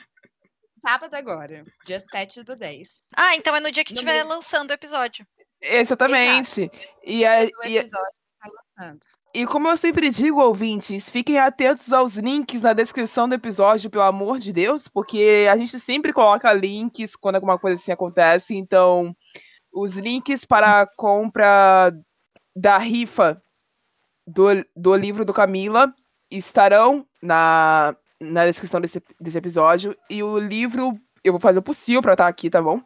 Sábado 0.87 1.15
agora, 1.15 1.65
dia 1.85 2.01
7 2.01 2.43
do 2.45 2.55
10. 2.55 3.03
Ah, 3.17 3.35
então 3.35 3.55
é 3.57 3.61
no 3.61 3.71
dia 3.71 3.85
que 3.85 3.93
estiver 3.93 4.23
lançando 4.25 4.71
o 4.71 4.75
episódio. 4.75 5.27
Exatamente. 5.61 6.71
E, 7.05 7.25
a- 7.27 7.45
e, 7.45 7.51
episódio 7.65 8.21
está 8.35 8.51
lançando. 8.79 9.01
E 9.35 9.47
como 9.47 9.69
eu 9.69 9.77
sempre 9.77 10.09
digo, 10.11 10.41
ouvintes, 10.41 11.11
fiquem 11.11 11.39
atentos 11.39 11.93
aos 11.93 12.17
links 12.17 12.63
na 12.63 12.73
descrição 12.73 13.29
do 13.29 13.35
episódio, 13.35 13.91
pelo 13.91 14.05
amor 14.05 14.39
de 14.39 14.53
Deus, 14.53 14.89
porque 14.89 15.47
a 15.51 15.57
gente 15.57 15.79
sempre 15.79 16.13
coloca 16.13 16.53
links 16.53 17.15
quando 17.15 17.35
alguma 17.35 17.59
coisa 17.59 17.81
assim 17.81 17.93
acontece. 17.93 18.57
Então, 18.57 19.15
os 19.73 19.97
links 19.97 20.45
para 20.45 20.83
a 20.83 20.87
compra 20.87 21.93
da 22.57 22.79
rifa 22.79 23.41
do, 24.27 24.47
do 24.75 24.97
livro 24.97 25.25
do 25.25 25.33
Camila 25.33 25.93
estarão 26.31 27.07
na, 27.23 27.95
na 28.21 28.47
descrição 28.47 28.81
desse, 28.81 29.03
desse 29.21 29.39
episódio. 29.39 29.97
E 30.09 30.23
o 30.23 30.39
livro, 30.39 30.99
eu 31.23 31.33
vou 31.33 31.41
fazer 31.41 31.59
o 31.59 31.63
possível 31.63 32.03
para 32.03 32.13
estar 32.13 32.29
aqui, 32.29 32.49
tá 32.49 32.63
bom? 32.63 32.81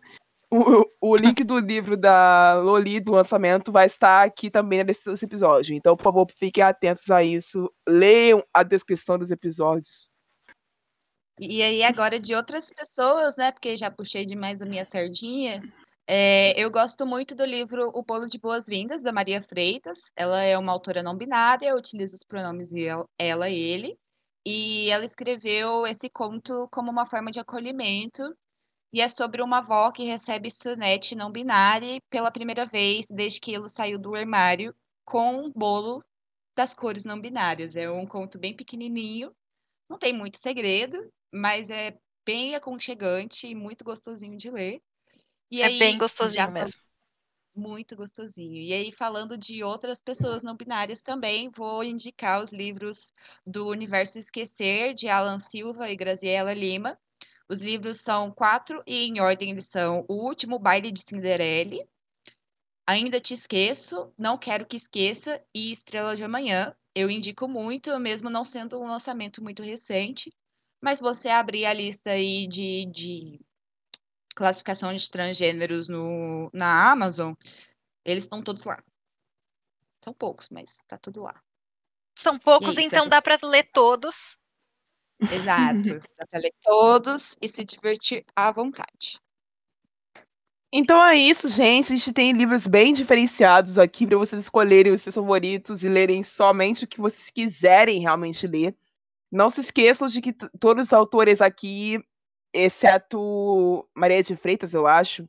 O, 0.55 0.85
o 1.01 1.17
link 1.17 1.43
do 1.45 1.59
livro 1.59 1.97
da 1.97 2.61
Loli 2.63 3.01
do 3.01 3.13
lançamento 3.13 3.73
vai 3.73 3.87
estar 3.87 4.23
aqui 4.23 4.51
também 4.51 4.85
desse 4.85 5.11
episódio. 5.25 5.75
Então, 5.75 5.97
por 5.97 6.03
favor, 6.03 6.27
fiquem 6.31 6.63
atentos 6.63 7.11
a 7.11 7.23
isso. 7.25 7.73
Leiam 7.89 8.45
a 8.53 8.63
descrição 8.63 9.19
dos 9.19 9.31
episódios. 9.31 10.11
E 11.41 11.63
aí, 11.63 11.83
agora 11.83 12.19
de 12.21 12.35
outras 12.35 12.69
pessoas, 12.71 13.35
né? 13.39 13.51
Porque 13.51 13.79
já 13.79 13.91
puxei 13.91 14.27
demais 14.27 14.61
a 14.61 14.67
minha 14.67 14.85
sardinha. 14.85 15.63
é, 16.07 16.53
eu 16.63 16.71
gosto 16.71 17.07
muito 17.07 17.35
do 17.35 17.47
livro 17.47 17.91
O 17.95 18.03
Bolo 18.05 18.27
de 18.29 18.39
Boas-Vindas, 18.39 19.01
da 19.03 19.11
Maria 19.11 19.43
Freitas. 19.43 19.99
Ela 20.15 20.43
é 20.43 20.59
uma 20.59 20.73
autora 20.73 21.03
não 21.03 21.17
binária, 21.17 21.75
utiliza 21.75 22.15
os 22.15 22.25
pronomes 22.25 22.71
el- 22.73 23.09
ela, 23.19 23.49
ele. 23.49 23.97
E 24.47 24.91
ela 24.91 25.05
escreveu 25.07 25.87
esse 25.87 26.11
conto 26.11 26.69
como 26.71 26.91
uma 26.91 27.07
forma 27.07 27.31
de 27.31 27.41
acolhimento. 27.41 28.23
E 28.93 29.01
é 29.01 29.09
sobre 29.09 29.43
uma 29.43 29.59
avó 29.59 29.91
que 29.91 30.05
recebe 30.05 30.51
sonete 30.51 31.15
não 31.15 31.33
binária 31.33 31.99
pela 32.11 32.31
primeira 32.31 32.67
vez 32.67 33.09
desde 33.11 33.41
que 33.41 33.53
ele 33.53 33.69
saiu 33.69 33.99
do 33.99 34.15
armário 34.15 34.75
com 35.05 35.47
um 35.47 35.51
bolo 35.53 36.05
das 36.57 36.75
cores 36.75 37.05
não 37.05 37.21
binárias. 37.21 37.75
É 37.77 37.91
um 37.91 38.07
conto 38.07 38.39
bem 38.39 38.55
pequenininho. 38.55 39.35
Não 39.89 39.99
tem 39.99 40.13
muito 40.13 40.39
segredo, 40.39 41.13
mas 41.33 41.71
é 41.71 41.99
bem 42.25 42.55
aconchegante 42.55 43.47
e 43.49 43.55
muito 43.55 43.85
gostosinho 43.85 44.37
de 44.39 44.51
ler. 44.51 44.83
E 45.51 45.63
É 45.63 45.69
aí, 45.69 45.79
bem 45.79 45.99
gostosinho 45.99 46.53
mesmo. 46.53 46.81
Muito 47.55 47.97
gostosinho. 47.97 48.57
E 48.63 48.73
aí, 48.75 48.93
falando 48.93 49.37
de 49.39 49.63
outras 49.65 50.01
pessoas 50.01 50.43
não 50.43 50.57
binárias 50.57 51.03
também, 51.03 51.51
vou 51.51 51.83
indicar 51.85 52.43
os 52.43 52.51
livros 52.53 53.13
do 53.47 53.69
Universo 53.69 54.19
Esquecer, 54.19 54.95
de 54.95 55.09
Alan 55.09 55.39
Silva 55.39 55.91
e 55.91 55.97
Graziela 55.97 56.53
Lima. 56.55 56.99
Os 57.53 57.61
livros 57.61 58.01
são 58.01 58.31
quatro 58.31 58.83
e, 58.87 59.09
em 59.09 59.21
ordem, 59.21 59.51
eles 59.51 59.67
são 59.67 60.07
O 60.09 60.15
Último 60.15 60.59
Baile 60.59 60.91
de 60.91 61.03
Cinderelle, 61.03 61.87
Ainda 62.89 63.21
Te 63.21 63.35
Esqueço, 63.35 64.11
Não 64.17 64.39
Quero 64.39 64.65
Que 64.65 64.75
Esqueça 64.75 65.45
e 65.55 65.71
Estrela 65.71 66.17
de 66.17 66.25
Amanhã. 66.25 66.75
Eu 66.95 67.11
indico 67.11 67.47
muito, 67.47 67.99
mesmo 68.01 68.31
não 68.31 68.43
sendo 68.43 68.81
um 68.81 68.87
lançamento 68.87 69.43
muito 69.43 69.63
recente. 69.63 70.33
Mas 70.81 70.99
você 70.99 71.29
abrir 71.29 71.67
a 71.67 71.75
lista 71.75 72.13
aí 72.13 72.47
de, 72.47 72.87
de 72.87 73.41
classificação 74.35 74.97
de 74.97 75.11
transgêneros 75.11 75.89
no, 75.89 76.51
na 76.55 76.91
Amazon, 76.91 77.35
eles 78.03 78.25
estão 78.25 78.43
todos 78.43 78.65
lá. 78.65 78.83
São 80.03 80.15
poucos, 80.15 80.49
mas 80.49 80.83
tá 80.89 80.97
tudo 80.97 81.21
lá. 81.21 81.39
São 82.19 82.39
poucos, 82.39 82.73
isso, 82.73 82.81
então 82.81 83.01
essa- 83.01 83.11
dá 83.11 83.21
pra 83.21 83.39
ler 83.43 83.65
todos. 83.75 84.41
Exato. 85.31 86.01
Dá 86.19 86.27
pra 86.27 86.41
ler 86.41 86.53
todos 86.63 87.37
e 87.41 87.49
se 87.49 87.65
divertir 87.65 88.25
à 88.35 88.51
vontade. 88.53 89.21
Então 90.73 91.03
é 91.05 91.17
isso, 91.17 91.49
gente. 91.49 91.93
A 91.93 91.97
gente 91.97 92.13
tem 92.13 92.33
livros 92.33 92.67
bem 92.67 92.95
diferenciados 92.95 93.79
aqui 93.79 94.07
para 94.07 94.17
vocês 94.17 94.41
escolherem 94.41 94.93
os 94.93 95.03
seus 95.03 95.15
favoritos 95.15 95.85
e 95.85 95.89
lerem 95.89 96.23
somente 96.23 96.85
o 96.85 96.89
que 96.89 97.01
vocês 97.01 97.31
quiserem 97.31 98.01
realmente 98.01 98.47
ler. 98.47 98.75
Não 99.31 99.51
se 99.51 99.61
esqueçam 99.61 100.09
de 100.09 100.21
que 100.21 100.33
todos 100.33 100.89
os 100.89 100.93
autores 100.93 101.41
aqui, 101.43 102.03
exceto 102.55 103.87
Maria 103.95 104.23
de 104.23 104.37
Freitas, 104.37 104.73
eu 104.75 104.87
acho, 104.87 105.29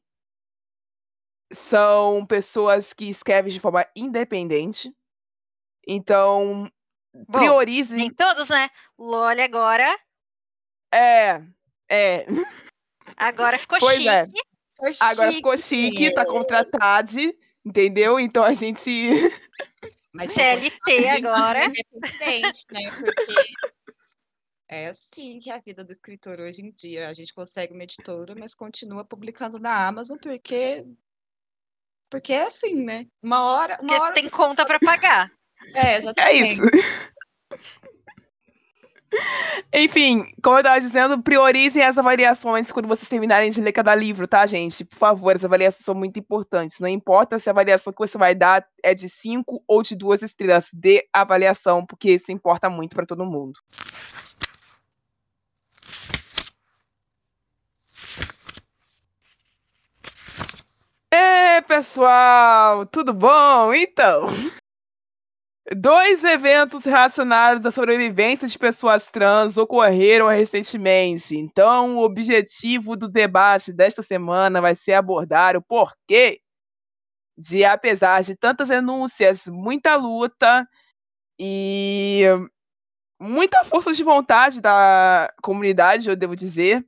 são 1.51 2.25
pessoas 2.25 2.93
que 2.93 3.09
escrevem 3.09 3.51
de 3.51 3.59
forma 3.59 3.85
independente. 3.95 4.93
Então, 5.87 6.71
Bom, 7.13 7.39
priorizem. 7.39 7.97
Nem 7.97 8.09
todos, 8.13 8.49
né? 8.49 8.69
Loli 8.97 9.41
agora. 9.41 9.97
É, 10.93 11.41
é. 11.89 12.25
Agora 13.15 13.57
ficou 13.57 13.79
Pois 13.79 13.97
chique. 13.97 14.09
é. 14.09 14.27
Agora 15.01 15.31
ficou 15.31 15.57
chique, 15.57 16.13
tá 16.13 16.25
contratado, 16.25 17.11
entendeu? 17.63 18.19
Então 18.19 18.43
a 18.43 18.53
gente. 18.53 18.89
Mas 20.13 20.31
CLT 20.33 21.07
agora. 21.09 21.65
Independente, 21.65 22.63
né? 22.71 22.81
Porque 22.91 23.53
é 24.69 24.87
assim 24.87 25.39
que 25.39 25.49
é 25.49 25.55
a 25.55 25.59
vida 25.59 25.83
do 25.83 25.91
escritor 25.91 26.39
hoje 26.39 26.61
em 26.61 26.71
dia. 26.71 27.09
A 27.09 27.13
gente 27.13 27.33
consegue 27.33 27.73
uma 27.73 27.83
editora, 27.83 28.35
mas 28.37 28.53
continua 28.55 29.05
publicando 29.05 29.59
na 29.59 29.87
Amazon 29.87 30.17
porque. 30.17 30.85
Porque 32.09 32.33
é 32.33 32.43
assim, 32.47 32.75
né? 32.83 33.07
Uma 33.21 33.43
hora. 33.43 33.73
Uma 33.81 33.87
Porque 33.87 34.01
hora. 34.01 34.13
tem 34.13 34.29
conta 34.29 34.65
pra 34.65 34.79
pagar. 34.79 35.31
É, 35.75 35.93
É 35.93 35.97
exatamente. 35.97 36.51
isso. 36.53 36.61
Enfim, 39.71 40.25
como 40.43 40.57
eu 40.57 40.63
tava 40.63 40.79
dizendo, 40.79 41.21
priorizem 41.21 41.83
as 41.83 41.97
avaliações 41.97 42.71
quando 42.71 42.87
vocês 42.87 43.09
terminarem 43.09 43.49
de 43.49 43.61
ler 43.61 43.71
cada 43.71 43.93
livro, 43.93 44.27
tá, 44.27 44.45
gente? 44.45 44.83
Por 44.85 44.97
favor, 44.97 45.35
as 45.35 45.43
avaliações 45.43 45.85
são 45.85 45.95
muito 45.95 46.19
importantes. 46.19 46.79
Não 46.79 46.87
importa 46.87 47.37
se 47.39 47.49
a 47.49 47.51
avaliação 47.51 47.93
que 47.93 47.99
você 47.99 48.17
vai 48.17 48.33
dar 48.35 48.65
é 48.83 48.93
de 48.93 49.07
cinco 49.09 49.63
ou 49.67 49.83
de 49.83 49.95
duas 49.95 50.21
estrelas. 50.21 50.69
Dê 50.73 51.07
avaliação, 51.13 51.85
porque 51.85 52.11
isso 52.11 52.31
importa 52.31 52.69
muito 52.69 52.95
pra 52.95 53.05
todo 53.05 53.25
mundo. 53.25 53.59
Ê, 61.11 61.61
pessoal, 61.67 62.85
tudo 62.87 63.13
bom? 63.13 63.73
Então, 63.73 64.25
dois 65.71 66.23
eventos 66.23 66.83
relacionados 66.83 67.65
à 67.65 67.71
sobrevivência 67.71 68.47
de 68.47 68.59
pessoas 68.59 69.09
trans 69.09 69.57
ocorreram 69.57 70.27
recentemente. 70.27 71.35
Então, 71.37 71.97
o 71.97 72.03
objetivo 72.03 72.95
do 72.95 73.07
debate 73.07 73.71
desta 73.71 74.01
semana 74.01 74.59
vai 74.59 74.75
ser 74.75 74.93
abordar 74.93 75.55
o 75.55 75.61
porquê 75.61 76.39
de, 77.37 77.63
apesar 77.63 78.21
de 78.21 78.35
tantas 78.35 78.69
denúncias, 78.69 79.47
muita 79.47 79.95
luta 79.95 80.67
e 81.39 82.23
muita 83.19 83.63
força 83.63 83.93
de 83.93 84.03
vontade 84.03 84.61
da 84.61 85.33
comunidade, 85.41 86.09
eu 86.09 86.15
devo 86.15 86.35
dizer, 86.35 86.85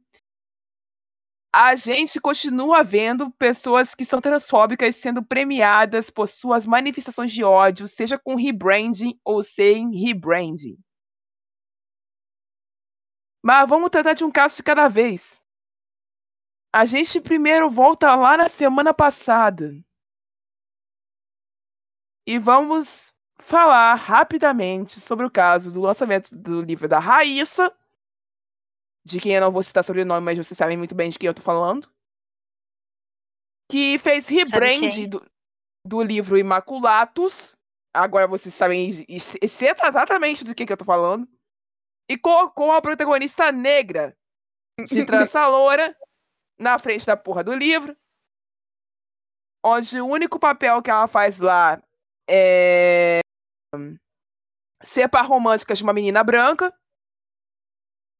a 1.55 1.73
gente 1.77 2.19
continua 2.19 2.83
vendo 2.83 3.31
pessoas 3.31 3.95
que 3.95 4.03
são 4.03 4.19
transfóbicas 4.19 4.97
sendo 4.97 5.23
premiadas 5.23 6.09
por 6.09 6.27
suas 6.27 6.67
manifestações 6.67 7.31
de 7.31 7.45
ódio, 7.45 7.87
seja 7.87 8.19
com 8.19 8.35
rebranding 8.35 9.17
ou 9.23 9.41
sem 9.41 9.95
rebranding. 9.95 10.77
Mas 13.41 13.69
vamos 13.69 13.89
tratar 13.89 14.11
de 14.11 14.25
um 14.25 14.31
caso 14.31 14.57
de 14.57 14.63
cada 14.63 14.89
vez. 14.89 15.41
A 16.73 16.83
gente 16.83 17.21
primeiro 17.21 17.69
volta 17.69 18.13
lá 18.15 18.35
na 18.35 18.49
semana 18.49 18.93
passada. 18.93 19.71
E 22.27 22.37
vamos 22.37 23.15
falar 23.39 23.95
rapidamente 23.95 24.99
sobre 24.99 25.25
o 25.25 25.31
caso 25.31 25.71
do 25.71 25.79
lançamento 25.79 26.35
do 26.35 26.61
livro 26.61 26.89
da 26.89 26.99
Raíssa, 26.99 27.71
de 29.05 29.19
quem 29.19 29.33
eu 29.33 29.41
não 29.41 29.51
vou 29.51 29.61
citar 29.61 29.83
sobrenome, 29.83 30.25
mas 30.25 30.37
vocês 30.37 30.57
sabem 30.57 30.75
muito 30.75 30.95
bem 30.95 31.09
de 31.09 31.19
quem 31.19 31.27
eu 31.27 31.33
tô 31.33 31.41
falando. 31.41 31.87
Que 33.69 33.99
fez 33.99 34.27
rebrand 34.27 35.07
do, 35.07 35.25
do 35.85 36.01
livro 36.01 36.37
Imaculatus. 36.37 37.55
Agora 37.93 38.27
vocês 38.27 38.53
sabem 38.53 38.89
exatamente 39.07 40.43
do 40.43 40.55
que, 40.55 40.65
que 40.65 40.73
eu 40.73 40.77
tô 40.77 40.83
falando. 40.83 41.27
E 42.09 42.17
colocou 42.17 42.71
a 42.71 42.81
protagonista 42.81 43.51
negra 43.51 44.17
de 44.87 45.05
trança 45.05 45.45
loura 45.47 45.95
na 46.59 46.77
frente 46.79 47.05
da 47.05 47.15
porra 47.15 47.43
do 47.43 47.53
livro. 47.53 47.95
Onde 49.63 49.99
o 50.01 50.07
único 50.07 50.39
papel 50.39 50.81
que 50.81 50.89
ela 50.89 51.07
faz 51.07 51.39
lá 51.39 51.81
é 52.29 53.19
ser 54.83 55.07
par 55.09 55.25
romântica 55.25 55.73
de 55.73 55.83
uma 55.83 55.93
menina 55.93 56.23
branca 56.23 56.73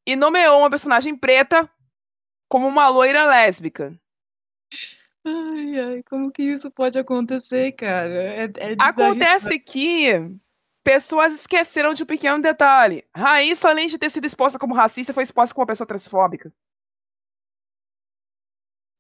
e 0.06 0.16
nomeou 0.16 0.60
uma 0.60 0.70
personagem 0.70 1.16
preta 1.16 1.70
como 2.50 2.68
uma 2.68 2.88
loira 2.88 3.26
lésbica. 3.26 4.00
Ai, 5.26 5.80
ai, 5.80 6.04
como 6.04 6.32
que 6.32 6.44
isso 6.44 6.70
pode 6.70 7.00
acontecer, 7.00 7.72
cara? 7.72 8.14
É, 8.14 8.44
é 8.44 8.76
Acontece 8.80 9.58
que 9.60 10.08
pessoas 10.84 11.34
esqueceram 11.34 11.94
de 11.94 12.04
um 12.04 12.06
pequeno 12.06 12.40
detalhe. 12.40 13.04
Raíssa, 13.16 13.70
além 13.70 13.88
de 13.88 13.98
ter 13.98 14.12
sido 14.12 14.26
exposta 14.26 14.60
como 14.60 14.76
racista, 14.76 15.14
foi 15.14 15.24
exposta 15.24 15.54
como 15.54 15.64
uma 15.64 15.68
pessoa 15.68 15.88
transfóbica. 15.88 16.54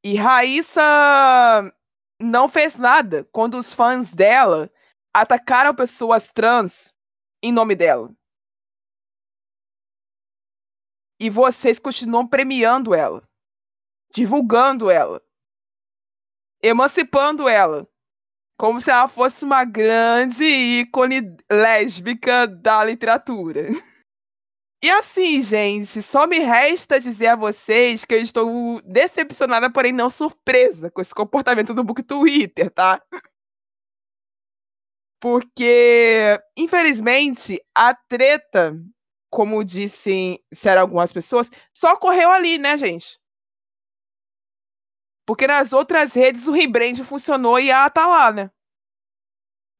E 0.03 0.15
Raíssa 0.15 0.81
não 2.19 2.49
fez 2.49 2.77
nada 2.77 3.27
quando 3.31 3.57
os 3.57 3.71
fãs 3.71 4.13
dela 4.13 4.71
atacaram 5.13 5.75
pessoas 5.75 6.31
trans 6.31 6.95
em 7.41 7.51
nome 7.51 7.75
dela. 7.75 8.11
E 11.19 11.29
vocês 11.29 11.79
continuam 11.79 12.27
premiando 12.27 12.93
ela, 12.93 13.23
divulgando 14.13 14.89
ela, 14.89 15.21
emancipando 16.61 17.47
ela, 17.47 17.87
como 18.57 18.79
se 18.79 18.89
ela 18.89 19.07
fosse 19.07 19.45
uma 19.45 19.63
grande 19.63 20.43
ícone 20.43 21.21
lésbica 21.51 22.47
da 22.47 22.83
literatura. 22.83 23.67
E 24.83 24.89
assim, 24.91 25.41
gente, 25.41 25.99
só 25.99 26.27
me 26.27 26.37
resta 26.37 26.99
dizer 26.99 27.27
a 27.27 27.35
vocês 27.35 28.05
que 28.05 28.13
eu 28.13 28.21
estou 28.21 28.79
decepcionada, 28.83 29.67
porém 29.71 29.91
não 29.91 30.11
surpresa 30.11 30.91
com 30.91 31.01
esse 31.01 31.15
comportamento 31.15 31.73
do 31.73 31.83
Book 31.83 32.03
Twitter, 32.03 32.69
tá? 32.69 33.01
Porque, 35.19 36.39
infelizmente, 36.55 37.59
a 37.73 37.95
treta 37.95 38.79
como 39.35 39.65
disseram 39.65 40.79
algumas 40.79 41.11
pessoas, 41.11 41.51
só 41.73 41.91
ocorreu 41.91 42.31
ali, 42.31 42.57
né, 42.57 42.77
gente? 42.77 43.19
Porque 45.27 45.45
nas 45.45 45.73
outras 45.73 46.13
redes 46.13 46.47
o 46.47 46.53
rebrand 46.53 47.03
funcionou 47.03 47.59
e 47.59 47.69
ela 47.69 47.89
tá 47.89 48.07
lá, 48.07 48.31
né? 48.31 48.49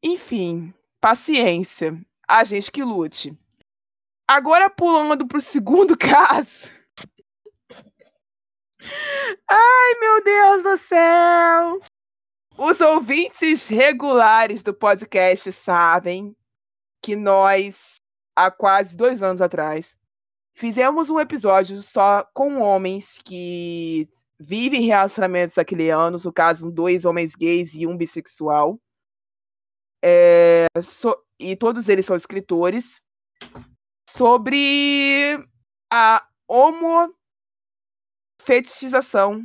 Enfim, 0.04 0.74
paciência. 1.00 1.98
A 2.28 2.44
gente 2.44 2.70
que 2.70 2.84
lute. 2.84 3.34
Agora 4.28 4.70
pulando 4.70 5.26
pro 5.26 5.40
segundo 5.40 5.96
caso. 5.98 6.70
Ai, 9.50 9.94
meu 10.02 10.22
Deus 10.22 10.64
do 10.64 10.78
céu! 10.78 11.80
Os 12.58 12.82
ouvintes 12.82 13.70
regulares 13.70 14.62
do 14.64 14.74
podcast 14.74 15.50
sabem 15.54 16.36
que 17.02 17.16
nós 17.16 18.02
há 18.36 18.52
quase 18.52 18.98
dois 18.98 19.24
anos 19.24 19.42
atrás, 19.42 19.98
fizemos 20.54 21.10
um 21.10 21.20
episódio 21.20 21.78
só 21.78 22.24
com 22.34 22.62
homens 22.62 23.20
que 23.24 24.10
vivem 24.40 24.82
relacionamentos 24.82 25.58
aquilianos, 25.58 26.26
no 26.26 26.34
caso, 26.34 26.72
dois 26.72 27.06
homens 27.06 27.36
gays 27.36 27.74
e 27.74 27.88
um 27.88 27.98
bissexual. 27.98 28.80
É, 30.04 30.68
so, 30.82 31.16
e 31.40 31.56
todos 31.56 31.88
eles 31.90 32.06
são 32.06 32.16
escritores 32.16 33.02
sobre 34.08 35.44
a 35.92 36.24
homofetichização 36.48 39.44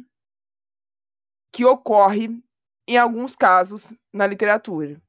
que 1.53 1.65
ocorre 1.65 2.29
em 2.87 2.99
alguns 2.99 3.35
casos 3.37 3.95
na 4.13 4.27
literatura. 4.27 5.01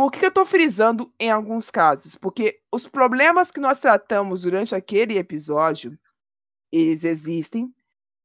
Por 0.00 0.10
que 0.10 0.24
eu 0.24 0.30
estou 0.30 0.46
frisando 0.46 1.12
em 1.20 1.30
alguns 1.30 1.70
casos? 1.70 2.14
Porque 2.14 2.58
os 2.72 2.88
problemas 2.88 3.50
que 3.50 3.60
nós 3.60 3.80
tratamos 3.80 4.40
durante 4.40 4.74
aquele 4.74 5.18
episódio, 5.18 5.94
eles 6.72 7.04
existem, 7.04 7.70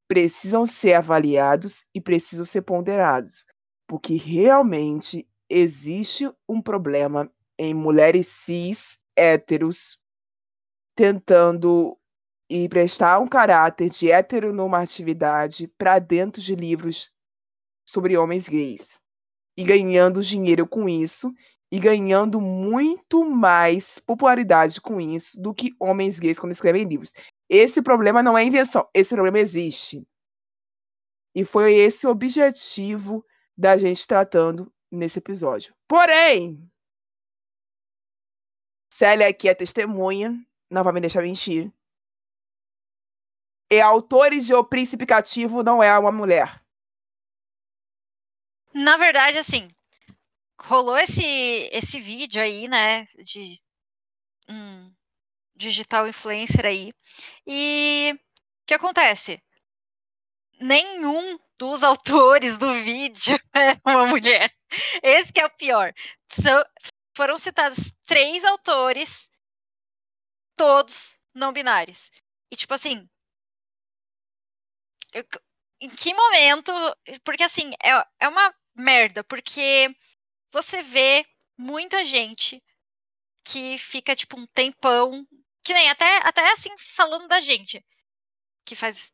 precisam 0.07 0.65
ser 0.65 0.93
avaliados 0.93 1.85
e 1.93 1.99
precisam 1.99 2.45
ser 2.45 2.61
ponderados. 2.61 3.45
Porque 3.85 4.15
realmente 4.15 5.27
existe 5.49 6.31
um 6.47 6.61
problema 6.61 7.29
em 7.59 7.73
mulheres 7.73 8.27
cis 8.27 9.01
héteros 9.13 9.99
tentando 10.95 11.99
e 12.49 12.69
prestar 12.69 13.19
um 13.19 13.27
caráter 13.27 13.89
de 13.89 14.09
heteronormatividade 14.09 15.67
para 15.77 15.99
dentro 15.99 16.41
de 16.41 16.55
livros 16.55 17.11
sobre 17.85 18.15
homens 18.15 18.47
gays 18.47 19.03
e 19.57 19.63
ganhando 19.65 20.21
dinheiro 20.21 20.65
com 20.65 20.87
isso 20.87 21.33
e 21.71 21.79
ganhando 21.79 22.39
muito 22.39 23.25
mais 23.25 23.99
popularidade 23.99 24.79
com 24.79 25.01
isso 25.01 25.41
do 25.41 25.53
que 25.53 25.75
homens 25.79 26.19
gays 26.19 26.39
quando 26.39 26.51
escrevem 26.51 26.83
livros. 26.83 27.13
Esse 27.49 27.81
problema 27.81 28.23
não 28.23 28.37
é 28.37 28.43
invenção, 28.43 28.87
esse 28.93 29.13
problema 29.13 29.39
existe. 29.39 30.05
E 31.33 31.43
foi 31.43 31.73
esse 31.73 32.07
o 32.07 32.11
objetivo 32.11 33.25
da 33.57 33.77
gente 33.77 34.07
tratando 34.07 34.71
nesse 34.91 35.19
episódio. 35.19 35.75
Porém, 35.87 36.69
Célia 38.89 39.27
aqui 39.27 39.49
é 39.49 39.53
testemunha, 39.53 40.33
não 40.69 40.83
vai 40.83 40.93
me 40.93 41.01
deixar 41.01 41.21
mentir. 41.21 41.71
E 43.69 43.81
autores 43.81 44.45
de 44.45 44.53
O 44.53 44.63
Príncipe 44.63 45.05
Cativo 45.05 45.63
não 45.63 45.83
é 45.83 45.97
uma 45.97 46.11
mulher. 46.11 46.63
Na 48.73 48.95
verdade, 48.95 49.37
assim, 49.37 49.69
rolou 50.65 50.97
esse, 50.97 51.23
esse 51.71 51.99
vídeo 51.99 52.41
aí, 52.41 52.67
né, 52.67 53.05
de 53.23 53.53
um 54.49 54.93
digital 55.55 56.07
influencer 56.07 56.65
aí. 56.65 56.93
E 57.47 58.13
o 58.13 58.65
que 58.67 58.73
acontece? 58.73 59.41
Nenhum 60.59 61.37
dos 61.57 61.83
autores 61.83 62.57
do 62.57 62.73
vídeo 62.83 63.37
é 63.55 63.77
uma 63.85 64.05
mulher. 64.05 64.53
Esse 65.03 65.31
que 65.31 65.39
é 65.39 65.45
o 65.45 65.55
pior. 65.55 65.93
foram 67.15 67.37
citados 67.37 67.93
três 68.05 68.43
autores, 68.43 69.29
todos 70.55 71.19
não 71.33 71.53
binários. 71.53 72.11
E 72.51 72.55
tipo 72.55 72.73
assim, 72.73 73.07
eu, 75.13 75.23
em 75.81 75.89
que 75.89 76.13
momento? 76.13 76.73
Porque 77.23 77.43
assim, 77.43 77.71
é, 77.83 78.05
é 78.19 78.27
uma 78.27 78.53
merda, 78.75 79.23
porque 79.23 79.95
você 80.55 80.81
vê 80.81 81.25
muita 81.57 82.05
gente 82.05 82.63
que 83.43 83.77
fica, 83.77 84.15
tipo, 84.15 84.39
um 84.39 84.47
tempão. 84.47 85.27
Que 85.61 85.73
nem 85.73 85.89
até, 85.89 86.17
até 86.19 86.49
assim, 86.53 86.69
falando 86.79 87.27
da 87.27 87.41
gente. 87.41 87.85
Que 88.63 88.73
faz, 88.73 89.11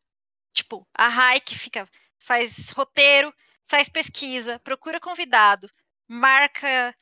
tipo, 0.52 0.86
a 0.94 1.08
Rai 1.08 1.40
que 1.40 1.58
fica, 1.58 1.88
faz 2.20 2.70
roteiro, 2.70 3.34
faz 3.66 3.88
pesquisa, 3.88 4.60
procura 4.60 5.00
convidado, 5.00 5.68
marca, 6.06 6.96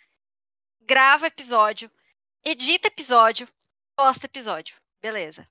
grava 0.80 1.26
episódio, 1.26 1.90
edita 2.42 2.88
episódio, 2.88 3.46
posta 3.94 4.24
episódio. 4.24 4.74
Beleza. 5.02 5.46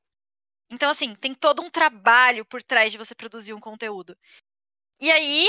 Então, 0.71 0.89
assim, 0.89 1.13
tem 1.13 1.35
todo 1.35 1.61
um 1.61 1.69
trabalho 1.69 2.43
por 2.43 2.63
trás 2.63 2.91
de 2.91 2.97
você 2.97 3.13
produzir 3.13 3.53
um 3.53 3.59
conteúdo. 3.59 4.17
E 4.99 5.11
aí, 5.11 5.47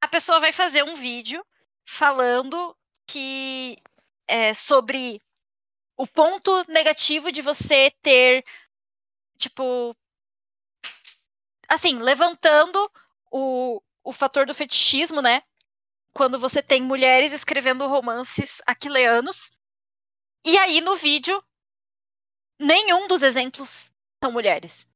a 0.00 0.08
pessoa 0.08 0.40
vai 0.40 0.50
fazer 0.50 0.82
um 0.82 0.96
vídeo 0.96 1.44
falando 1.84 2.76
que 3.06 3.76
é, 4.26 4.54
sobre 4.54 5.20
o 5.96 6.06
ponto 6.06 6.64
negativo 6.68 7.30
de 7.30 7.42
você 7.42 7.90
ter, 8.02 8.44
tipo, 9.36 9.96
assim, 11.68 11.98
levantando 11.98 12.90
o, 13.30 13.80
o 14.02 14.12
fator 14.12 14.46
do 14.46 14.54
fetichismo, 14.54 15.20
né? 15.20 15.42
Quando 16.14 16.38
você 16.38 16.62
tem 16.62 16.82
mulheres 16.82 17.32
escrevendo 17.32 17.86
romances 17.86 18.60
aquileanos. 18.66 19.52
E 20.44 20.58
aí, 20.58 20.80
no 20.80 20.96
vídeo, 20.96 21.42
nenhum 22.58 23.06
dos 23.06 23.22
exemplos 23.22 23.92
são 24.22 24.32
mulheres. 24.32 24.86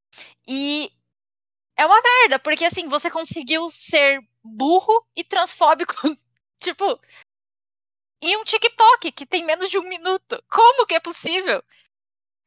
E 0.47 0.91
é 1.77 1.85
uma 1.85 2.01
merda, 2.01 2.39
porque 2.39 2.65
assim, 2.65 2.89
você 2.89 3.11
conseguiu 3.11 3.69
ser 3.69 4.21
burro 4.43 5.07
e 5.15 5.23
transfóbico, 5.23 5.95
tipo, 6.59 7.01
em 8.23 8.37
um 8.37 8.45
TikTok 8.45 9.13
que 9.13 9.27
tem 9.27 9.45
menos 9.45 9.71
de 9.71 9.79
um 9.79 9.89
minuto. 9.89 10.43
Como 10.51 10.87
que 10.87 10.95
é 10.95 11.01
possível? 11.01 11.63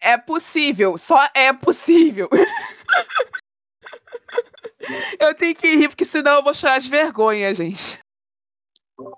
É 0.01 0.17
possível, 0.17 0.97
só 0.97 1.29
é 1.33 1.51
possível. 1.53 2.29
eu 5.19 5.35
tenho 5.35 5.55
que 5.55 5.75
rir, 5.75 5.89
porque 5.89 6.05
senão 6.05 6.35
eu 6.35 6.43
vou 6.43 6.53
chorar 6.53 6.79
de 6.79 6.89
vergonha, 6.89 7.53
gente. 7.53 7.99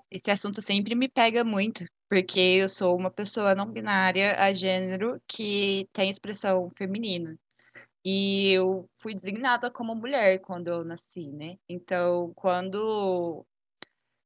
Esse 0.09 0.31
assunto 0.31 0.61
sempre 0.61 0.95
me 0.95 1.07
pega 1.07 1.43
muito, 1.43 1.85
porque 2.09 2.39
eu 2.39 2.69
sou 2.69 2.97
uma 2.97 3.11
pessoa 3.11 3.55
não 3.55 3.71
binária 3.71 4.35
a 4.39 4.53
gênero 4.53 5.21
que 5.27 5.87
tem 5.93 6.09
expressão 6.09 6.71
feminina. 6.75 7.37
E 8.03 8.53
eu 8.53 8.89
fui 8.99 9.13
designada 9.13 9.69
como 9.69 9.95
mulher 9.95 10.39
quando 10.39 10.67
eu 10.67 10.83
nasci, 10.83 11.27
né? 11.27 11.57
Então, 11.69 12.33
quando 12.35 13.45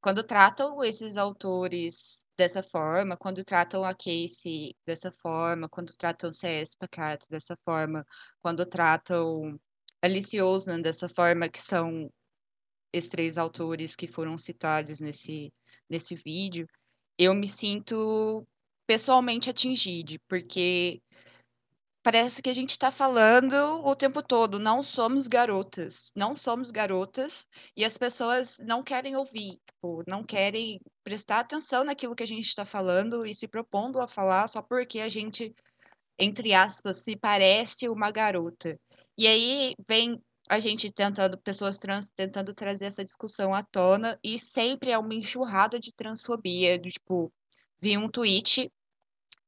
quando 0.06 0.24
tratam 0.24 0.84
esses 0.84 1.18
autores 1.18 2.24
dessa 2.38 2.62
forma, 2.62 3.18
quando 3.18 3.44
tratam 3.44 3.84
a 3.84 3.92
Casey 3.92 4.76
dessa 4.86 5.12
forma, 5.12 5.68
quando 5.68 5.96
tratam 5.96 6.32
C.S. 6.32 6.78
Pacat 6.78 7.28
dessa 7.28 7.58
forma, 7.66 8.06
quando 8.40 8.68
tratam 8.68 9.60
Alice 10.04 10.40
Oseman 10.40 10.80
dessa 10.84 11.10
forma, 11.10 11.50
que 11.50 11.60
são 11.60 12.08
esses 12.94 13.10
três 13.10 13.36
autores 13.36 13.96
que 13.96 14.08
foram 14.08 14.38
citados 14.38 15.00
nesse, 15.00 15.52
nesse 15.90 16.14
vídeo, 16.14 16.68
eu 17.18 17.34
me 17.34 17.48
sinto 17.48 18.48
pessoalmente 18.86 19.50
atingida, 19.50 20.22
porque 20.28 21.02
parece 22.06 22.40
que 22.40 22.52
a 22.52 22.54
gente 22.54 22.70
está 22.70 22.92
falando 22.92 23.56
o 23.84 23.96
tempo 23.96 24.22
todo, 24.22 24.60
não 24.60 24.84
somos 24.84 25.28
garotas, 25.28 26.12
não 26.16 26.38
somos 26.38 26.70
garotas, 26.70 27.48
e 27.76 27.84
as 27.84 27.98
pessoas 27.98 28.60
não 28.60 28.84
querem 28.84 29.16
ouvir, 29.16 29.60
tipo, 29.66 30.04
não 30.08 30.24
querem 30.24 30.80
prestar 31.04 31.40
atenção 31.40 31.84
naquilo 31.84 32.16
que 32.16 32.22
a 32.22 32.28
gente 32.28 32.46
está 32.46 32.64
falando 32.64 33.26
e 33.26 33.34
se 33.34 33.48
propondo 33.48 34.00
a 34.00 34.08
falar 34.08 34.48
só 34.48 34.62
porque 34.62 35.00
a 35.00 35.10
gente, 35.10 35.52
entre 36.20 36.54
aspas, 36.54 36.98
se 36.98 37.16
parece 37.16 37.90
uma 37.90 38.12
garota. 38.12 38.80
E 39.18 39.26
aí 39.26 39.74
vem 39.88 40.22
a 40.48 40.60
gente 40.60 40.92
tentando, 40.92 41.40
pessoas 41.40 41.80
trans 41.80 42.12
tentando 42.16 42.54
trazer 42.54 42.86
essa 42.86 43.04
discussão 43.04 43.52
à 43.52 43.64
tona, 43.64 44.16
e 44.24 44.38
sempre 44.38 44.92
é 44.92 44.98
uma 45.00 45.16
enxurrada 45.16 45.80
de 45.80 45.92
transfobia, 45.92 46.78
do, 46.78 46.88
tipo, 46.88 47.34
vi 47.82 47.98
um 47.98 48.08
tweet, 48.08 48.72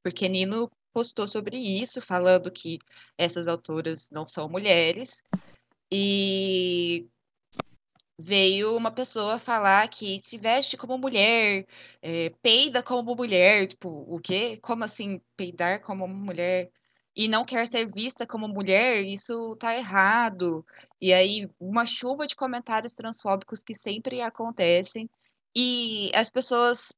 porque 0.02 0.28
Nino 0.28 0.68
postou 0.98 1.28
sobre 1.28 1.56
isso, 1.56 2.02
falando 2.02 2.50
que 2.50 2.80
essas 3.16 3.46
autoras 3.46 4.10
não 4.10 4.28
são 4.28 4.48
mulheres. 4.48 5.22
E 5.92 7.08
veio 8.18 8.76
uma 8.76 8.90
pessoa 8.90 9.38
falar 9.38 9.88
que 9.88 10.18
se 10.20 10.36
veste 10.38 10.76
como 10.76 10.98
mulher, 10.98 11.66
é, 12.02 12.30
peida 12.42 12.82
como 12.82 13.14
mulher, 13.14 13.68
tipo, 13.68 13.88
o 13.88 14.20
quê? 14.20 14.58
Como 14.60 14.84
assim 14.84 15.20
peidar 15.36 15.80
como 15.82 16.08
mulher? 16.08 16.70
E 17.16 17.28
não 17.28 17.44
quer 17.44 17.66
ser 17.68 17.90
vista 17.92 18.26
como 18.26 18.48
mulher, 18.48 19.04
isso 19.04 19.56
tá 19.56 19.76
errado. 19.76 20.66
E 21.00 21.12
aí, 21.12 21.48
uma 21.60 21.86
chuva 21.86 22.26
de 22.26 22.34
comentários 22.36 22.94
transfóbicos 22.94 23.62
que 23.62 23.74
sempre 23.74 24.20
acontecem. 24.20 25.08
E 25.56 26.10
as 26.14 26.30
pessoas 26.30 26.92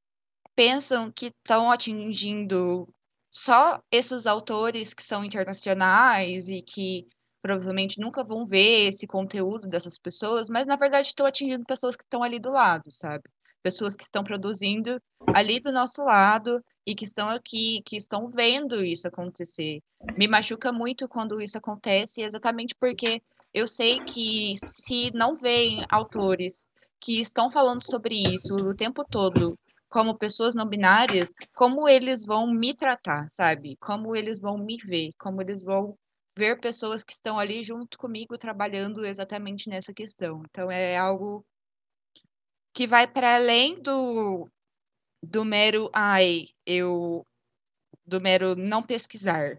pensam 0.56 1.12
que 1.12 1.26
estão 1.26 1.70
atingindo 1.70 2.88
só 3.30 3.80
esses 3.90 4.26
autores 4.26 4.92
que 4.92 5.02
são 5.02 5.24
internacionais 5.24 6.48
e 6.48 6.60
que 6.60 7.06
provavelmente 7.40 7.98
nunca 7.98 8.24
vão 8.24 8.44
ver 8.46 8.88
esse 8.88 9.06
conteúdo 9.06 9.68
dessas 9.68 9.96
pessoas, 9.96 10.48
mas 10.48 10.66
na 10.66 10.76
verdade 10.76 11.08
estou 11.08 11.26
atingindo 11.26 11.64
pessoas 11.64 11.96
que 11.96 12.02
estão 12.04 12.22
ali 12.22 12.38
do 12.38 12.50
lado, 12.50 12.90
sabe? 12.90 13.24
Pessoas 13.62 13.96
que 13.96 14.02
estão 14.02 14.22
produzindo 14.22 15.00
ali 15.34 15.60
do 15.60 15.72
nosso 15.72 16.02
lado 16.02 16.62
e 16.86 16.94
que 16.94 17.04
estão 17.04 17.28
aqui, 17.28 17.82
que 17.84 17.96
estão 17.96 18.28
vendo 18.28 18.84
isso 18.84 19.06
acontecer. 19.06 19.80
Me 20.18 20.26
machuca 20.26 20.72
muito 20.72 21.08
quando 21.08 21.40
isso 21.40 21.56
acontece, 21.56 22.22
exatamente 22.22 22.74
porque 22.74 23.22
eu 23.52 23.66
sei 23.66 24.00
que 24.00 24.54
se 24.56 25.10
não 25.14 25.36
vem 25.36 25.84
autores 25.90 26.66
que 26.98 27.20
estão 27.20 27.48
falando 27.48 27.82
sobre 27.82 28.16
isso 28.16 28.54
o 28.54 28.74
tempo 28.74 29.04
todo 29.04 29.58
como 29.90 30.16
pessoas 30.18 30.54
não 30.54 30.66
binárias, 30.66 31.32
como 31.54 31.88
eles 31.88 32.24
vão 32.24 32.46
me 32.52 32.74
tratar, 32.74 33.26
sabe? 33.30 33.76
Como 33.80 34.16
eles 34.16 34.40
vão 34.40 34.56
me 34.58 34.76
ver, 34.78 35.10
como 35.18 35.42
eles 35.42 35.64
vão 35.64 35.96
ver 36.38 36.60
pessoas 36.60 37.04
que 37.04 37.12
estão 37.12 37.38
ali 37.38 37.64
junto 37.64 37.98
comigo 37.98 38.38
trabalhando 38.38 39.04
exatamente 39.04 39.68
nessa 39.68 39.92
questão. 39.92 40.42
Então 40.48 40.70
é 40.70 40.96
algo 40.96 41.44
que 42.74 42.86
vai 42.86 43.06
para 43.06 43.36
além 43.36 43.80
do 43.82 44.48
do 45.22 45.44
mero 45.44 45.90
ai, 45.94 46.46
eu 46.66 47.26
do 48.06 48.20
mero 48.20 48.56
não 48.56 48.82
pesquisar. 48.82 49.58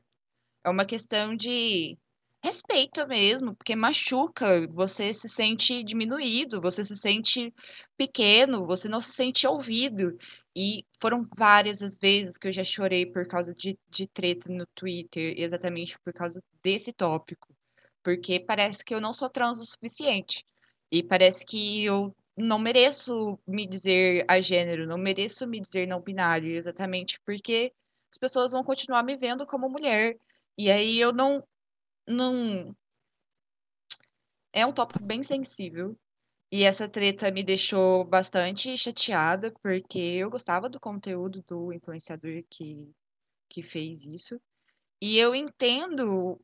É 0.65 0.69
uma 0.69 0.85
questão 0.85 1.35
de 1.35 1.97
respeito 2.43 3.07
mesmo, 3.07 3.55
porque 3.55 3.75
machuca, 3.75 4.67
você 4.67 5.13
se 5.13 5.29
sente 5.29 5.83
diminuído, 5.83 6.61
você 6.61 6.83
se 6.83 6.95
sente 6.95 7.53
pequeno, 7.95 8.65
você 8.65 8.89
não 8.89 8.99
se 8.99 9.11
sente 9.11 9.45
ouvido. 9.47 10.17
E 10.55 10.83
foram 10.99 11.27
várias 11.37 11.81
as 11.81 11.97
vezes 11.99 12.37
que 12.37 12.47
eu 12.47 12.53
já 12.53 12.63
chorei 12.63 13.05
por 13.05 13.25
causa 13.27 13.53
de, 13.55 13.77
de 13.89 14.07
treta 14.07 14.49
no 14.49 14.65
Twitter, 14.75 15.33
exatamente 15.37 15.97
por 15.99 16.13
causa 16.13 16.43
desse 16.61 16.91
tópico. 16.91 17.55
Porque 18.03 18.39
parece 18.39 18.83
que 18.83 18.93
eu 18.93 18.99
não 19.01 19.13
sou 19.13 19.29
trans 19.29 19.59
o 19.59 19.65
suficiente. 19.65 20.43
E 20.91 21.03
parece 21.03 21.45
que 21.45 21.85
eu 21.85 22.13
não 22.35 22.59
mereço 22.59 23.39
me 23.47 23.65
dizer 23.67 24.25
a 24.27 24.41
gênero, 24.41 24.87
não 24.87 24.97
mereço 24.97 25.47
me 25.47 25.59
dizer 25.61 25.87
não 25.87 26.01
binário, 26.01 26.51
exatamente 26.51 27.19
porque 27.25 27.71
as 28.11 28.17
pessoas 28.17 28.51
vão 28.51 28.63
continuar 28.63 29.03
me 29.03 29.15
vendo 29.15 29.45
como 29.45 29.69
mulher. 29.69 30.17
E 30.57 30.69
aí 30.69 30.99
eu 30.99 31.13
não 31.13 31.43
não. 32.07 32.75
É 34.53 34.65
um 34.65 34.73
tópico 34.73 35.03
bem 35.03 35.23
sensível. 35.23 35.97
E 36.51 36.63
essa 36.63 36.87
treta 36.87 37.31
me 37.31 37.43
deixou 37.43 38.03
bastante 38.03 38.77
chateada, 38.77 39.51
porque 39.63 39.97
eu 39.97 40.29
gostava 40.29 40.67
do 40.67 40.81
conteúdo 40.81 41.41
do 41.47 41.71
influenciador 41.71 42.43
que, 42.49 42.91
que 43.49 43.63
fez 43.63 44.05
isso. 44.05 44.39
E 45.01 45.17
eu 45.17 45.33
entendo 45.33 46.39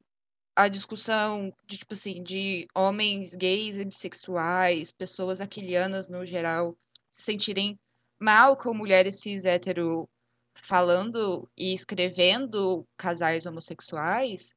a 0.56 0.68
discussão 0.70 1.54
de, 1.66 1.78
tipo 1.78 1.94
assim, 1.94 2.24
de 2.24 2.68
homens 2.74 3.36
gays 3.36 3.78
e 3.78 3.86
bissexuais, 3.86 4.92
pessoas 4.92 5.42
aquilianas 5.42 6.08
no 6.08 6.26
geral, 6.26 6.76
se 7.12 7.24
sentirem 7.24 7.78
mal 8.20 8.58
com 8.58 8.74
mulheres 8.74 9.20
cis 9.20 9.46
hétero 9.46 10.10
falando 10.56 11.48
e 11.56 11.74
escrevendo 11.74 12.88
casais 12.98 13.46
homossexuais, 13.46 14.56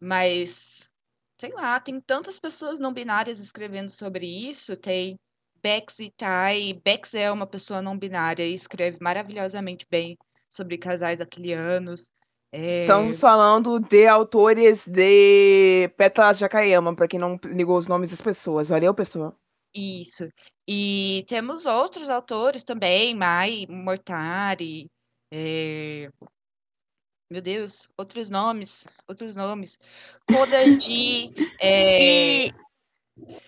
mas, 0.00 0.90
sei 1.38 1.52
lá, 1.52 1.80
tem 1.80 2.00
tantas 2.00 2.38
pessoas 2.38 2.78
não 2.80 2.92
binárias 2.92 3.38
escrevendo 3.38 3.90
sobre 3.90 4.26
isso. 4.26 4.76
Tem 4.76 5.18
Bex 5.62 5.98
e 6.00 6.10
Tai. 6.10 6.80
Bex 6.84 7.14
é 7.14 7.30
uma 7.30 7.46
pessoa 7.46 7.82
não 7.82 7.98
binária 7.98 8.44
e 8.44 8.54
escreve 8.54 8.98
maravilhosamente 9.00 9.86
bem 9.90 10.16
sobre 10.48 10.78
casais 10.78 11.20
aquilianos. 11.20 12.10
É... 12.52 12.82
Estamos 12.82 13.20
falando 13.20 13.78
de 13.80 14.06
autores 14.06 14.86
de 14.86 15.88
Petra 15.96 16.32
Jacayama, 16.32 16.94
para 16.94 17.08
quem 17.08 17.18
não 17.18 17.38
ligou 17.44 17.76
os 17.76 17.88
nomes 17.88 18.10
das 18.10 18.20
pessoas. 18.20 18.68
Valeu, 18.68 18.94
pessoal? 18.94 19.36
Isso. 19.74 20.28
E 20.68 21.24
temos 21.28 21.66
outros 21.66 22.08
autores 22.08 22.64
também, 22.64 23.14
Mai 23.14 23.66
Mortari, 23.68 24.90
é... 25.32 26.08
Meu 27.30 27.42
Deus, 27.42 27.88
outros 27.98 28.30
nomes, 28.30 28.86
outros 29.08 29.34
nomes. 29.34 29.78
Coda 30.28 30.76
de. 30.76 31.28
É... 31.60 32.46
E 32.46 32.54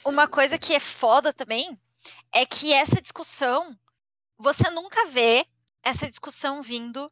uma 0.05 0.27
coisa 0.27 0.59
que 0.59 0.75
é 0.75 0.81
foda 0.81 1.33
também 1.33 1.79
é 2.33 2.45
que 2.45 2.73
essa 2.73 3.01
discussão, 3.01 3.79
você 4.37 4.69
nunca 4.71 5.07
vê 5.07 5.47
essa 5.83 6.09
discussão 6.09 6.61
vindo 6.61 7.11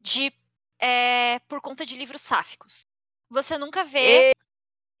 de 0.00 0.32
é, 0.78 1.38
por 1.40 1.60
conta 1.60 1.86
de 1.86 1.96
livros 1.96 2.20
sáficos. 2.22 2.84
Você 3.30 3.56
nunca 3.56 3.82
vê. 3.84 4.32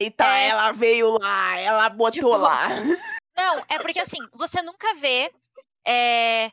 Eita, 0.00 0.24
é, 0.24 0.48
ela 0.48 0.72
veio 0.72 1.18
lá, 1.18 1.58
ela 1.58 1.88
botou 1.88 2.10
tipo, 2.10 2.36
lá. 2.36 2.68
Não, 3.36 3.64
é 3.68 3.78
porque 3.78 4.00
assim, 4.00 4.18
você 4.32 4.62
nunca 4.62 4.94
vê 4.94 5.32
é, 5.86 6.50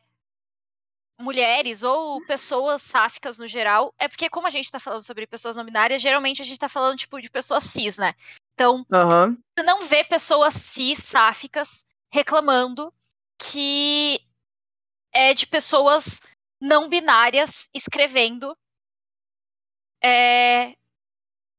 mulheres 1.19 1.83
ou 1.83 2.23
pessoas 2.25 2.81
sáficas 2.81 3.37
no 3.37 3.47
geral, 3.47 3.93
é 3.97 4.07
porque 4.07 4.29
como 4.29 4.47
a 4.47 4.49
gente 4.49 4.69
tá 4.69 4.79
falando 4.79 5.03
sobre 5.03 5.25
pessoas 5.25 5.55
não 5.55 5.63
binárias, 5.63 6.01
geralmente 6.01 6.41
a 6.41 6.45
gente 6.45 6.59
tá 6.59 6.69
falando 6.69 6.97
tipo 6.97 7.21
de 7.21 7.29
pessoas 7.29 7.63
cis, 7.63 7.97
né? 7.97 8.13
Então, 8.53 8.85
uhum. 8.91 9.37
você 9.57 9.63
não 9.63 9.81
vê 9.81 10.03
pessoas 10.03 10.53
cis 10.53 10.99
sáficas 10.99 11.85
reclamando 12.11 12.93
que 13.37 14.19
é 15.13 15.33
de 15.33 15.47
pessoas 15.47 16.21
não 16.59 16.89
binárias 16.89 17.69
escrevendo 17.73 18.57
é, 20.03 20.75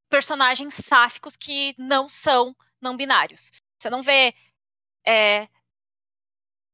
personagens 0.08 0.74
sáficos 0.74 1.36
que 1.36 1.74
não 1.78 2.08
são 2.08 2.54
não 2.80 2.96
binários. 2.96 3.52
Você 3.78 3.90
não 3.90 4.02
vê. 4.02 4.34
É, 5.04 5.48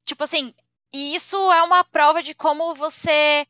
tipo 0.05 0.25
assim, 0.25 0.55
e 0.93 1.15
isso 1.15 1.37
é 1.53 1.63
uma 1.63 1.83
prova 1.83 2.23
de 2.23 2.35
como 2.35 2.75
você 2.75 3.47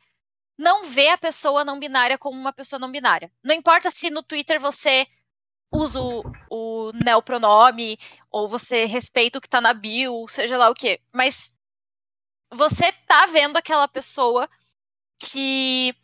não 0.57 0.85
vê 0.85 1.09
a 1.09 1.19
pessoa 1.19 1.65
não 1.65 1.79
binária 1.79 2.17
como 2.17 2.39
uma 2.39 2.53
pessoa 2.53 2.79
não 2.79 2.91
binária. 2.91 3.33
Não 3.43 3.55
importa 3.55 3.91
se 3.91 4.11
no 4.11 4.23
Twitter 4.23 4.61
você 4.61 5.07
usa 5.73 6.01
o, 6.01 6.23
o 6.51 6.93
neopronome 6.93 7.99
ou 8.31 8.47
você 8.47 8.85
respeita 8.85 9.39
o 9.39 9.41
que 9.41 9.49
tá 9.49 9.61
na 9.61 9.73
bio, 9.73 10.29
seja 10.29 10.57
lá 10.57 10.69
o 10.69 10.75
que. 10.75 11.01
Mas 11.13 11.53
você 12.53 12.93
tá 12.93 13.27
vendo 13.27 13.57
aquela 13.57 13.89
pessoa 13.89 14.49
que 15.19 15.95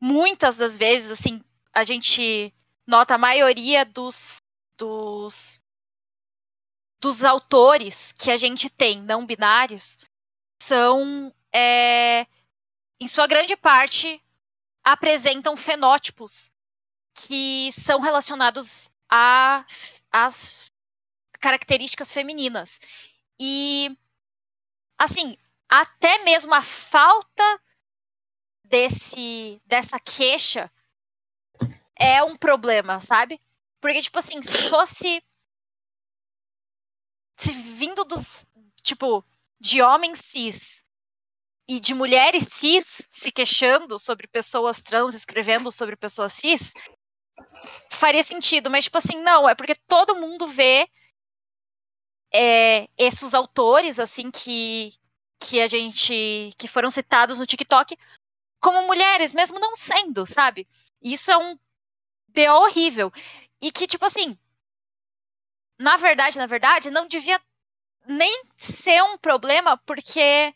muitas 0.00 0.56
das 0.56 0.76
vezes, 0.76 1.10
assim, 1.10 1.42
a 1.72 1.84
gente 1.84 2.52
nota 2.86 3.14
a 3.14 3.18
maioria 3.18 3.84
dos, 3.84 4.36
dos, 4.76 5.62
dos 7.00 7.24
autores 7.24 8.12
que 8.12 8.30
a 8.30 8.36
gente 8.36 8.68
tem 8.68 9.00
não 9.00 9.24
binários 9.24 9.98
são, 10.64 11.34
é, 11.52 12.26
em 12.98 13.06
sua 13.06 13.26
grande 13.26 13.54
parte, 13.54 14.22
apresentam 14.82 15.54
fenótipos 15.54 16.52
que 17.14 17.70
são 17.72 18.00
relacionados 18.00 18.90
às 20.10 20.72
características 21.38 22.12
femininas. 22.12 22.80
E, 23.38 23.94
assim, 24.98 25.36
até 25.68 26.24
mesmo 26.24 26.54
a 26.54 26.62
falta 26.62 27.60
desse 28.64 29.60
dessa 29.66 30.00
queixa 30.00 30.72
é 31.94 32.22
um 32.22 32.36
problema, 32.36 33.00
sabe? 33.00 33.38
Porque, 33.82 34.00
tipo 34.00 34.18
assim, 34.18 34.40
se 34.40 34.70
fosse. 34.70 35.22
Se 37.36 37.52
vindo 37.52 38.02
dos. 38.04 38.46
Tipo, 38.82 39.24
de 39.60 39.80
homens 39.82 40.20
cis 40.20 40.84
e 41.68 41.80
de 41.80 41.94
mulheres 41.94 42.48
cis 42.50 43.06
se 43.10 43.32
queixando 43.32 43.98
sobre 43.98 44.26
pessoas 44.26 44.82
trans, 44.82 45.14
escrevendo 45.14 45.70
sobre 45.70 45.96
pessoas 45.96 46.32
cis, 46.32 46.72
faria 47.90 48.22
sentido. 48.22 48.70
Mas, 48.70 48.84
tipo 48.84 48.98
assim, 48.98 49.18
não, 49.22 49.48
é 49.48 49.54
porque 49.54 49.74
todo 49.74 50.16
mundo 50.16 50.46
vê 50.46 50.88
é, 52.32 52.88
esses 52.98 53.32
autores, 53.32 53.98
assim, 53.98 54.30
que, 54.30 54.92
que 55.40 55.60
a 55.60 55.66
gente. 55.66 56.52
que 56.58 56.68
foram 56.68 56.90
citados 56.90 57.38
no 57.38 57.46
TikTok 57.46 57.96
como 58.60 58.86
mulheres, 58.86 59.34
mesmo 59.34 59.58
não 59.58 59.76
sendo, 59.76 60.26
sabe? 60.26 60.66
Isso 61.02 61.30
é 61.30 61.36
um 61.36 61.58
BO 62.28 62.62
horrível. 62.62 63.12
E 63.60 63.70
que, 63.70 63.86
tipo 63.86 64.04
assim, 64.04 64.38
na 65.78 65.96
verdade, 65.96 66.38
na 66.38 66.46
verdade, 66.46 66.90
não 66.90 67.06
devia 67.06 67.40
nem 68.06 68.44
ser 68.56 69.02
um 69.02 69.18
problema, 69.18 69.76
porque 69.78 70.54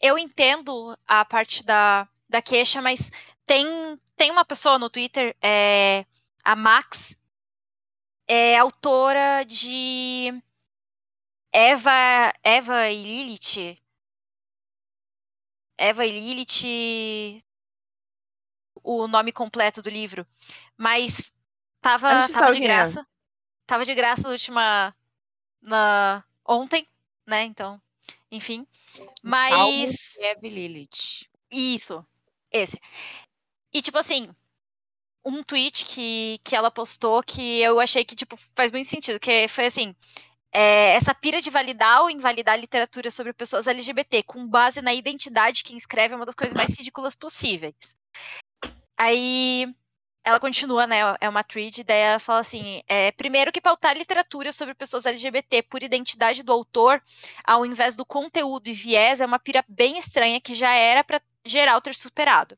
eu 0.00 0.18
entendo 0.18 0.96
a 1.06 1.24
parte 1.24 1.64
da, 1.64 2.08
da 2.28 2.42
queixa, 2.42 2.82
mas 2.82 3.10
tem, 3.46 3.66
tem 4.16 4.30
uma 4.30 4.44
pessoa 4.44 4.78
no 4.78 4.90
Twitter, 4.90 5.36
é, 5.40 6.04
a 6.42 6.56
Max, 6.56 7.20
é 8.26 8.56
autora 8.56 9.44
de 9.44 10.32
Eva, 11.52 12.32
Eva 12.42 12.88
e 12.88 13.02
Lilith, 13.02 13.78
Eva 15.76 16.06
e 16.06 16.10
Lilith, 16.12 17.42
o 18.82 19.08
nome 19.08 19.32
completo 19.32 19.82
do 19.82 19.90
livro. 19.90 20.26
Mas 20.76 21.32
tava, 21.80 22.28
tava 22.28 22.52
de 22.52 22.60
graça. 22.60 23.00
É. 23.00 23.04
Tava 23.66 23.84
de 23.84 23.94
graça 23.94 24.22
na 24.22 24.30
última. 24.30 24.94
Na, 25.60 26.24
ontem, 26.46 26.86
né? 27.26 27.44
Então, 27.44 27.80
enfim. 28.30 28.66
Mas. 29.22 30.16
E 30.16 30.48
Lilith. 30.48 31.28
Isso. 31.50 32.02
Esse. 32.50 32.80
E 33.72 33.82
tipo 33.82 33.98
assim, 33.98 34.30
um 35.24 35.42
tweet 35.42 35.84
que, 35.86 36.38
que 36.44 36.54
ela 36.54 36.70
postou 36.70 37.22
que 37.22 37.60
eu 37.60 37.80
achei 37.80 38.04
que, 38.04 38.14
tipo, 38.14 38.36
faz 38.36 38.70
muito 38.70 38.86
sentido, 38.86 39.18
que 39.18 39.48
foi 39.48 39.66
assim, 39.66 39.94
é, 40.52 40.94
essa 40.94 41.14
pira 41.14 41.40
de 41.40 41.50
validar 41.50 42.02
ou 42.02 42.10
invalidar 42.10 42.58
literatura 42.58 43.10
sobre 43.10 43.32
pessoas 43.32 43.66
LGBT 43.66 44.22
com 44.22 44.46
base 44.46 44.80
na 44.80 44.94
identidade 44.94 45.58
de 45.58 45.64
quem 45.64 45.76
escreve 45.76 46.14
é 46.14 46.16
uma 46.16 46.26
das 46.26 46.36
coisas 46.36 46.54
mais 46.54 46.78
ridículas 46.78 47.16
possíveis. 47.16 47.96
Aí 48.96 49.74
ela 50.24 50.40
continua, 50.40 50.86
né? 50.86 51.00
É 51.20 51.28
uma 51.28 51.44
thread, 51.44 51.84
daí 51.84 52.00
ela 52.00 52.18
fala 52.18 52.40
assim: 52.40 52.82
é, 52.88 53.12
primeiro 53.12 53.52
que 53.52 53.60
pautar 53.60 53.96
literatura 53.96 54.50
sobre 54.52 54.74
pessoas 54.74 55.04
LGBT 55.04 55.62
por 55.62 55.82
identidade 55.82 56.42
do 56.42 56.52
autor, 56.52 57.02
ao 57.44 57.66
invés 57.66 57.94
do 57.94 58.06
conteúdo 58.06 58.66
e 58.68 58.72
viés, 58.72 59.20
é 59.20 59.26
uma 59.26 59.38
pira 59.38 59.62
bem 59.68 59.98
estranha 59.98 60.40
que 60.40 60.54
já 60.54 60.74
era 60.74 61.04
para 61.04 61.20
geral 61.44 61.80
ter 61.80 61.94
superado. 61.94 62.56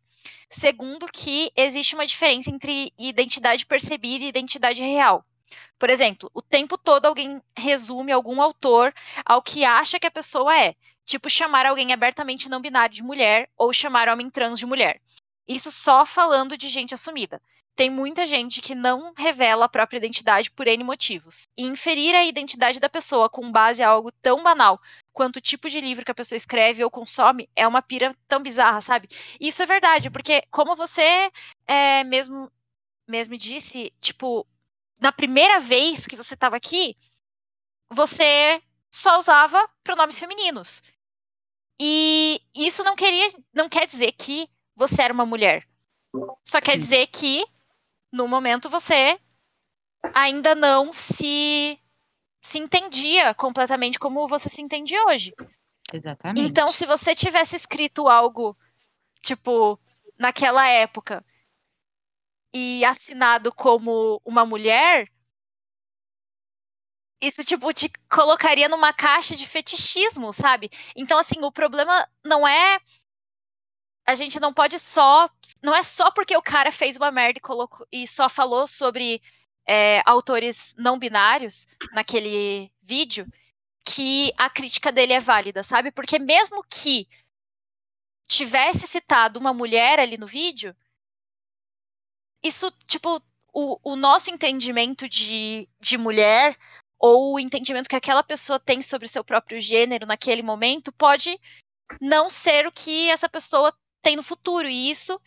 Segundo, 0.48 1.06
que 1.06 1.50
existe 1.56 1.96
uma 1.96 2.06
diferença 2.06 2.50
entre 2.50 2.92
identidade 2.96 3.66
percebida 3.66 4.24
e 4.24 4.28
identidade 4.28 4.80
real. 4.80 5.24
Por 5.78 5.90
exemplo, 5.90 6.30
o 6.32 6.40
tempo 6.40 6.78
todo 6.78 7.06
alguém 7.06 7.42
resume 7.56 8.12
algum 8.12 8.40
autor 8.40 8.94
ao 9.24 9.42
que 9.42 9.64
acha 9.64 9.98
que 9.98 10.06
a 10.06 10.10
pessoa 10.10 10.56
é, 10.56 10.74
tipo 11.04 11.28
chamar 11.28 11.66
alguém 11.66 11.92
abertamente 11.92 12.48
não 12.48 12.60
binário 12.60 12.94
de 12.94 13.02
mulher 13.02 13.48
ou 13.56 13.72
chamar 13.72 14.08
homem 14.08 14.30
trans 14.30 14.58
de 14.58 14.66
mulher. 14.66 15.00
Isso 15.46 15.70
só 15.70 16.06
falando 16.06 16.56
de 16.56 16.68
gente 16.68 16.94
assumida. 16.94 17.40
Tem 17.76 17.90
muita 17.90 18.26
gente 18.26 18.62
que 18.62 18.74
não 18.74 19.12
revela 19.14 19.66
a 19.66 19.68
própria 19.68 19.98
identidade 19.98 20.50
por 20.50 20.66
N 20.66 20.82
motivos. 20.82 21.46
E 21.54 21.62
inferir 21.62 22.14
a 22.14 22.24
identidade 22.24 22.80
da 22.80 22.88
pessoa 22.88 23.28
com 23.28 23.52
base 23.52 23.82
em 23.82 23.84
algo 23.84 24.10
tão 24.22 24.42
banal 24.42 24.80
quanto 25.12 25.36
o 25.36 25.40
tipo 25.42 25.68
de 25.68 25.78
livro 25.78 26.02
que 26.02 26.10
a 26.10 26.14
pessoa 26.14 26.38
escreve 26.38 26.82
ou 26.82 26.90
consome 26.90 27.50
é 27.54 27.68
uma 27.68 27.82
pira 27.82 28.16
tão 28.26 28.42
bizarra, 28.42 28.80
sabe? 28.80 29.08
Isso 29.38 29.62
é 29.62 29.66
verdade, 29.66 30.08
porque 30.08 30.42
como 30.50 30.74
você 30.74 31.30
é, 31.66 32.02
mesmo, 32.04 32.50
mesmo 33.06 33.36
disse, 33.36 33.92
tipo, 34.00 34.46
na 34.98 35.12
primeira 35.12 35.60
vez 35.60 36.06
que 36.06 36.16
você 36.16 36.32
estava 36.32 36.56
aqui, 36.56 36.96
você 37.90 38.62
só 38.90 39.18
usava 39.18 39.68
pronomes 39.84 40.18
femininos. 40.18 40.82
E 41.78 42.40
isso 42.56 42.82
não 42.82 42.96
queria, 42.96 43.28
não 43.52 43.68
quer 43.68 43.86
dizer 43.86 44.12
que 44.12 44.48
você 44.74 45.02
era 45.02 45.12
uma 45.12 45.26
mulher. 45.26 45.68
Só 46.42 46.58
quer 46.58 46.78
dizer 46.78 47.06
que 47.08 47.44
no 48.12 48.28
momento 48.28 48.68
você 48.68 49.18
ainda 50.14 50.54
não 50.54 50.92
se 50.92 51.78
se 52.40 52.58
entendia 52.58 53.34
completamente 53.34 53.98
como 53.98 54.28
você 54.28 54.48
se 54.48 54.62
entende 54.62 54.96
hoje. 55.06 55.34
Exatamente. 55.92 56.48
Então, 56.48 56.70
se 56.70 56.86
você 56.86 57.14
tivesse 57.14 57.56
escrito 57.56 58.08
algo 58.08 58.56
tipo 59.20 59.78
naquela 60.16 60.66
época 60.68 61.24
e 62.54 62.84
assinado 62.84 63.52
como 63.52 64.20
uma 64.24 64.46
mulher, 64.46 65.10
isso, 67.20 67.44
tipo, 67.44 67.72
te 67.72 67.90
colocaria 68.10 68.68
numa 68.68 68.92
caixa 68.92 69.34
de 69.34 69.46
fetichismo, 69.46 70.32
sabe? 70.32 70.70
Então, 70.94 71.18
assim, 71.18 71.42
o 71.42 71.52
problema 71.52 72.06
não 72.24 72.46
é. 72.46 72.78
A 74.06 74.14
gente 74.14 74.38
não 74.38 74.52
pode 74.52 74.78
só. 74.78 75.28
Não 75.62 75.74
é 75.74 75.82
só 75.82 76.10
porque 76.10 76.36
o 76.36 76.42
cara 76.42 76.70
fez 76.70 76.96
uma 76.96 77.10
merda 77.10 77.38
e, 77.38 77.42
colocou, 77.42 77.86
e 77.90 78.06
só 78.06 78.28
falou 78.28 78.66
sobre 78.66 79.20
é, 79.66 80.00
autores 80.06 80.74
não 80.78 80.98
binários 80.98 81.66
naquele 81.92 82.70
vídeo 82.82 83.26
que 83.84 84.32
a 84.36 84.48
crítica 84.50 84.92
dele 84.92 85.12
é 85.12 85.20
válida, 85.20 85.62
sabe? 85.62 85.90
Porque 85.90 86.18
mesmo 86.18 86.62
que 86.64 87.08
tivesse 88.28 88.86
citado 88.86 89.38
uma 89.38 89.54
mulher 89.54 89.98
ali 90.00 90.16
no 90.18 90.26
vídeo, 90.26 90.74
isso, 92.42 92.70
tipo, 92.86 93.22
o, 93.52 93.92
o 93.92 93.96
nosso 93.96 94.30
entendimento 94.30 95.08
de, 95.08 95.68
de 95.80 95.96
mulher 95.96 96.56
ou 96.98 97.34
o 97.34 97.40
entendimento 97.40 97.88
que 97.88 97.96
aquela 97.96 98.22
pessoa 98.22 98.58
tem 98.58 98.82
sobre 98.82 99.06
o 99.06 99.08
seu 99.08 99.24
próprio 99.24 99.60
gênero 99.60 100.06
naquele 100.06 100.42
momento 100.42 100.92
pode 100.92 101.38
não 102.00 102.28
ser 102.28 102.66
o 102.66 102.72
que 102.72 103.10
essa 103.10 103.28
pessoa 103.28 103.72
tem 104.06 104.14
no 104.14 104.22
futuro. 104.22 104.68
E 104.68 104.88
isso 104.88 105.20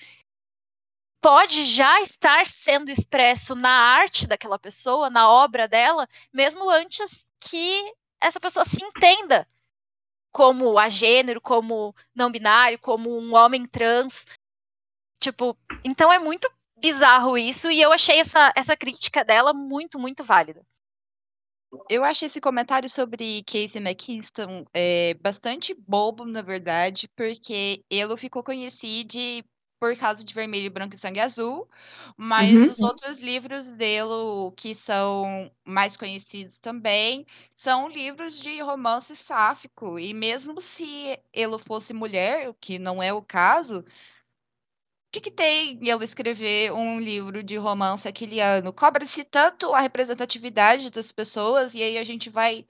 pode 1.21 1.65
já 1.65 1.99
estar 1.99 2.45
sendo 2.45 2.89
expresso 2.89 3.53
na 3.53 3.69
arte 3.69 4.25
daquela 4.25 4.57
pessoa, 4.57 5.09
na 5.09 5.29
obra 5.29 5.67
dela, 5.67 6.07
mesmo 6.33 6.69
antes 6.69 7.25
que 7.41 7.93
essa 8.21 8.39
pessoa 8.39 8.63
se 8.63 8.81
entenda 8.81 9.45
como 10.31 10.79
a 10.79 10.87
gênero, 10.87 11.41
como 11.41 11.93
não 12.15 12.31
binário, 12.31 12.79
como 12.79 13.19
um 13.19 13.35
homem 13.35 13.67
trans. 13.67 14.25
Tipo, 15.19 15.57
então 15.83 16.13
é 16.13 16.17
muito 16.17 16.49
bizarro 16.77 17.37
isso, 17.37 17.69
e 17.69 17.81
eu 17.81 17.91
achei 17.91 18.21
essa, 18.21 18.53
essa 18.55 18.77
crítica 18.77 19.25
dela 19.25 19.51
muito, 19.51 19.99
muito 19.99 20.23
válida. 20.23 20.65
Eu 21.89 22.03
achei 22.03 22.25
esse 22.27 22.41
comentário 22.41 22.89
sobre 22.89 23.43
Casey 23.43 23.79
McKinston 23.81 24.65
é, 24.73 25.13
bastante 25.15 25.73
bobo, 25.75 26.25
na 26.25 26.41
verdade, 26.41 27.07
porque 27.15 27.83
ele 27.89 28.17
ficou 28.17 28.43
conhecido 28.43 29.17
por 29.79 29.95
causa 29.95 30.25
de 30.25 30.33
Vermelho, 30.33 30.69
Branco 30.71 30.93
e 30.95 30.97
Sangue 30.97 31.19
Azul, 31.21 31.69
mas 32.17 32.65
Uhum. 32.65 32.67
os 32.67 32.81
outros 32.81 33.19
livros 33.21 33.73
dele, 33.75 34.51
que 34.57 34.75
são 34.75 35.49
mais 35.65 35.95
conhecidos 35.95 36.59
também, 36.59 37.25
são 37.55 37.87
livros 37.87 38.37
de 38.39 38.59
romance 38.61 39.15
sáfico. 39.15 39.97
E 39.99 40.13
mesmo 40.13 40.59
se 40.59 41.17
ele 41.31 41.57
fosse 41.59 41.93
mulher, 41.93 42.49
o 42.49 42.53
que 42.55 42.77
não 42.79 43.01
é 43.01 43.13
o 43.13 43.21
caso, 43.23 43.85
que, 45.11 45.21
que 45.21 45.31
tem 45.31 45.79
ele 45.81 46.03
escrever 46.03 46.71
um 46.73 46.99
livro 46.99 47.43
de 47.43 47.57
romance 47.57 48.07
aquele 48.07 48.39
ano? 48.39 48.73
Cobra-se 48.73 49.23
tanto 49.23 49.73
a 49.73 49.81
representatividade 49.81 50.89
das 50.91 51.11
pessoas, 51.11 51.73
e 51.73 51.83
aí 51.83 51.97
a 51.97 52.03
gente 52.03 52.29
vai 52.29 52.65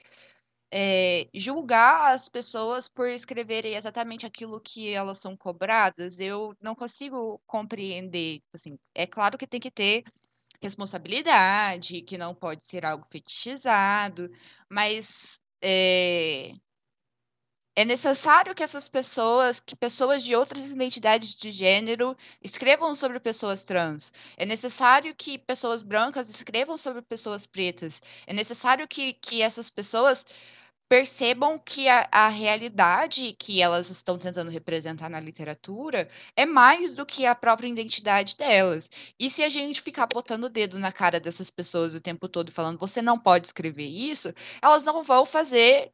é, 0.72 1.28
julgar 1.34 2.14
as 2.14 2.30
pessoas 2.30 2.88
por 2.88 3.08
escreverem 3.08 3.76
exatamente 3.76 4.26
aquilo 4.26 4.60
que 4.62 4.94
elas 4.94 5.18
são 5.20 5.36
cobradas, 5.36 6.20
eu 6.20 6.56
não 6.62 6.76
consigo 6.76 7.42
compreender. 7.48 8.42
Assim, 8.54 8.78
é 8.96 9.08
claro 9.08 9.38
que 9.38 9.48
tem 9.48 9.60
que 9.60 9.72
ter 9.72 10.04
responsabilidade, 10.62 12.02
que 12.02 12.18
não 12.18 12.36
pode 12.36 12.64
ser 12.64 12.86
algo 12.86 13.06
fetichizado, 13.12 14.30
mas 14.70 15.42
é, 15.62 16.54
é 17.80 17.86
necessário 17.86 18.54
que 18.54 18.62
essas 18.62 18.90
pessoas, 18.90 19.62
que 19.62 19.74
pessoas 19.74 20.22
de 20.22 20.36
outras 20.36 20.70
identidades 20.70 21.34
de 21.34 21.50
gênero 21.50 22.14
escrevam 22.44 22.94
sobre 22.94 23.22
pessoas 23.22 23.64
trans. 23.64 24.12
É 24.36 24.46
necessário 24.46 25.16
que 25.16 25.38
pessoas 25.40 25.82
brancas 25.82 26.28
escrevam 26.30 26.76
sobre 26.76 27.02
pessoas 27.02 27.46
pretas. 27.46 28.02
É 28.28 28.34
necessário 28.34 28.86
que, 28.86 29.14
que 29.14 29.42
essas 29.42 29.70
pessoas 29.70 30.26
percebam 30.90 31.58
que 31.58 31.88
a, 31.88 32.06
a 32.12 32.28
realidade 32.28 33.34
que 33.40 33.62
elas 33.62 33.90
estão 33.90 34.18
tentando 34.20 34.52
representar 34.52 35.10
na 35.10 35.22
literatura 35.22 36.10
é 36.36 36.46
mais 36.46 36.94
do 36.94 37.06
que 37.06 37.26
a 37.26 37.34
própria 37.34 37.70
identidade 37.70 38.36
delas. 38.36 38.90
E 39.18 39.30
se 39.30 39.42
a 39.42 39.50
gente 39.50 39.82
ficar 39.82 40.08
botando 40.08 40.44
o 40.46 40.50
dedo 40.50 40.78
na 40.80 40.92
cara 40.92 41.18
dessas 41.18 41.50
pessoas 41.50 41.96
o 41.96 42.02
tempo 42.02 42.28
todo 42.28 42.52
falando 42.52 42.78
você 42.78 43.02
não 43.02 43.18
pode 43.18 43.48
escrever 43.48 43.88
isso, 43.88 44.34
elas 44.62 44.84
não 44.84 45.02
vão 45.02 45.26
fazer 45.26 45.94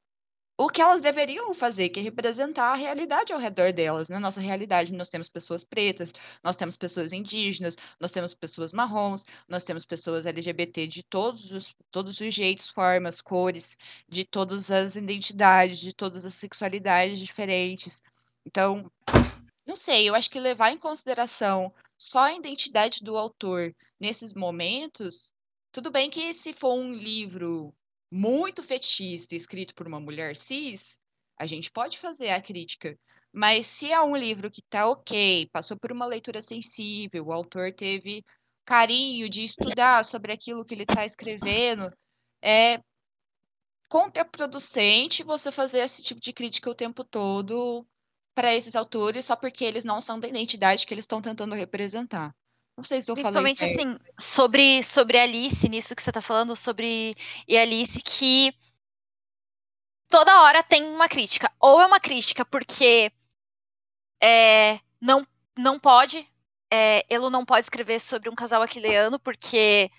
o 0.57 0.69
que 0.69 0.81
elas 0.81 1.01
deveriam 1.01 1.53
fazer, 1.53 1.89
que 1.89 1.99
é 1.99 2.03
representar 2.03 2.71
a 2.71 2.75
realidade 2.75 3.33
ao 3.33 3.39
redor 3.39 3.73
delas. 3.73 4.07
Na 4.07 4.19
nossa 4.19 4.39
realidade, 4.39 4.93
nós 4.93 5.09
temos 5.09 5.29
pessoas 5.29 5.63
pretas, 5.63 6.13
nós 6.43 6.55
temos 6.55 6.77
pessoas 6.77 7.11
indígenas, 7.11 7.75
nós 7.99 8.11
temos 8.11 8.33
pessoas 8.33 8.71
marrons, 8.71 9.25
nós 9.49 9.65
temos 9.65 9.85
pessoas 9.85 10.25
LGBT 10.25 10.87
de 10.87 11.03
todos 11.03 11.51
os, 11.51 11.75
todos 11.91 12.19
os 12.21 12.33
jeitos, 12.33 12.69
formas, 12.69 13.19
cores, 13.19 13.77
de 14.07 14.23
todas 14.23 14.71
as 14.71 14.95
identidades, 14.95 15.79
de 15.79 15.93
todas 15.93 16.25
as 16.25 16.35
sexualidades 16.35 17.19
diferentes. 17.19 18.01
Então, 18.45 18.89
não 19.65 19.75
sei, 19.75 20.07
eu 20.07 20.15
acho 20.15 20.29
que 20.29 20.39
levar 20.39 20.71
em 20.71 20.77
consideração 20.77 21.73
só 21.97 22.19
a 22.19 22.33
identidade 22.33 23.03
do 23.03 23.17
autor 23.17 23.75
nesses 23.99 24.33
momentos, 24.33 25.33
tudo 25.71 25.91
bem 25.91 26.09
que 26.09 26.33
se 26.33 26.53
for 26.53 26.73
um 26.73 26.93
livro 26.93 27.73
muito 28.15 28.63
fetichista 28.63 29.35
escrito 29.35 29.75
por 29.75 29.85
uma 29.85 29.99
mulher 29.99 30.37
cis, 30.37 30.97
a 31.37 31.45
gente 31.45 31.69
pode 31.69 31.99
fazer 31.99 32.29
a 32.29 32.41
crítica. 32.41 32.97
Mas 33.33 33.67
se 33.67 33.91
é 33.91 33.99
um 33.99 34.15
livro 34.15 34.49
que 34.49 34.61
tá 34.69 34.87
ok, 34.87 35.49
passou 35.51 35.77
por 35.77 35.91
uma 35.91 36.05
leitura 36.05 36.41
sensível, 36.41 37.25
o 37.25 37.33
autor 37.33 37.73
teve 37.73 38.23
carinho 38.63 39.27
de 39.27 39.43
estudar 39.43 40.05
sobre 40.05 40.31
aquilo 40.31 40.63
que 40.63 40.73
ele 40.73 40.83
está 40.83 41.05
escrevendo, 41.05 41.91
é 42.41 42.79
contraproducente 43.89 45.21
você 45.21 45.51
fazer 45.51 45.79
esse 45.79 46.01
tipo 46.01 46.21
de 46.21 46.31
crítica 46.31 46.69
o 46.69 46.75
tempo 46.75 47.03
todo 47.03 47.85
para 48.33 48.55
esses 48.55 48.77
autores 48.77 49.25
só 49.25 49.35
porque 49.35 49.65
eles 49.65 49.83
não 49.83 49.99
são 49.99 50.17
da 50.17 50.27
identidade 50.29 50.85
que 50.85 50.93
eles 50.93 51.03
estão 51.03 51.21
tentando 51.21 51.53
representar. 51.53 52.33
Não 52.77 52.83
sei 52.83 53.01
se 53.01 53.09
eu 53.09 53.15
Principalmente 53.15 53.59
falei. 53.59 53.73
assim, 53.73 53.99
sobre, 54.19 54.83
sobre 54.83 55.17
Alice, 55.17 55.67
nisso 55.69 55.95
que 55.95 56.01
você 56.01 56.11
tá 56.11 56.21
falando, 56.21 56.55
sobre 56.55 57.15
e 57.47 57.57
Alice, 57.57 58.01
que 58.01 58.53
toda 60.09 60.41
hora 60.41 60.61
tem 60.61 60.83
uma 60.83 61.07
crítica. 61.07 61.51
Ou 61.59 61.79
é 61.79 61.85
uma 61.85 61.99
crítica 61.99 62.43
porque 62.43 63.11
é, 64.21 64.79
não, 64.99 65.25
não 65.57 65.79
pode, 65.79 66.27
é, 66.69 67.05
Elo 67.09 67.29
não 67.29 67.45
pode 67.45 67.65
escrever 67.65 67.99
sobre 67.99 68.29
um 68.29 68.35
casal 68.35 68.61
aquileano 68.61 69.19
porque 69.19 69.89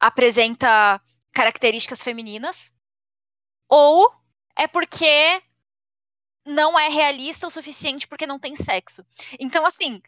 apresenta 0.00 1.00
características 1.32 2.02
femininas. 2.02 2.74
Ou 3.68 4.12
é 4.56 4.66
porque 4.66 5.42
não 6.44 6.76
é 6.78 6.88
realista 6.88 7.46
o 7.46 7.50
suficiente 7.50 8.08
porque 8.08 8.26
não 8.26 8.38
tem 8.38 8.56
sexo. 8.56 9.04
Então, 9.38 9.64
assim, 9.64 10.02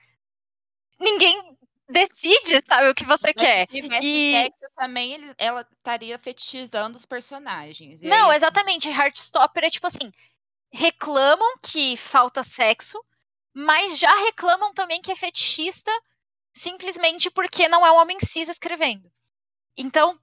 ninguém 0.98 1.56
decide, 1.90 2.60
sabe, 2.66 2.88
o 2.90 2.94
que 2.94 3.04
você 3.04 3.32
quer. 3.34 3.66
Se 3.70 3.82
tivesse 3.82 4.06
E- 4.06 4.32
sexo 4.32 4.66
também, 4.74 5.14
ele- 5.14 5.34
ela 5.38 5.66
estaria 5.76 6.18
fetichizando 6.18 6.96
os 6.96 7.06
personagens. 7.06 8.00
E 8.02 8.06
Não, 8.06 8.30
aí, 8.30 8.36
exatamente. 8.36 8.88
Heartstopper 8.88 9.64
é 9.64 9.70
tipo 9.70 9.86
assim: 9.86 10.12
reclamam 10.72 11.58
que 11.62 11.96
falta 11.96 12.42
sexo, 12.42 13.02
mas 13.54 13.98
já 13.98 14.14
reclamam 14.24 14.72
também 14.72 15.00
que 15.02 15.12
é 15.12 15.16
fetichista 15.16 15.90
simplesmente 16.52 17.30
porque 17.30 17.68
não 17.68 17.86
é 17.86 17.92
um 17.92 17.96
homem 17.96 18.18
cis 18.20 18.48
escrevendo. 18.48 19.10
Então, 19.76 20.18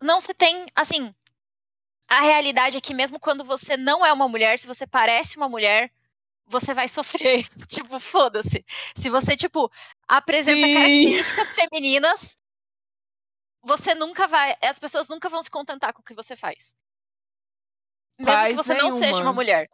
não 0.00 0.20
se 0.20 0.34
tem, 0.34 0.66
assim. 0.74 1.14
A 2.06 2.20
realidade 2.20 2.76
é 2.76 2.80
que 2.80 2.94
mesmo 2.94 3.18
quando 3.18 3.42
você 3.44 3.76
não 3.76 4.04
é 4.04 4.12
uma 4.12 4.28
mulher, 4.28 4.58
se 4.58 4.66
você 4.66 4.86
parece 4.86 5.36
uma 5.36 5.48
mulher, 5.48 5.90
você 6.46 6.74
vai 6.74 6.88
sofrer. 6.88 7.48
tipo, 7.68 7.98
foda-se. 7.98 8.64
Se 8.94 9.08
você, 9.08 9.36
tipo, 9.36 9.70
apresenta 10.08 10.66
Sim. 10.66 10.74
características 10.74 11.48
femininas, 11.48 12.38
você 13.62 13.94
nunca 13.94 14.26
vai. 14.26 14.54
As 14.62 14.78
pessoas 14.78 15.08
nunca 15.08 15.28
vão 15.28 15.42
se 15.42 15.50
contentar 15.50 15.92
com 15.92 16.00
o 16.00 16.04
que 16.04 16.14
você 16.14 16.36
faz. 16.36 16.74
Mesmo 18.18 18.46
que 18.48 18.54
Paz 18.54 18.56
você 18.56 18.74
não 18.74 18.90
seja 18.90 19.06
nenhuma. 19.12 19.22
uma 19.22 19.32
mulher. 19.32 19.68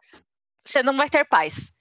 Você 0.64 0.82
não 0.82 0.96
vai 0.96 1.10
ter 1.10 1.24
paz. 1.26 1.72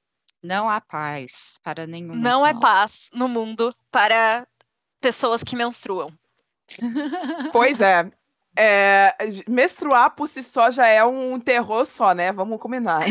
Não 0.42 0.70
há 0.70 0.82
paz 0.82 1.58
para 1.64 1.86
nenhum. 1.86 2.16
Não 2.16 2.46
é 2.46 2.54
nós. 2.54 2.62
paz 2.62 3.10
no 3.14 3.28
mundo 3.28 3.74
para 3.92 4.48
pessoas 5.02 5.44
que 5.44 5.56
menstruam. 5.56 6.12
Pois 7.52 7.82
é. 7.82 8.10
É, 8.58 9.16
menstruar 9.48 10.16
por 10.16 10.28
si 10.28 10.44
só 10.44 10.70
já 10.70 10.86
é 10.88 11.04
um 11.04 11.40
terror 11.40 11.86
só, 11.86 12.14
né? 12.14 12.32
Vamos 12.32 12.60
combinar. 12.60 13.02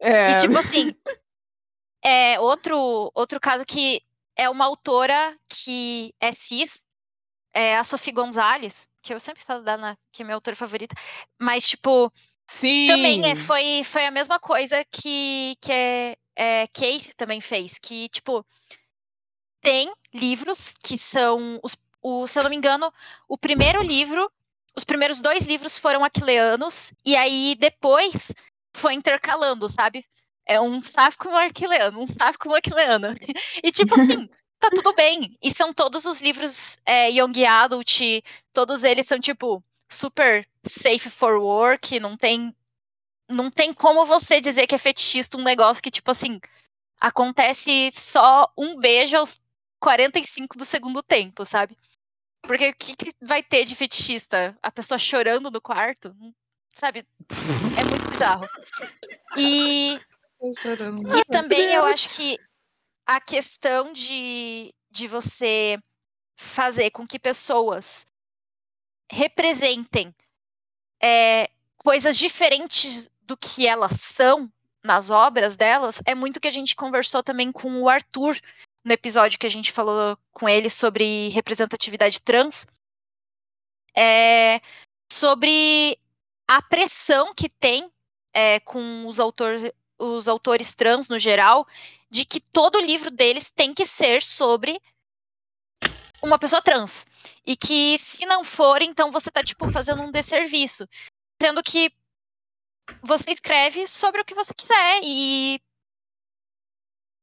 É, 0.00 0.32
E 0.32 0.36
tipo 0.40 0.56
assim, 0.58 0.94
é 2.04 2.38
outro 2.40 3.10
outro 3.14 3.38
caso 3.40 3.64
que 3.64 4.00
é 4.36 4.48
uma 4.50 4.66
autora 4.66 5.36
que 5.48 6.14
é 6.20 6.30
cis, 6.32 6.82
é 7.54 7.76
a 7.76 7.82
Sophie 7.82 8.12
Gonzalez, 8.12 8.88
que 9.02 9.14
eu 9.14 9.18
sempre 9.18 9.42
falo 9.42 9.62
da 9.62 9.74
Ana, 9.74 9.98
que 10.12 10.22
é 10.22 10.24
minha 10.24 10.34
autora 10.34 10.54
favorita, 10.54 10.94
mas 11.40 11.66
tipo, 11.66 12.12
sim. 12.46 12.86
também 12.86 13.24
é, 13.24 13.34
foi, 13.34 13.82
foi 13.82 14.04
a 14.04 14.10
mesma 14.10 14.38
coisa 14.38 14.84
que, 14.92 15.56
que 15.60 15.72
é, 15.72 16.16
é, 16.36 16.66
Casey 16.66 17.14
também 17.16 17.40
fez, 17.40 17.78
que, 17.78 18.08
tipo, 18.10 18.44
tem 19.62 19.90
livros 20.12 20.74
que 20.82 20.98
são, 20.98 21.58
os, 21.62 21.76
o, 22.02 22.26
se 22.26 22.38
eu 22.38 22.42
não 22.42 22.50
me 22.50 22.56
engano, 22.56 22.92
o 23.26 23.38
primeiro 23.38 23.82
livro, 23.82 24.30
os 24.76 24.84
primeiros 24.84 25.20
dois 25.20 25.46
livros 25.46 25.78
foram 25.78 26.04
aquileanos, 26.04 26.92
e 27.04 27.16
aí 27.16 27.56
depois 27.58 28.34
foi 28.76 28.92
intercalando, 28.92 29.66
sabe? 29.68 30.04
É 30.46 30.60
um 30.60 30.80
sáfico 30.82 31.28
arquileano, 31.28 32.00
um 32.00 32.06
sáfico 32.06 32.48
com 32.48 32.54
aquileano. 32.54 33.08
E 33.62 33.72
tipo 33.72 33.98
assim, 33.98 34.28
tá 34.58 34.70
tudo 34.70 34.94
bem. 34.94 35.36
E 35.42 35.50
são 35.50 35.72
todos 35.72 36.04
os 36.06 36.20
livros 36.20 36.78
é, 36.86 37.10
Young 37.10 37.44
Adult, 37.44 38.00
todos 38.52 38.84
eles 38.84 39.06
são, 39.06 39.18
tipo, 39.18 39.62
super 39.88 40.46
safe 40.64 41.10
for 41.10 41.38
work, 41.38 41.98
não 42.00 42.16
tem 42.16 42.54
não 43.28 43.50
tem 43.50 43.72
como 43.74 44.06
você 44.06 44.40
dizer 44.40 44.68
que 44.68 44.74
é 44.76 44.78
fetichista 44.78 45.36
um 45.36 45.42
negócio 45.42 45.82
que, 45.82 45.90
tipo 45.90 46.10
assim, 46.10 46.40
acontece 47.00 47.90
só 47.92 48.50
um 48.56 48.78
beijo 48.78 49.16
aos 49.16 49.40
45 49.80 50.56
do 50.56 50.64
segundo 50.64 51.02
tempo, 51.02 51.44
sabe? 51.44 51.76
Porque 52.42 52.68
o 52.70 52.74
que, 52.74 52.94
que 52.94 53.12
vai 53.20 53.42
ter 53.42 53.64
de 53.64 53.74
fetichista? 53.74 54.56
A 54.62 54.70
pessoa 54.70 54.98
chorando 54.98 55.50
no 55.50 55.60
quarto? 55.60 56.14
Sabe? 56.74 57.04
É 57.76 57.84
muito 57.84 58.08
bizarro. 58.08 58.46
E, 59.36 59.98
e 60.40 61.24
também 61.30 61.72
eu 61.72 61.84
acho 61.84 62.10
que 62.10 62.38
a 63.06 63.20
questão 63.20 63.92
de, 63.92 64.74
de 64.90 65.06
você 65.06 65.78
fazer 66.36 66.90
com 66.90 67.06
que 67.06 67.18
pessoas 67.18 68.06
representem 69.10 70.14
é, 71.02 71.48
coisas 71.76 72.16
diferentes 72.18 73.08
do 73.22 73.36
que 73.36 73.66
elas 73.66 74.00
são 74.00 74.50
nas 74.82 75.10
obras 75.10 75.56
delas 75.56 76.00
é 76.04 76.14
muito 76.14 76.40
que 76.40 76.48
a 76.48 76.52
gente 76.52 76.76
conversou 76.76 77.22
também 77.22 77.50
com 77.50 77.82
o 77.82 77.88
Arthur 77.88 78.38
no 78.84 78.92
episódio 78.92 79.38
que 79.38 79.46
a 79.46 79.50
gente 79.50 79.72
falou 79.72 80.16
com 80.32 80.48
ele 80.48 80.70
sobre 80.70 81.28
representatividade 81.30 82.22
trans, 82.22 82.68
é, 83.96 84.60
sobre 85.12 85.98
a 86.46 86.62
pressão 86.62 87.34
que 87.34 87.48
tem 87.48 87.90
é, 88.32 88.60
com 88.60 89.06
os, 89.06 89.18
autor, 89.18 89.58
os 89.98 90.28
autores 90.28 90.74
trans 90.74 91.08
no 91.08 91.18
geral 91.18 91.66
de 92.10 92.24
que 92.24 92.40
todo 92.40 92.80
livro 92.80 93.10
deles 93.10 93.50
tem 93.50 93.74
que 93.74 93.84
ser 93.84 94.22
sobre 94.22 94.80
uma 96.22 96.38
pessoa 96.38 96.62
trans. 96.62 97.06
E 97.44 97.56
que 97.56 97.98
se 97.98 98.26
não 98.26 98.42
for, 98.44 98.82
então 98.82 99.10
você 99.10 99.30
tá, 99.30 99.42
tipo, 99.42 99.70
fazendo 99.70 100.02
um 100.02 100.10
desserviço. 100.10 100.88
Sendo 101.40 101.62
que 101.62 101.92
você 103.02 103.30
escreve 103.30 103.86
sobre 103.86 104.20
o 104.20 104.24
que 104.24 104.34
você 104.34 104.54
quiser 104.54 105.00
e 105.02 105.60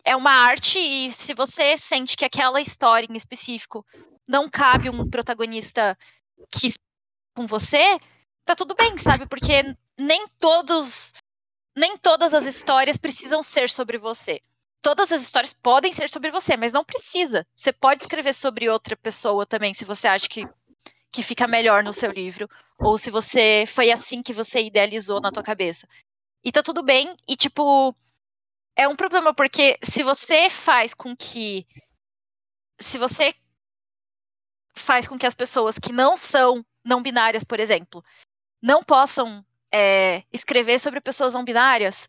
é 0.05 0.15
uma 0.15 0.31
arte 0.31 0.77
e 0.77 1.11
se 1.13 1.33
você 1.33 1.77
sente 1.77 2.17
que 2.17 2.25
aquela 2.25 2.59
história 2.59 3.07
em 3.09 3.15
específico 3.15 3.85
não 4.27 4.49
cabe 4.49 4.89
um 4.89 5.09
protagonista 5.09 5.97
que 6.51 6.73
com 7.35 7.47
você, 7.47 7.97
tá 8.45 8.55
tudo 8.55 8.75
bem, 8.75 8.97
sabe? 8.97 9.25
Porque 9.25 9.63
nem 9.99 10.27
todos 10.39 11.13
nem 11.75 11.97
todas 11.97 12.33
as 12.33 12.45
histórias 12.45 12.97
precisam 12.97 13.41
ser 13.41 13.69
sobre 13.69 13.97
você. 13.97 14.41
Todas 14.81 15.11
as 15.11 15.21
histórias 15.21 15.53
podem 15.53 15.93
ser 15.93 16.09
sobre 16.09 16.29
você, 16.29 16.57
mas 16.57 16.73
não 16.73 16.83
precisa. 16.83 17.47
Você 17.55 17.71
pode 17.71 18.01
escrever 18.03 18.33
sobre 18.33 18.69
outra 18.69 18.95
pessoa 18.97 19.45
também, 19.45 19.73
se 19.73 19.85
você 19.85 20.07
acha 20.07 20.27
que, 20.27 20.45
que 21.11 21.23
fica 21.23 21.47
melhor 21.47 21.83
no 21.83 21.93
seu 21.93 22.11
livro, 22.11 22.49
ou 22.79 22.97
se 22.97 23.09
você 23.09 23.63
foi 23.65 23.91
assim 23.91 24.21
que 24.21 24.33
você 24.33 24.61
idealizou 24.61 25.21
na 25.21 25.31
tua 25.31 25.43
cabeça. 25.43 25.87
E 26.43 26.51
tá 26.51 26.61
tudo 26.61 26.83
bem, 26.83 27.15
e 27.27 27.35
tipo, 27.37 27.95
é 28.75 28.87
um 28.87 28.95
problema 28.95 29.33
porque 29.33 29.77
se 29.81 30.03
você 30.03 30.49
faz 30.49 30.93
com 30.93 31.15
que 31.15 31.65
se 32.79 32.97
você 32.97 33.33
faz 34.75 35.07
com 35.07 35.17
que 35.17 35.25
as 35.25 35.35
pessoas 35.35 35.79
que 35.79 35.93
não 35.93 36.15
são 36.15 36.65
não 36.83 37.01
binárias, 37.01 37.43
por 37.43 37.59
exemplo, 37.59 38.03
não 38.61 38.83
possam 38.83 39.45
é, 39.73 40.23
escrever 40.31 40.79
sobre 40.79 41.01
pessoas 41.01 41.33
não 41.33 41.43
binárias, 41.43 42.07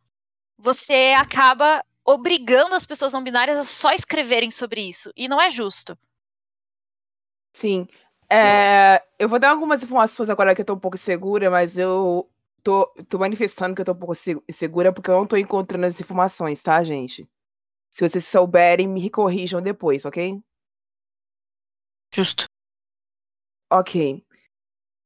você 0.59 1.15
acaba 1.17 1.83
obrigando 2.05 2.75
as 2.75 2.85
pessoas 2.85 3.13
não 3.13 3.25
binárias 3.25 3.57
a 3.57 3.65
só 3.65 3.91
escreverem 3.91 4.51
sobre 4.51 4.83
isso. 4.83 5.11
E 5.17 5.27
não 5.27 5.41
é 5.41 5.49
justo. 5.49 5.99
Sim. 7.55 7.87
É, 8.31 9.03
eu 9.19 9.29
vou 9.29 9.39
dar 9.39 9.51
algumas 9.51 9.83
informações 9.83 10.29
agora 10.29 10.55
que 10.55 10.61
eu 10.61 10.65
tô 10.65 10.75
um 10.75 10.79
pouco 10.79 10.99
segura, 10.99 11.51
mas 11.51 11.79
eu 11.79 12.31
tô, 12.63 12.87
tô 13.09 13.19
manifestando 13.19 13.75
que 13.75 13.81
eu 13.81 13.85
tô 13.85 13.93
um 13.93 13.99
pouco 13.99 14.15
segura 14.51 14.93
porque 14.93 15.11
eu 15.11 15.15
não 15.15 15.27
tô 15.27 15.37
encontrando 15.37 15.87
as 15.87 15.99
informações, 15.99 16.63
tá, 16.63 16.83
gente? 16.85 17.29
Se 17.91 18.07
vocês 18.07 18.27
souberem, 18.27 18.89
me 18.89 19.09
corrijam 19.09 19.63
depois, 19.63 20.05
ok? 20.05 20.43
Justo. 22.13 22.47
Ok. 23.71 24.25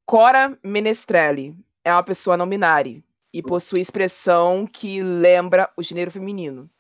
Cora 0.07 0.59
Menestrelli 0.65 1.55
é 1.89 1.93
uma 1.93 2.03
pessoa 2.03 2.36
não 2.36 2.49
binária 2.49 3.03
e 3.32 3.43
possui 3.43 3.80
expressão 3.80 4.66
que 4.66 5.03
lembra 5.03 5.72
o 5.76 5.82
gênero 5.82 6.11
feminino. 6.11 6.70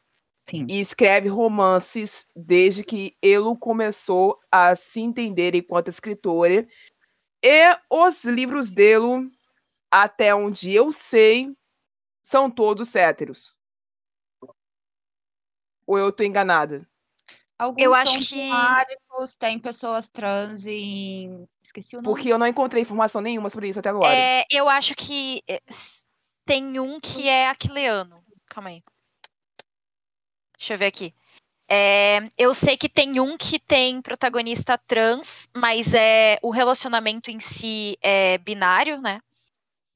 Sim. 0.48 0.66
E 0.68 0.80
escreve 0.80 1.28
romances 1.28 2.26
desde 2.36 2.84
que 2.84 3.16
ele 3.22 3.56
começou 3.58 4.38
a 4.50 4.74
se 4.76 5.00
entender 5.00 5.54
enquanto 5.54 5.88
escritora. 5.88 6.66
E 7.42 7.78
os 7.90 8.24
livros 8.24 8.70
dele, 8.70 9.30
até 9.90 10.34
onde 10.34 10.74
eu 10.74 10.92
sei, 10.92 11.56
são 12.22 12.50
todos 12.50 12.94
héteros. 12.94 13.56
Ou 15.86 15.98
eu 15.98 16.12
tô 16.12 16.22
enganada? 16.22 16.86
Alguns 17.58 17.82
Eu 17.82 17.92
acho 17.92 18.18
que- 18.20 18.50
tem 19.38 19.58
pessoas 19.58 20.08
trans 20.08 20.64
em. 20.64 21.48
Esqueci 21.62 21.96
o 21.96 22.02
nome. 22.02 22.14
Porque 22.14 22.32
eu 22.32 22.38
não 22.38 22.46
encontrei 22.46 22.82
informação 22.82 23.20
nenhuma 23.20 23.50
sobre 23.50 23.68
isso 23.68 23.80
até 23.80 23.88
agora. 23.88 24.14
É, 24.14 24.44
eu 24.50 24.68
acho 24.68 24.94
que 24.94 25.42
é, 25.48 25.60
tem 26.46 26.78
um 26.78 27.00
que 27.00 27.28
é 27.28 27.48
aquileano. 27.48 28.24
Calma 28.46 28.70
aí. 28.70 28.82
Deixa 30.56 30.74
eu 30.74 30.78
ver 30.78 30.86
aqui. 30.86 31.14
É, 31.70 32.20
eu 32.38 32.54
sei 32.54 32.76
que 32.76 32.88
tem 32.88 33.20
um 33.20 33.36
que 33.36 33.58
tem 33.58 34.00
protagonista 34.00 34.78
trans, 34.78 35.50
mas 35.54 35.92
é 35.92 36.38
o 36.42 36.50
relacionamento 36.50 37.30
em 37.30 37.38
si 37.38 37.98
é 38.00 38.38
binário, 38.38 39.00
né? 39.00 39.20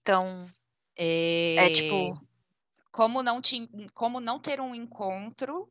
Então, 0.02 0.50
É, 0.96 1.56
é 1.66 1.70
tipo. 1.70 2.20
Como 2.90 3.22
não, 3.22 3.40
te, 3.40 3.66
como 3.94 4.20
não 4.20 4.38
ter 4.38 4.60
um 4.60 4.74
encontro. 4.74 5.66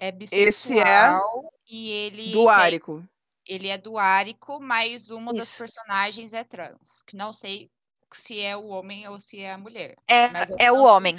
É 0.00 0.08
Esse 0.08 0.78
é 0.78 0.84
bissexual 0.84 1.52
e 1.68 1.90
ele 1.90 2.32
Do 2.32 2.38
tem- 2.44 2.48
Árico. 2.48 3.04
ele 3.46 3.68
é 3.68 3.76
duárico, 3.78 4.58
mas 4.60 5.10
uma 5.10 5.32
das 5.34 5.48
Isso. 5.48 5.58
personagens 5.58 6.32
é 6.32 6.42
trans. 6.42 7.02
Que 7.06 7.16
não 7.16 7.32
sei 7.32 7.70
se 8.12 8.40
é 8.40 8.56
o 8.56 8.66
homem 8.68 9.06
ou 9.08 9.20
se 9.20 9.38
é 9.40 9.52
a 9.52 9.58
mulher. 9.58 9.94
É, 10.08 10.28
Mas 10.28 10.50
é 10.50 10.54
é 10.58 10.72
o 10.72 10.76
trans 10.76 10.88
homem. 10.88 11.16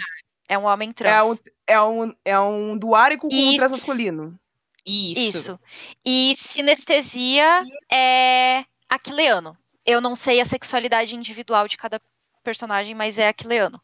É 0.50 0.58
um 0.58 0.66
homem 0.66 0.90
É 0.90 0.92
um, 0.92 0.94
trans. 0.94 1.44
é, 1.68 1.82
um, 1.82 2.14
é 2.26 2.40
um 2.40 2.78
duárico 2.78 3.30
com 3.30 3.34
um 3.36 3.40
Isso. 3.52 3.58
transmasculino. 3.58 4.38
Isso. 4.86 5.20
Isso. 5.40 5.60
E 6.04 6.34
sinestesia 6.36 7.64
é 7.92 8.66
aquileano. 8.90 9.56
Eu 9.86 10.02
não 10.02 10.16
sei 10.16 10.42
a 10.42 10.46
sexualidade 10.46 11.16
individual 11.16 11.68
de 11.68 11.78
cada 11.78 12.02
personagem, 12.44 12.96
mas 12.96 13.18
é 13.20 13.28
aquileano. 13.28 13.80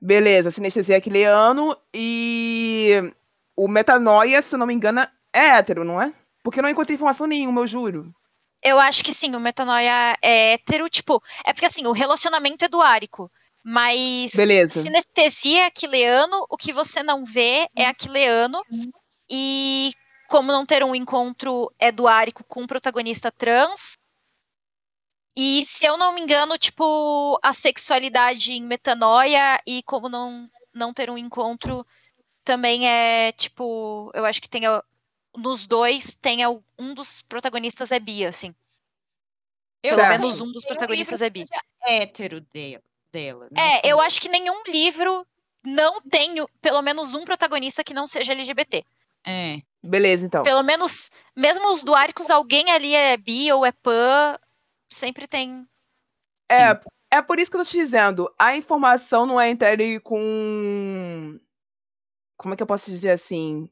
Beleza, 0.00 0.50
sinestesia 0.50 0.96
aquileano 0.96 1.76
e 1.94 3.12
o 3.56 3.68
metanoia, 3.68 4.40
se 4.42 4.54
eu 4.54 4.58
não 4.58 4.66
me 4.66 4.74
engano, 4.74 5.00
é 5.32 5.56
hétero, 5.58 5.84
não 5.84 6.00
é? 6.00 6.12
Porque 6.42 6.58
eu 6.58 6.62
não 6.62 6.70
encontrei 6.70 6.94
informação 6.94 7.26
nenhuma, 7.26 7.60
eu 7.60 7.66
juro. 7.66 8.14
Eu 8.62 8.78
acho 8.78 9.02
que 9.02 9.12
sim, 9.12 9.34
o 9.34 9.40
metanoia 9.40 10.16
é 10.22 10.54
hétero, 10.54 10.88
tipo, 10.88 11.22
é 11.44 11.52
porque 11.52 11.66
assim, 11.66 11.86
o 11.86 11.92
relacionamento 11.92 12.64
é 12.64 12.68
duárico, 12.68 13.30
mas 13.64 14.32
Beleza. 14.34 14.80
sinestesia 14.80 15.62
é 15.62 15.66
aquileano, 15.66 16.46
o 16.48 16.56
que 16.56 16.72
você 16.72 17.02
não 17.02 17.24
vê 17.24 17.68
é 17.76 17.86
aquileano, 17.86 18.62
e 19.28 19.92
como 20.28 20.52
não 20.52 20.64
ter 20.64 20.84
um 20.84 20.94
encontro 20.94 21.72
é 21.78 21.90
duárico 21.90 22.44
com 22.44 22.62
um 22.62 22.66
protagonista 22.66 23.30
trans, 23.32 23.94
e 25.36 25.64
se 25.64 25.86
eu 25.86 25.96
não 25.96 26.12
me 26.12 26.20
engano, 26.20 26.58
tipo, 26.58 27.38
a 27.42 27.52
sexualidade 27.52 28.52
em 28.52 28.62
metanoia 28.62 29.60
e 29.66 29.82
como 29.82 30.08
não, 30.08 30.48
não 30.74 30.92
ter 30.92 31.10
um 31.10 31.16
encontro 31.16 31.86
também 32.44 32.88
é, 32.88 33.32
tipo, 33.32 34.10
eu 34.14 34.24
acho 34.24 34.40
que 34.40 34.48
tem 34.48 34.62
nos 35.36 35.66
dois 35.66 36.14
tem 36.20 36.46
um 36.78 36.94
dos 36.94 37.22
protagonistas 37.22 37.90
é 37.90 37.98
bi, 37.98 38.24
assim. 38.26 38.54
Eu 39.82 39.96
Pelo 39.96 40.08
menos 40.08 40.40
um 40.40 40.52
dos 40.52 40.64
um 40.64 40.66
protagonistas 40.68 41.22
é 41.22 41.30
bi. 41.30 41.46
hétero 41.82 42.40
dela. 42.52 42.82
dela 43.12 43.48
não 43.50 43.62
É, 43.62 43.80
sei. 43.80 43.92
eu 43.92 44.00
acho 44.00 44.20
que 44.20 44.28
nenhum 44.28 44.62
livro 44.66 45.26
não 45.64 46.00
tem 46.02 46.34
pelo 46.60 46.82
menos 46.82 47.14
um 47.14 47.24
protagonista 47.24 47.82
que 47.82 47.94
não 47.94 48.06
seja 48.06 48.32
LGBT. 48.32 48.84
É. 49.26 49.60
Beleza, 49.82 50.26
então. 50.26 50.44
Pelo 50.44 50.62
menos, 50.62 51.10
mesmo 51.34 51.72
os 51.72 51.82
duáricos, 51.82 52.30
alguém 52.30 52.70
ali 52.70 52.94
é 52.94 53.16
bi 53.16 53.52
ou 53.52 53.66
é 53.66 53.72
pan, 53.72 54.38
sempre 54.88 55.26
tem. 55.26 55.66
É, 56.48 56.78
é 57.10 57.20
por 57.22 57.38
isso 57.40 57.50
que 57.50 57.56
eu 57.56 57.64
tô 57.64 57.68
te 57.68 57.76
dizendo. 57.76 58.32
A 58.38 58.54
informação 58.56 59.26
não 59.26 59.40
é 59.40 59.50
entregue 59.50 59.98
com. 60.00 61.38
Como 62.42 62.54
é 62.54 62.56
que 62.56 62.62
eu 62.62 62.66
posso 62.66 62.90
dizer 62.90 63.10
assim? 63.10 63.70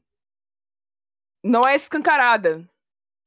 Não 1.43 1.67
é 1.67 1.75
escancarada. 1.75 2.67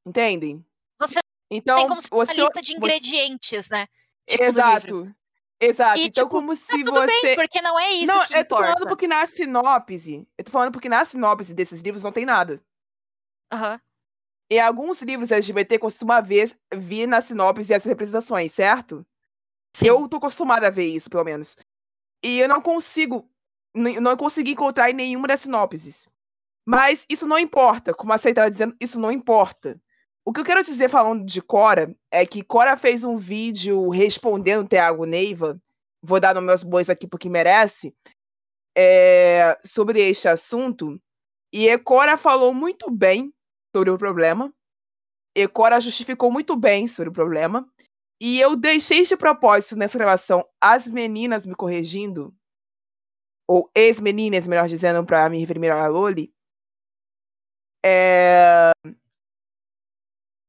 Entendem? 0.06 0.64
Você 0.98 1.18
Então, 1.50 1.76
tem 1.76 1.86
como 1.88 2.00
se 2.00 2.08
fosse 2.08 2.32
você, 2.32 2.40
uma 2.40 2.46
lista 2.48 2.62
de 2.62 2.72
você- 2.72 2.76
ingredientes, 2.78 3.68
né? 3.68 3.86
Tipo. 4.26 4.42
Exato. 4.42 5.14
Exato. 5.60 5.98
E, 6.00 6.06
então, 6.06 6.24
tipo, 6.24 6.30
como 6.36 6.56
se 6.56 6.82
Tudo 6.82 6.94
você. 7.00 7.06
bem, 7.22 7.36
porque 7.36 7.60
não 7.60 7.78
é 7.78 7.92
isso 7.92 8.06
não, 8.06 8.24
que 8.24 8.32
eu 8.34 8.38
tô 8.38 8.42
importa. 8.44 8.72
falando 8.72 8.88
porque 8.88 9.06
na 9.06 9.26
sinopse. 9.26 10.26
Eu 10.36 10.44
tô 10.44 10.50
falando 10.50 10.72
porque 10.72 10.88
na 10.88 11.04
sinopse 11.04 11.54
desses 11.54 11.80
livros 11.82 12.02
não 12.02 12.12
tem 12.12 12.24
nada. 12.24 12.62
Aham. 13.52 13.80
E 14.50 14.58
alguns 14.58 15.00
livros 15.02 15.30
LGBT 15.32 15.78
costuma 15.78 16.20
ver, 16.20 16.54
vir 16.72 17.06
na 17.06 17.20
sinopse 17.20 17.72
essas 17.72 17.88
representações, 17.88 18.52
certo? 18.52 19.06
Sim. 19.76 19.88
Eu 19.88 20.08
tô 20.08 20.16
acostumada 20.18 20.66
a 20.66 20.70
ver 20.70 20.86
isso, 20.86 21.08
pelo 21.10 21.24
menos. 21.24 21.56
E 22.22 22.40
eu 22.40 22.48
não 22.48 22.60
consigo. 22.62 23.28
Não 23.74 24.16
consegui 24.16 24.52
encontrar 24.52 24.90
em 24.90 24.94
nenhuma 24.94 25.28
das 25.28 25.40
sinopses. 25.40 26.08
Mas 26.66 27.04
isso 27.08 27.26
não 27.26 27.38
importa. 27.38 27.92
Como 27.94 28.12
a 28.12 28.18
Sei 28.18 28.32
tava 28.34 28.50
dizendo, 28.50 28.74
isso 28.80 29.00
não 29.00 29.10
importa. 29.12 29.80
O 30.24 30.32
que 30.32 30.40
eu 30.40 30.44
quero 30.44 30.62
dizer 30.62 30.88
falando 30.88 31.24
de 31.24 31.42
Cora 31.42 31.94
é 32.10 32.24
que 32.24 32.42
Cora 32.42 32.76
fez 32.76 33.04
um 33.04 33.16
vídeo 33.16 33.90
respondendo 33.90 34.64
o 34.64 34.68
Thiago 34.68 35.04
Neiva. 35.04 35.60
Vou 36.02 36.20
dar 36.20 36.34
nos 36.34 36.44
meus 36.44 36.62
bois 36.62 36.88
aqui 36.90 37.06
porque 37.06 37.28
merece. 37.28 37.94
é, 38.76 39.58
sobre 39.64 40.00
este 40.00 40.28
assunto. 40.28 41.00
E 41.52 41.68
Ecora 41.68 42.16
falou 42.16 42.52
muito 42.52 42.90
bem 42.90 43.32
sobre 43.74 43.90
o 43.90 43.98
problema. 43.98 44.52
Ecora 45.36 45.80
justificou 45.80 46.30
muito 46.30 46.56
bem 46.56 46.88
sobre 46.88 47.10
o 47.10 47.12
problema. 47.12 47.68
E 48.20 48.40
eu 48.40 48.56
deixei 48.56 49.02
de 49.02 49.16
propósito 49.16 49.76
nessa 49.76 49.98
gravação 49.98 50.44
as 50.60 50.88
meninas 50.88 51.46
me 51.46 51.54
corrigindo, 51.54 52.34
ou 53.46 53.70
ex-meninas, 53.74 54.46
melhor 54.46 54.68
dizendo, 54.68 55.04
para 55.04 55.28
me 55.28 55.38
referir 55.38 55.58
melhor 55.58 55.82
a 55.82 55.86
Loli. 55.86 56.32
É... 57.84 58.70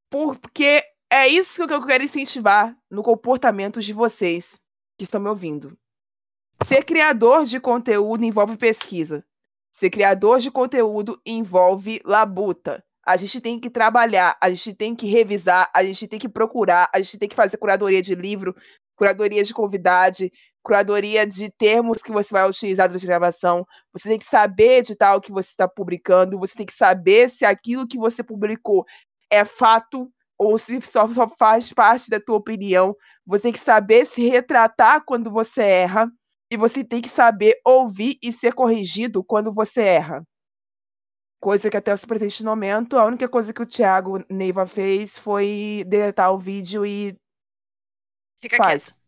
Porque 0.10 0.84
é 1.12 1.28
isso 1.28 1.68
que 1.68 1.74
eu 1.74 1.86
quero 1.86 2.04
incentivar 2.04 2.76
no 2.90 3.04
comportamento 3.04 3.82
de 3.82 3.94
vocês 3.94 4.64
que 4.98 5.04
estão 5.04 5.20
me 5.20 5.30
ouvindo. 5.30 5.78
Ser 6.64 6.84
criador 6.86 7.46
de 7.46 7.60
conteúdo 7.60 8.24
envolve 8.24 8.58
pesquisa. 8.58 9.26
Ser 9.72 9.90
criador 9.90 10.40
de 10.40 10.50
conteúdo 10.50 11.22
envolve 11.26 12.02
labuta. 12.06 12.84
A 13.06 13.18
gente 13.18 13.40
tem 13.42 13.60
que 13.60 13.70
trabalhar, 13.70 14.38
a 14.42 14.50
gente 14.50 14.74
tem 14.74 14.96
que 14.96 15.06
revisar, 15.06 15.70
a 15.74 15.84
gente 15.84 16.08
tem 16.08 16.18
que 16.18 16.30
procurar, 16.30 16.90
a 16.94 17.00
gente 17.00 17.20
tem 17.20 17.30
que 17.30 17.36
fazer 17.36 17.58
curadoria 17.58 18.02
de 18.02 18.16
livro, 18.16 18.56
curadoria 18.96 19.44
de 19.44 19.54
convidade, 19.54 20.32
curadoria 20.66 21.28
de 21.28 21.48
termos 21.52 22.02
que 22.02 22.12
você 22.12 22.34
vai 22.34 22.50
utilizar 22.50 22.88
durante 22.88 23.06
a 23.06 23.08
gravação. 23.08 23.68
Você 23.94 24.10
tem 24.10 24.18
que 24.18 24.26
saber 24.26 24.80
editar 24.80 25.16
o 25.16 25.22
que 25.22 25.32
você 25.32 25.50
está 25.50 25.68
publicando, 25.68 26.40
você 26.40 26.56
tem 26.56 26.66
que 26.66 26.74
saber 26.74 27.30
se 27.30 27.46
aquilo 27.46 27.88
que 27.88 28.00
você 28.00 28.24
publicou 28.24 28.84
é 29.30 29.46
fato 29.46 30.12
ou 30.40 30.58
se 30.58 30.82
só, 30.82 31.08
só 31.08 31.30
faz 31.30 31.72
parte 31.72 32.10
da 32.10 32.20
tua 32.20 32.38
opinião. 32.38 32.96
Você 33.28 33.44
tem 33.44 33.52
que 33.52 33.60
saber 33.60 34.06
se 34.06 34.28
retratar 34.28 35.06
quando 35.06 35.30
você 35.30 35.62
erra 35.62 36.12
e 36.50 36.58
você 36.58 36.84
tem 36.84 37.00
que 37.00 37.10
saber 37.10 37.62
ouvir 37.64 38.18
e 38.22 38.32
ser 38.32 38.54
corrigido 38.54 39.24
quando 39.24 39.54
você 39.54 39.82
erra. 39.84 40.24
Coisa 41.40 41.70
que 41.70 41.78
até 41.78 41.94
o 41.94 42.08
presente 42.08 42.44
momento, 42.44 42.98
a 42.98 43.06
única 43.06 43.30
coisa 43.30 43.54
que 43.54 43.62
o 43.62 43.68
Thiago 43.68 44.26
Neiva 44.28 44.66
fez 44.66 45.16
foi 45.16 45.84
deletar 45.86 46.34
o 46.34 46.40
vídeo 46.40 46.84
e 46.84 47.16
Fica 48.42 48.58
faz. 48.58 48.86
quieto. 48.86 49.05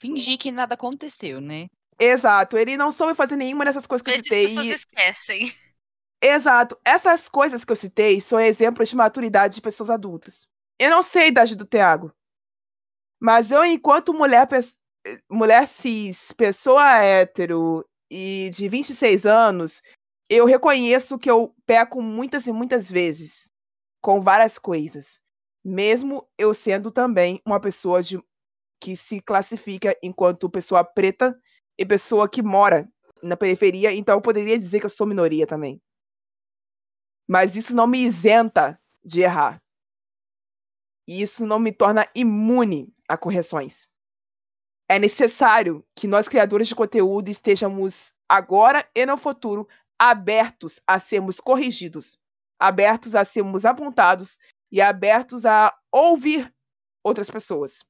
Fingir 0.00 0.38
que 0.38 0.50
nada 0.50 0.74
aconteceu, 0.74 1.40
né? 1.40 1.68
Exato, 1.98 2.56
ele 2.56 2.76
não 2.76 2.92
soube 2.92 3.14
fazer 3.14 3.36
nenhuma 3.36 3.64
dessas 3.64 3.86
coisas 3.86 4.02
que 4.02 4.10
eu 4.10 4.14
vezes 4.14 4.30
as 4.30 4.38
citei. 4.38 4.46
pessoas 4.46 4.68
esquecem. 4.68 5.52
Exato. 6.22 6.78
Essas 6.84 7.28
coisas 7.28 7.64
que 7.64 7.72
eu 7.72 7.76
citei 7.76 8.20
são 8.20 8.40
exemplos 8.40 8.88
de 8.88 8.96
maturidade 8.96 9.56
de 9.56 9.62
pessoas 9.62 9.90
adultas. 9.90 10.48
Eu 10.78 10.90
não 10.90 11.02
sei 11.02 11.24
a 11.24 11.28
idade 11.28 11.56
do 11.56 11.64
Thiago. 11.66 12.12
Mas 13.20 13.50
eu, 13.50 13.64
enquanto 13.64 14.14
mulher, 14.14 14.48
mulher 15.28 15.66
cis, 15.66 16.32
pessoa 16.32 16.98
hétero 16.98 17.84
e 18.10 18.50
de 18.52 18.68
26 18.68 19.26
anos, 19.26 19.82
eu 20.28 20.44
reconheço 20.44 21.18
que 21.18 21.30
eu 21.30 21.54
peco 21.66 22.00
muitas 22.00 22.46
e 22.46 22.52
muitas 22.52 22.90
vezes 22.90 23.50
com 24.00 24.20
várias 24.20 24.58
coisas. 24.58 25.20
Mesmo 25.64 26.26
eu 26.38 26.54
sendo 26.54 26.90
também 26.90 27.42
uma 27.44 27.60
pessoa 27.60 28.02
de, 28.02 28.22
que 28.80 28.96
se 28.96 29.20
classifica 29.20 29.96
enquanto 30.02 30.50
pessoa 30.50 30.84
preta 30.84 31.38
e 31.76 31.84
pessoa 31.84 32.28
que 32.28 32.42
mora 32.42 32.90
na 33.22 33.36
periferia, 33.36 33.92
então 33.92 34.16
eu 34.16 34.22
poderia 34.22 34.56
dizer 34.56 34.80
que 34.80 34.86
eu 34.86 34.90
sou 34.90 35.06
minoria 35.06 35.46
também. 35.46 35.80
Mas 37.26 37.56
isso 37.56 37.74
não 37.74 37.86
me 37.86 37.98
isenta 37.98 38.80
de 39.04 39.20
errar. 39.20 39.62
E 41.06 41.22
isso 41.22 41.46
não 41.46 41.58
me 41.58 41.72
torna 41.72 42.06
imune 42.14 42.92
a 43.08 43.16
correções. 43.16 43.88
É 44.88 44.98
necessário 44.98 45.84
que 45.94 46.06
nós, 46.06 46.28
criadores 46.28 46.68
de 46.68 46.74
conteúdo, 46.74 47.28
estejamos 47.28 48.14
agora 48.28 48.88
e 48.94 49.04
no 49.04 49.16
futuro 49.16 49.68
abertos 49.98 50.80
a 50.86 50.98
sermos 50.98 51.40
corrigidos, 51.40 52.18
abertos 52.58 53.14
a 53.14 53.24
sermos 53.24 53.64
apontados 53.64 54.38
e 54.70 54.80
abertos 54.80 55.44
a 55.44 55.76
ouvir 55.90 56.54
outras 57.02 57.30
pessoas. 57.30 57.84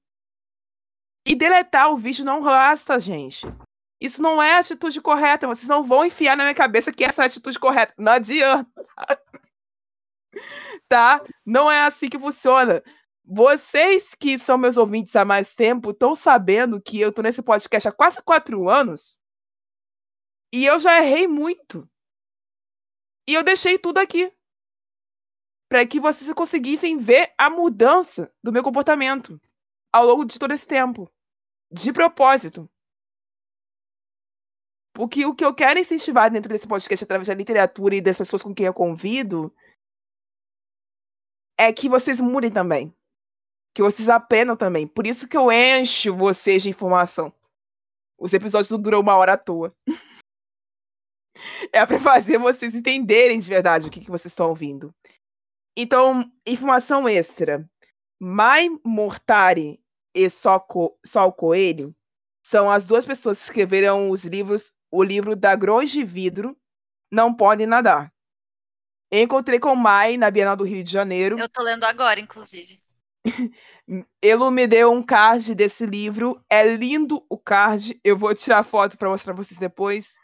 E 1.28 1.34
deletar 1.34 1.92
o 1.92 1.96
vídeo 1.96 2.24
não 2.24 2.42
basta, 2.42 2.98
gente. 2.98 3.46
Isso 4.00 4.22
não 4.22 4.42
é 4.42 4.54
atitude 4.54 4.98
correta. 5.02 5.46
Vocês 5.46 5.68
não 5.68 5.84
vão 5.84 6.06
enfiar 6.06 6.34
na 6.34 6.44
minha 6.44 6.54
cabeça 6.54 6.90
que 6.90 7.04
essa 7.04 7.20
é 7.20 7.24
a 7.24 7.26
atitude 7.26 7.58
correta. 7.58 7.92
Não 7.98 8.12
adianta. 8.12 8.70
tá? 10.88 11.22
Não 11.44 11.70
é 11.70 11.82
assim 11.82 12.08
que 12.08 12.18
funciona. 12.18 12.82
Vocês 13.22 14.14
que 14.14 14.38
são 14.38 14.56
meus 14.56 14.78
ouvintes 14.78 15.14
há 15.14 15.22
mais 15.22 15.54
tempo 15.54 15.90
estão 15.90 16.14
sabendo 16.14 16.80
que 16.80 16.98
eu 16.98 17.12
tô 17.12 17.20
nesse 17.20 17.42
podcast 17.42 17.88
há 17.88 17.92
quase 17.92 18.22
quatro 18.22 18.70
anos 18.70 19.18
e 20.50 20.64
eu 20.64 20.78
já 20.78 20.96
errei 20.96 21.28
muito. 21.28 21.86
E 23.28 23.34
eu 23.34 23.42
deixei 23.42 23.78
tudo 23.78 23.98
aqui 23.98 24.32
para 25.68 25.86
que 25.86 26.00
vocês 26.00 26.32
conseguissem 26.32 26.96
ver 26.96 27.34
a 27.36 27.50
mudança 27.50 28.32
do 28.42 28.50
meu 28.50 28.62
comportamento 28.62 29.38
ao 29.92 30.06
longo 30.06 30.24
de 30.24 30.38
todo 30.38 30.52
esse 30.52 30.66
tempo, 30.66 31.10
de 31.70 31.92
propósito. 31.92 32.68
Porque 34.94 35.24
o 35.24 35.34
que 35.34 35.44
eu 35.44 35.54
quero 35.54 35.78
incentivar 35.78 36.30
dentro 36.30 36.48
desse 36.52 36.66
podcast 36.66 37.04
através 37.04 37.28
da 37.28 37.34
literatura 37.34 37.94
e 37.94 38.00
das 38.00 38.18
pessoas 38.18 38.42
com 38.42 38.54
quem 38.54 38.66
eu 38.66 38.74
convido 38.74 39.54
é 41.56 41.72
que 41.72 41.88
vocês 41.88 42.20
mudem 42.20 42.50
também. 42.50 42.92
Que 43.74 43.82
vocês 43.82 44.08
aprendam 44.08 44.56
também. 44.56 44.86
Por 44.86 45.06
isso 45.06 45.28
que 45.28 45.36
eu 45.36 45.52
encho 45.52 46.16
vocês 46.16 46.62
de 46.62 46.70
informação. 46.70 47.32
Os 48.18 48.32
episódios 48.32 48.70
não 48.70 48.80
duram 48.80 49.00
uma 49.00 49.16
hora 49.16 49.34
à 49.34 49.38
toa. 49.38 49.72
é 51.72 51.86
para 51.86 52.00
fazer 52.00 52.38
vocês 52.38 52.74
entenderem 52.74 53.38
de 53.38 53.48
verdade 53.48 53.86
o 53.86 53.90
que, 53.90 54.00
que 54.00 54.10
vocês 54.10 54.32
estão 54.32 54.48
ouvindo. 54.48 54.92
Então, 55.76 56.28
informação 56.44 57.08
extra. 57.08 57.68
Mai 58.20 58.68
Mortari 58.84 59.80
e 60.14 60.28
Sol, 60.30 60.60
Co 60.60 60.98
Sol 61.04 61.32
Coelho 61.32 61.94
são 62.42 62.70
as 62.70 62.86
duas 62.86 63.04
pessoas 63.04 63.38
que 63.38 63.44
escreveram 63.44 64.10
os 64.10 64.24
livros, 64.24 64.72
o 64.90 65.02
livro 65.02 65.36
da 65.36 65.54
Grões 65.54 65.90
de 65.90 66.02
Vidro, 66.02 66.56
Não 67.10 67.34
Podem 67.34 67.66
Nadar. 67.66 68.12
Encontrei 69.12 69.58
com 69.58 69.74
Mai 69.74 70.16
na 70.16 70.30
Bienal 70.30 70.56
do 70.56 70.64
Rio 70.64 70.82
de 70.82 70.90
Janeiro. 70.90 71.38
Eu 71.38 71.48
tô 71.48 71.62
lendo 71.62 71.84
agora, 71.84 72.20
inclusive. 72.20 72.80
Ele 74.22 74.50
me 74.50 74.66
deu 74.66 74.92
um 74.92 75.02
card 75.02 75.54
desse 75.54 75.86
livro. 75.86 76.42
É 76.48 76.76
lindo 76.76 77.24
o 77.28 77.38
card. 77.38 77.98
Eu 78.04 78.16
vou 78.16 78.34
tirar 78.34 78.62
foto 78.62 78.96
para 78.96 79.08
mostrar 79.08 79.34
pra 79.34 79.42
vocês 79.42 79.58
depois. 79.58 80.14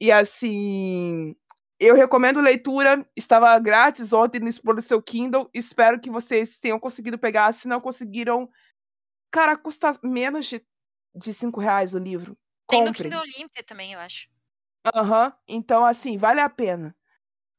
E 0.00 0.10
assim, 0.10 1.36
eu 1.78 1.94
recomendo 1.94 2.40
leitura. 2.40 3.06
Estava 3.16 3.58
grátis 3.58 4.12
ontem 4.12 4.40
no 4.40 4.48
Explore 4.48 4.82
Seu 4.82 5.00
Kindle. 5.00 5.48
Espero 5.54 6.00
que 6.00 6.10
vocês 6.10 6.58
tenham 6.58 6.80
conseguido 6.80 7.18
pegar. 7.18 7.52
Se 7.52 7.68
não 7.68 7.80
conseguiram, 7.80 8.48
cara, 9.36 9.54
custa 9.54 9.92
menos 10.02 10.46
de, 10.46 10.66
de 11.14 11.34
cinco 11.34 11.60
reais 11.60 11.92
o 11.92 11.98
livro. 11.98 12.38
Tem 12.66 12.80
no 12.80 12.86
Comprem. 12.86 13.10
Kindle 13.10 13.20
Olympia 13.20 13.62
também, 13.62 13.92
eu 13.92 14.00
acho. 14.00 14.30
Aham. 14.94 15.30
Então, 15.46 15.84
assim, 15.84 16.16
vale 16.16 16.40
a 16.40 16.48
pena. 16.48 16.96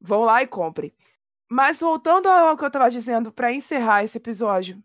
Vão 0.01 0.21
lá 0.21 0.41
e 0.41 0.47
comprem. 0.47 0.91
Mas 1.47 1.79
voltando 1.79 2.27
ao 2.27 2.57
que 2.57 2.63
eu 2.63 2.67
estava 2.67 2.89
dizendo 2.89 3.31
para 3.31 3.53
encerrar 3.53 4.03
esse 4.03 4.17
episódio. 4.17 4.83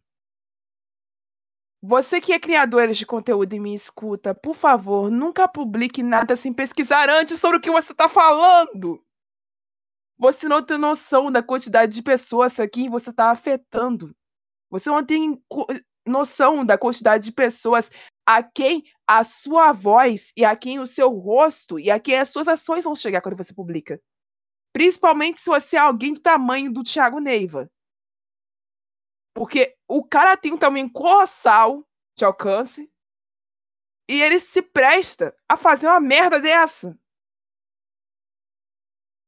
Você 1.81 2.21
que 2.21 2.33
é 2.33 2.39
criadora 2.39 2.93
de 2.93 3.07
conteúdo 3.07 3.55
e 3.55 3.59
me 3.59 3.75
escuta, 3.75 4.35
por 4.35 4.55
favor, 4.55 5.11
nunca 5.11 5.49
publique 5.49 6.03
nada 6.03 6.37
sem 6.37 6.53
pesquisar 6.53 7.09
antes 7.09 7.41
sobre 7.41 7.57
o 7.57 7.61
que 7.61 7.71
você 7.71 7.93
está 7.93 8.07
falando. 8.07 9.03
Você 10.19 10.47
não 10.47 10.63
tem 10.63 10.77
noção 10.77 11.33
da 11.33 11.43
quantidade 11.43 11.95
de 11.95 12.03
pessoas 12.03 12.61
a 12.61 12.69
quem 12.69 12.91
você 12.91 13.09
está 13.09 13.31
afetando. 13.31 14.15
Você 14.71 14.89
não 14.89 15.05
tem 15.05 15.43
noção 16.07 16.65
da 16.65 16.77
quantidade 16.77 17.25
de 17.25 17.33
pessoas 17.33 17.91
a 18.27 18.43
quem 18.43 18.85
a 19.07 19.25
sua 19.25 19.73
voz 19.73 20.33
e 20.37 20.45
a 20.45 20.57
quem 20.57 20.79
o 20.79 20.87
seu 20.87 21.11
rosto 21.11 21.79
e 21.79 21.91
a 21.91 21.99
quem 21.99 22.19
as 22.19 22.31
suas 22.31 22.49
ações 22.49 22.85
vão 22.85 22.95
chegar 22.95 23.21
quando 23.21 23.37
você 23.37 23.55
publica. 23.55 24.01
Principalmente 24.73 25.41
se 25.41 25.47
você 25.47 25.77
é 25.77 25.81
alguém 25.81 26.15
do 26.15 26.21
tamanho 26.21 26.73
do 26.73 26.83
Thiago 26.83 27.21
Neiva. 27.21 27.71
Porque 29.35 29.77
o 29.89 30.05
cara 30.05 30.37
tem 30.37 30.53
um 30.53 30.59
tamanho 30.59 30.91
colossal 30.91 31.87
de 32.17 32.25
alcance 32.25 32.91
e 34.09 34.21
ele 34.21 34.39
se 34.39 34.61
presta 34.61 35.35
a 35.49 35.57
fazer 35.57 35.87
uma 35.87 36.01
merda 36.01 36.41
dessa. 36.41 36.99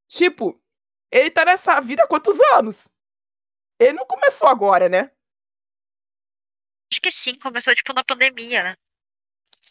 Tipo, 0.07 0.61
ele 1.11 1.31
tá 1.31 1.45
nessa 1.45 1.79
vida 1.81 2.03
há 2.03 2.07
quantos 2.07 2.39
anos? 2.53 2.87
Ele 3.79 3.93
não 3.93 4.05
começou 4.05 4.47
agora, 4.47 4.87
né? 4.87 5.14
Acho 6.95 7.01
que 7.01 7.11
sim, 7.11 7.35
começou 7.35 7.75
tipo 7.75 7.91
na 7.91 8.05
pandemia, 8.05 8.63
né? 8.63 8.77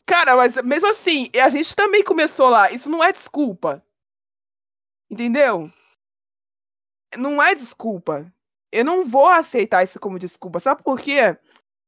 Cara, 0.04 0.36
mas 0.36 0.56
mesmo 0.62 0.90
assim, 0.90 1.30
a 1.42 1.48
gente 1.48 1.74
também 1.74 2.04
começou 2.04 2.50
lá. 2.50 2.70
Isso 2.70 2.90
não 2.90 3.02
é 3.02 3.10
desculpa. 3.10 3.82
Entendeu? 5.10 5.72
Não 7.16 7.42
é 7.42 7.54
desculpa. 7.54 8.30
Eu 8.70 8.84
não 8.84 9.06
vou 9.06 9.26
aceitar 9.26 9.82
isso 9.82 9.98
como 9.98 10.18
desculpa. 10.18 10.60
Sabe 10.60 10.82
por 10.82 11.00
quê? 11.00 11.34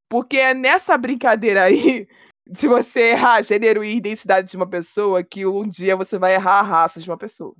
Porque 0.08 0.38
é 0.38 0.54
nessa 0.54 0.96
brincadeira 0.96 1.64
aí 1.64 2.08
de 2.48 2.66
você 2.66 3.10
errar 3.10 3.42
gênero 3.42 3.84
e 3.84 3.94
identidade 3.94 4.50
de 4.50 4.56
uma 4.56 4.66
pessoa 4.66 5.22
que 5.22 5.44
um 5.44 5.68
dia 5.68 5.94
você 5.96 6.18
vai 6.18 6.32
errar 6.32 6.60
a 6.60 6.62
raça 6.62 6.98
de 6.98 7.10
uma 7.10 7.18
pessoa. 7.18 7.54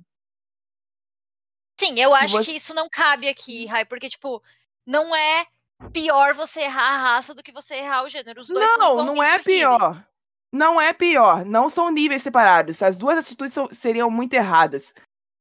Sim, 1.79 1.99
eu 1.99 2.15
acho 2.15 2.37
você- 2.37 2.45
que 2.45 2.57
isso 2.57 2.73
não 2.73 2.89
cabe 2.89 3.29
aqui, 3.29 3.67
Rai, 3.67 3.85
porque, 3.85 4.09
tipo, 4.09 4.41
não 4.83 5.15
é 5.15 5.45
pior 5.93 6.33
você 6.33 6.61
errar 6.61 6.93
a 6.93 6.97
raça 6.97 7.33
do 7.33 7.43
que 7.43 7.51
você 7.51 7.75
errar 7.75 8.03
o 8.03 8.09
gênero. 8.09 8.41
Os 8.41 8.47
dois 8.47 8.69
são 8.71 8.79
Não, 8.97 9.05
não 9.05 9.23
é 9.23 9.39
pior. 9.39 10.07
Não 10.51 10.79
é 10.81 10.93
pior. 10.93 11.45
Não 11.45 11.69
são 11.69 11.89
níveis 11.91 12.21
separados. 12.21 12.81
As 12.81 12.97
duas 12.97 13.17
atitudes 13.17 13.53
são- 13.53 13.69
seriam 13.71 14.09
muito 14.09 14.33
erradas. 14.33 14.93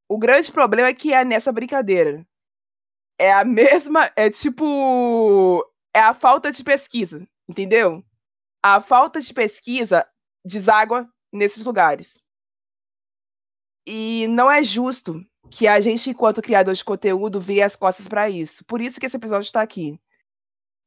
O 0.08 0.18
grande 0.18 0.50
problema 0.52 0.88
é 0.88 0.94
que 0.94 1.12
é 1.12 1.24
nessa 1.24 1.52
brincadeira. 1.52 2.26
É 3.18 3.32
a 3.32 3.44
mesma. 3.84 4.10
É 4.16 4.28
tipo. 4.30 5.64
É 5.94 6.00
a 6.00 6.12
falta 6.12 6.50
de 6.52 6.62
pesquisa. 6.62 7.26
Entendeu? 7.48 8.04
A 8.64 8.80
falta 8.80 9.20
de 9.20 9.32
pesquisa 9.32 10.06
deságua 10.44 11.08
nesses 11.32 11.64
lugares. 11.64 12.22
E 13.86 14.26
não 14.28 14.50
é 14.50 14.62
justo 14.64 15.24
que 15.50 15.68
a 15.68 15.80
gente, 15.80 16.10
enquanto 16.10 16.42
criador 16.42 16.74
de 16.74 16.84
conteúdo, 16.84 17.40
vire 17.40 17.62
as 17.62 17.76
costas 17.76 18.08
para 18.08 18.28
isso. 18.28 18.64
Por 18.66 18.80
isso 18.80 18.98
que 18.98 19.06
esse 19.06 19.16
episódio 19.16 19.46
está 19.46 19.62
aqui. 19.62 19.98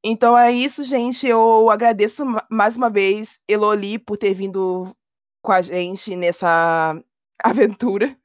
Então 0.04 0.38
é 0.38 0.52
isso, 0.52 0.84
gente. 0.84 1.28
Eu 1.28 1.70
agradeço 1.70 2.24
mais 2.50 2.78
uma 2.78 2.90
vez 2.90 3.42
Eloli 3.48 4.00
por 4.00 4.18
ter 4.18 4.34
vindo 4.34 4.96
com 5.42 5.52
a 5.52 5.62
gente 5.62 6.16
nessa 6.16 7.02
aventura. 7.44 8.18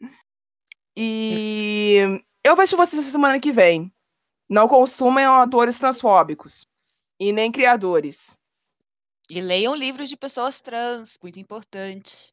E 0.97 1.99
eu 2.45 2.55
vejo 2.55 2.77
vocês 2.77 3.05
semana 3.05 3.41
que 3.41 3.53
vem. 3.53 3.93
Não 4.49 4.69
consumem 4.69 5.25
atores 5.25 5.79
transfóbicos 5.79 6.67
e 7.19 7.33
nem 7.33 7.51
criadores. 7.51 8.39
E 9.29 9.41
leiam 9.41 9.75
livros 9.75 10.09
de 10.09 10.17
pessoas 10.17 10.61
trans, 10.61 11.19
muito 11.23 11.41
importante. 11.41 12.33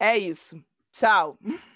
É 0.00 0.16
isso. 0.16 0.62
Tchau. 0.92 1.36